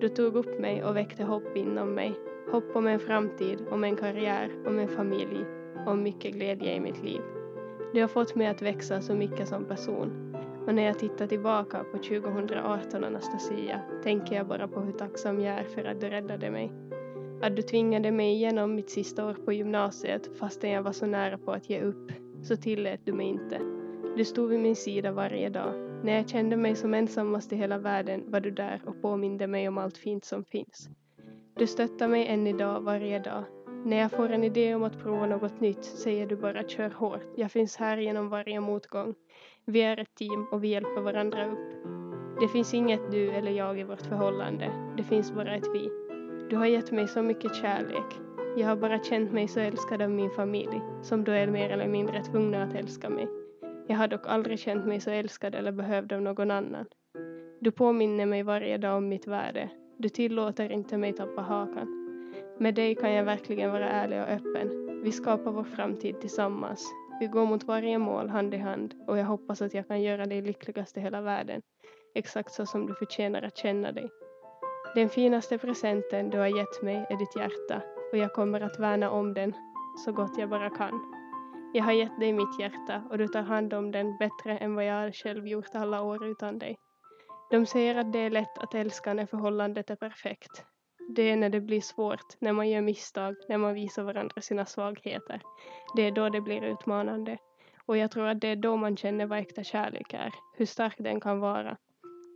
Du 0.00 0.08
tog 0.08 0.36
upp 0.36 0.60
mig 0.60 0.84
och 0.84 0.96
väckte 0.96 1.24
hopp 1.24 1.56
inom 1.56 1.94
mig. 1.94 2.14
Hopp 2.52 2.76
om 2.76 2.86
en 2.86 3.00
framtid, 3.00 3.58
om 3.70 3.84
en 3.84 3.96
karriär, 3.96 4.50
om 4.66 4.78
en 4.78 4.88
familj, 4.88 5.44
om 5.86 6.02
mycket 6.02 6.34
glädje 6.34 6.74
i 6.74 6.80
mitt 6.80 7.02
liv. 7.02 7.20
Du 7.94 8.00
har 8.00 8.08
fått 8.08 8.34
mig 8.34 8.46
att 8.46 8.62
växa 8.62 9.00
så 9.00 9.14
mycket 9.14 9.48
som 9.48 9.64
person. 9.64 10.36
Och 10.66 10.74
när 10.74 10.82
jag 10.82 10.98
tittar 10.98 11.26
tillbaka 11.26 11.84
på 11.92 11.98
2018 11.98 13.04
Anastasia 13.04 13.80
tänker 14.02 14.36
jag 14.36 14.46
bara 14.46 14.68
på 14.68 14.80
hur 14.80 14.92
tacksam 14.92 15.40
jag 15.40 15.58
är 15.58 15.64
för 15.64 15.84
att 15.84 16.00
du 16.00 16.08
räddade 16.08 16.50
mig. 16.50 16.72
Att 17.42 17.56
du 17.56 17.62
tvingade 17.62 18.10
mig 18.10 18.32
igenom 18.32 18.74
mitt 18.74 18.90
sista 18.90 19.26
år 19.26 19.34
på 19.44 19.52
gymnasiet 19.52 20.30
fastän 20.38 20.70
jag 20.70 20.82
var 20.82 20.92
så 20.92 21.06
nära 21.06 21.38
på 21.38 21.52
att 21.52 21.70
ge 21.70 21.80
upp, 21.80 22.12
så 22.42 22.56
tillät 22.56 23.00
du 23.04 23.12
mig 23.12 23.26
inte. 23.26 23.60
Du 24.16 24.24
stod 24.24 24.50
vid 24.50 24.60
min 24.60 24.76
sida 24.76 25.12
varje 25.12 25.48
dag. 25.48 25.89
När 26.02 26.16
jag 26.16 26.28
kände 26.28 26.56
mig 26.56 26.76
som 26.76 26.94
ensammast 26.94 27.52
i 27.52 27.56
hela 27.56 27.78
världen 27.78 28.24
var 28.26 28.40
du 28.40 28.50
där 28.50 28.82
och 28.86 29.02
påminde 29.02 29.46
mig 29.46 29.68
om 29.68 29.78
allt 29.78 29.96
fint 29.96 30.24
som 30.24 30.44
finns. 30.44 30.88
Du 31.56 31.66
stöttar 31.66 32.08
mig 32.08 32.26
än 32.26 32.46
idag, 32.46 32.80
varje 32.80 33.18
dag. 33.18 33.44
När 33.84 33.96
jag 33.96 34.10
får 34.10 34.28
en 34.28 34.44
idé 34.44 34.74
om 34.74 34.82
att 34.82 35.02
prova 35.02 35.26
något 35.26 35.60
nytt 35.60 35.84
säger 35.84 36.26
du 36.26 36.36
bara 36.36 36.68
kör 36.68 36.90
hårt. 36.90 37.26
Jag 37.36 37.52
finns 37.52 37.76
här 37.76 37.96
genom 37.96 38.28
varje 38.28 38.60
motgång. 38.60 39.14
Vi 39.64 39.82
är 39.82 40.00
ett 40.00 40.14
team 40.14 40.46
och 40.52 40.64
vi 40.64 40.68
hjälper 40.68 41.00
varandra 41.00 41.46
upp. 41.46 41.58
Det 42.40 42.48
finns 42.48 42.74
inget 42.74 43.10
du 43.10 43.30
eller 43.30 43.52
jag 43.52 43.80
i 43.80 43.84
vårt 43.84 44.02
förhållande. 44.02 44.72
Det 44.96 45.02
finns 45.02 45.32
bara 45.32 45.56
ett 45.56 45.68
vi. 45.74 45.90
Du 46.50 46.56
har 46.56 46.66
gett 46.66 46.90
mig 46.90 47.08
så 47.08 47.22
mycket 47.22 47.54
kärlek. 47.54 48.18
Jag 48.56 48.68
har 48.68 48.76
bara 48.76 49.02
känt 49.02 49.32
mig 49.32 49.48
så 49.48 49.60
älskad 49.60 50.02
av 50.02 50.10
min 50.10 50.30
familj, 50.30 50.80
som 51.02 51.24
då 51.24 51.32
är 51.32 51.46
mer 51.46 51.70
eller 51.70 51.88
mindre 51.88 52.24
tvungna 52.24 52.62
att 52.62 52.74
älska 52.74 53.10
mig. 53.10 53.39
Jag 53.90 53.96
har 53.96 54.08
dock 54.08 54.26
aldrig 54.26 54.58
känt 54.58 54.86
mig 54.86 55.00
så 55.00 55.10
älskad 55.10 55.54
eller 55.54 55.72
behövd 55.72 56.12
av 56.12 56.22
någon 56.22 56.50
annan. 56.50 56.86
Du 57.60 57.70
påminner 57.70 58.26
mig 58.26 58.42
varje 58.42 58.78
dag 58.78 58.96
om 58.96 59.08
mitt 59.08 59.26
värde. 59.26 59.70
Du 59.98 60.08
tillåter 60.08 60.72
inte 60.72 60.98
mig 60.98 61.12
tappa 61.12 61.42
hakan. 61.42 61.88
Med 62.58 62.74
dig 62.74 62.94
kan 62.94 63.12
jag 63.12 63.24
verkligen 63.24 63.72
vara 63.72 63.88
ärlig 63.88 64.20
och 64.20 64.28
öppen. 64.28 65.00
Vi 65.04 65.12
skapar 65.12 65.52
vår 65.52 65.64
framtid 65.64 66.20
tillsammans. 66.20 66.92
Vi 67.20 67.26
går 67.26 67.46
mot 67.46 67.64
varje 67.64 67.98
mål 67.98 68.28
hand 68.28 68.54
i 68.54 68.56
hand 68.56 68.94
och 69.06 69.18
jag 69.18 69.24
hoppas 69.24 69.62
att 69.62 69.74
jag 69.74 69.88
kan 69.88 70.02
göra 70.02 70.26
dig 70.26 70.42
lyckligast 70.42 70.96
i 70.96 71.00
hela 71.00 71.20
världen. 71.20 71.62
Exakt 72.14 72.52
så 72.52 72.66
som 72.66 72.86
du 72.86 72.94
förtjänar 72.94 73.42
att 73.42 73.56
känna 73.56 73.92
dig. 73.92 74.10
Den 74.94 75.08
finaste 75.08 75.58
presenten 75.58 76.30
du 76.30 76.38
har 76.38 76.58
gett 76.58 76.82
mig 76.82 77.06
är 77.10 77.16
ditt 77.16 77.36
hjärta 77.36 77.82
och 78.12 78.18
jag 78.18 78.32
kommer 78.32 78.60
att 78.60 78.80
värna 78.80 79.10
om 79.10 79.34
den 79.34 79.52
så 80.04 80.12
gott 80.12 80.38
jag 80.38 80.48
bara 80.48 80.70
kan. 80.70 81.19
Jag 81.72 81.84
har 81.84 81.92
gett 81.92 82.20
dig 82.20 82.32
mitt 82.32 82.60
hjärta 82.60 83.02
och 83.10 83.18
du 83.18 83.28
tar 83.28 83.42
hand 83.42 83.74
om 83.74 83.90
den 83.90 84.16
bättre 84.16 84.58
än 84.58 84.74
vad 84.74 84.84
jag 84.84 85.14
själv 85.14 85.46
gjort 85.46 85.74
alla 85.74 86.02
år 86.02 86.26
utan 86.26 86.58
dig. 86.58 86.76
De 87.50 87.66
säger 87.66 87.94
att 87.94 88.12
det 88.12 88.18
är 88.18 88.30
lätt 88.30 88.58
att 88.58 88.74
älska 88.74 89.14
när 89.14 89.26
förhållandet 89.26 89.90
är 89.90 89.96
perfekt. 89.96 90.64
Det 91.16 91.22
är 91.22 91.36
när 91.36 91.48
det 91.48 91.60
blir 91.60 91.80
svårt, 91.80 92.40
när 92.40 92.52
man 92.52 92.68
gör 92.68 92.80
misstag, 92.80 93.36
när 93.48 93.58
man 93.58 93.74
visar 93.74 94.02
varandra 94.02 94.40
sina 94.40 94.66
svagheter. 94.66 95.42
Det 95.96 96.02
är 96.02 96.12
då 96.12 96.28
det 96.28 96.40
blir 96.40 96.64
utmanande. 96.64 97.38
Och 97.86 97.96
jag 97.96 98.10
tror 98.10 98.26
att 98.26 98.40
det 98.40 98.48
är 98.48 98.56
då 98.56 98.76
man 98.76 98.96
känner 98.96 99.26
vad 99.26 99.38
äkta 99.38 99.64
kärlek 99.64 100.14
är, 100.14 100.34
hur 100.56 100.66
stark 100.66 100.94
den 100.98 101.20
kan 101.20 101.40
vara. 101.40 101.76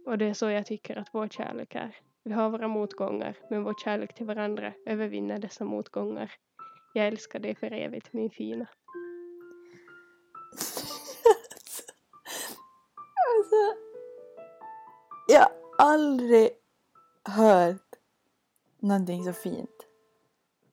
Och 0.06 0.18
det 0.18 0.24
är 0.24 0.34
så 0.34 0.50
jag 0.50 0.66
tycker 0.66 0.96
att 0.96 1.08
vår 1.12 1.28
kärlek 1.28 1.74
är. 1.74 1.96
Vi 2.24 2.32
har 2.32 2.50
våra 2.50 2.68
motgångar, 2.68 3.36
men 3.50 3.64
vår 3.64 3.74
kärlek 3.84 4.14
till 4.14 4.26
varandra 4.26 4.72
övervinner 4.86 5.38
dessa 5.38 5.64
motgångar. 5.64 6.32
Jag 6.94 7.06
älskar 7.06 7.38
dig 7.38 7.54
för 7.54 7.72
evigt, 7.72 8.12
min 8.12 8.30
fina. 8.30 8.66
Aldrig 15.78 16.50
hört 17.24 17.94
någonting 18.78 19.24
så 19.24 19.32
fint. 19.32 19.86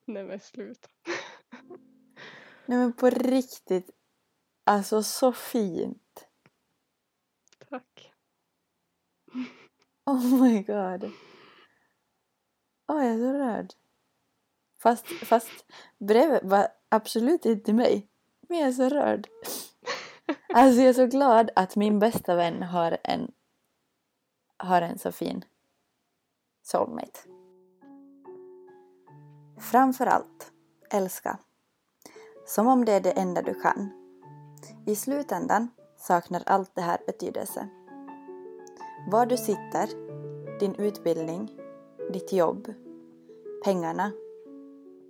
Nej 0.06 0.24
men 0.24 0.39
sluta. 0.39 0.88
Nej 2.66 2.78
men 2.78 2.93
på 2.93 3.10
riktigt. 3.10 3.89
Alltså 4.64 5.04
så 5.04 5.34
fint. 5.34 6.28
Tack. 7.70 8.14
Oh 10.06 10.41
my 10.41 10.64
god. 10.64 11.12
Åh, 12.88 13.06
jag 13.06 13.14
är 13.14 13.18
så 13.18 13.34
rörd. 13.34 13.74
Fast, 14.82 15.08
fast 15.08 15.66
brevet 15.97 16.43
var 16.43 16.68
absolut 16.89 17.45
inte 17.45 17.74
mig. 17.74 18.08
Men 18.41 18.58
jag 18.58 18.68
är 18.68 18.72
så 18.72 18.89
rörd. 18.89 19.28
Alltså 20.54 20.82
jag 20.82 20.89
är 20.89 20.93
så 20.93 21.06
glad 21.06 21.52
att 21.56 21.76
min 21.76 21.99
bästa 21.99 22.36
vän 22.36 22.64
har 22.64 22.97
en, 23.04 23.32
har 24.62 24.82
en 24.82 24.97
så 24.97 25.12
fin 25.12 25.45
soulmate. 26.64 27.20
Framför 29.59 30.05
allt, 30.05 30.51
älska. 30.89 31.38
Som 32.45 32.68
om 32.68 32.86
det 32.86 32.91
är 32.91 33.01
det 33.01 33.12
enda 33.12 33.41
du 33.41 33.53
kan. 33.53 33.89
I 34.86 34.95
slutändan 34.95 35.68
saknar 35.97 36.43
allt 36.45 36.76
det 36.76 36.82
här 36.82 36.97
betydelse. 37.07 37.68
Var 39.12 39.26
du 39.26 39.38
sitter, 39.38 39.88
din 40.59 40.76
utbildning, 40.76 41.51
ditt 42.14 42.34
jobb, 42.34 42.74
pengarna. 43.64 44.12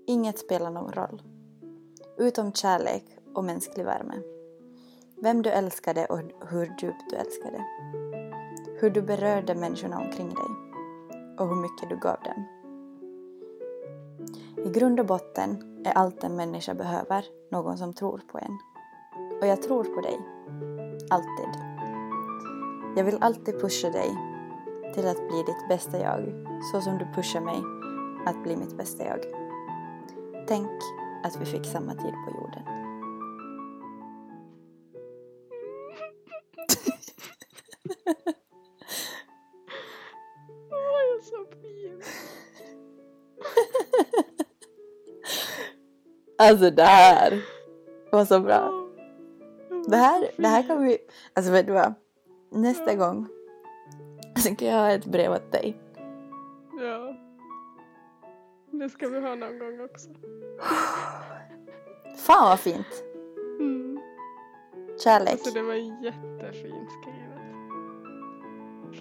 Inget 0.07 0.39
spelar 0.39 0.71
någon 0.71 0.91
roll. 0.91 1.21
Utom 2.17 2.53
kärlek 2.53 3.05
och 3.35 3.43
mänsklig 3.43 3.85
värme. 3.85 4.21
Vem 5.21 5.41
du 5.41 5.49
älskade 5.49 6.05
och 6.05 6.19
hur 6.49 6.75
djupt 6.81 7.09
du 7.09 7.15
älskade. 7.15 7.65
Hur 8.81 8.89
du 8.89 9.01
berörde 9.01 9.55
människorna 9.55 9.99
omkring 9.99 10.29
dig. 10.29 10.77
Och 11.39 11.47
hur 11.47 11.55
mycket 11.55 11.89
du 11.89 11.97
gav 11.97 12.17
dem. 12.23 12.45
I 14.65 14.69
grund 14.69 14.99
och 14.99 15.05
botten 15.05 15.81
är 15.85 15.91
allt 15.91 16.23
en 16.23 16.35
människa 16.35 16.73
behöver 16.73 17.25
någon 17.51 17.77
som 17.77 17.93
tror 17.93 18.21
på 18.31 18.37
en. 18.37 18.59
Och 19.41 19.47
jag 19.47 19.61
tror 19.61 19.83
på 19.83 20.01
dig. 20.01 20.19
Alltid. 21.09 21.61
Jag 22.95 23.03
vill 23.03 23.17
alltid 23.21 23.61
pusha 23.61 23.89
dig 23.89 24.17
till 24.93 25.07
att 25.07 25.27
bli 25.27 25.43
ditt 25.45 25.67
bästa 25.69 25.99
jag, 25.99 26.47
så 26.71 26.81
som 26.81 26.97
du 26.97 27.05
pushar 27.05 27.41
mig 27.41 27.61
att 28.25 28.43
bli 28.43 28.55
mitt 28.55 28.77
bästa 28.77 29.03
jag. 29.05 29.19
Tänk 30.47 30.71
att 31.23 31.41
vi 31.41 31.45
fick 31.45 31.65
samma 31.65 31.91
tid 31.91 32.13
på 32.13 32.31
jorden. 32.31 32.70
Alltså 46.41 46.69
det 46.69 46.83
här 46.83 47.41
var 48.11 48.25
så 48.25 48.39
bra. 48.39 48.71
Det 49.87 49.97
här, 49.97 50.31
det 50.37 50.47
här 50.47 50.63
kan 50.67 50.83
vi... 50.83 50.97
Alltså 51.33 51.51
vet 51.51 51.67
du 51.67 51.73
vad? 51.73 51.93
Nästa 52.51 52.95
gång 52.95 53.27
så 54.35 54.55
kan 54.55 54.67
jag 54.67 54.75
ha 54.75 54.89
ett 54.89 55.05
brev 55.05 55.31
åt 55.31 55.51
dig. 55.51 55.77
Ja. 56.79 57.15
Det 58.71 58.89
ska 58.89 59.07
vi 59.07 59.19
ha 59.19 59.35
någon 59.35 59.59
gång 59.59 59.81
också. 59.81 60.09
Fan 62.17 62.49
vad 62.49 62.59
fint! 62.59 63.03
Mm. 63.59 63.99
Kärlek. 65.03 65.31
Alltså 65.31 65.53
det 65.53 65.61
var 65.61 65.73
jättefint 66.03 66.89
skrivet. 67.01 67.31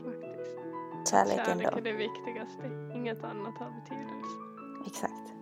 Faktiskt. 0.05 0.59
Kärlek 1.11 1.47
Kärlek 1.47 1.67
ändå. 1.67 1.79
är 1.79 1.83
det 1.83 1.93
viktigaste. 1.93 2.67
Inget 2.95 3.25
annat 3.25 3.55
har 3.59 3.71
betydelse. 3.71 4.37
Exakt. 4.87 5.40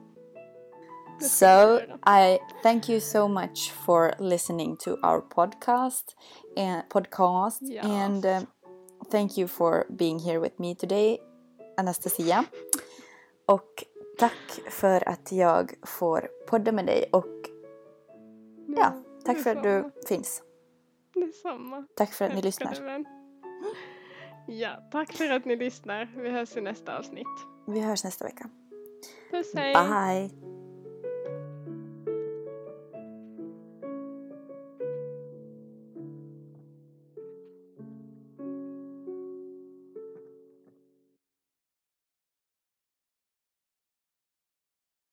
So. 1.20 1.80
I 2.06 2.38
thank 2.62 2.88
you 2.88 3.00
so 3.00 3.28
much 3.28 3.72
for 3.86 4.14
listening 4.18 4.76
to 4.76 4.96
our 5.02 5.20
podcast 5.20 6.14
and 6.56 6.82
podcast 6.88 7.58
Yes. 7.62 7.84
and 7.84 8.24
um, 8.26 8.46
thank 9.10 9.38
you 9.38 9.48
for 9.48 9.86
being 9.90 10.18
here 10.18 10.40
with 10.40 10.58
me 10.58 10.74
today, 10.74 11.18
Anastasia. 11.78 12.44
Och 13.46 13.84
tack 14.18 14.60
för 14.70 15.08
att 15.08 15.32
jag 15.32 15.72
får 15.86 16.28
podda 16.48 16.72
med 16.72 16.86
dig 16.86 17.08
och 17.12 17.48
ja, 18.76 18.92
tack 19.24 19.38
för 19.38 19.56
att 19.56 19.62
du 19.62 19.90
finns. 20.08 20.42
Detsamma. 21.14 21.86
Tack 21.96 22.12
för 22.12 22.24
att 22.24 22.34
ni 22.34 22.42
lyssnar. 22.42 22.80
vän. 22.80 23.04
Ja, 24.46 24.70
tack 24.92 25.12
för 25.12 25.30
att 25.30 25.44
ni 25.44 25.56
lyssnar. 25.56 26.12
Vi 26.16 26.30
hörs 26.30 26.56
i 26.56 26.60
nästa 26.60 26.98
avsnitt. 26.98 27.26
Vi 27.66 27.80
hörs 27.80 28.04
nästa 28.04 28.24
vecka. 28.24 28.50
Puss 29.30 29.54
hej! 29.54 29.74
Bye! 29.74 30.57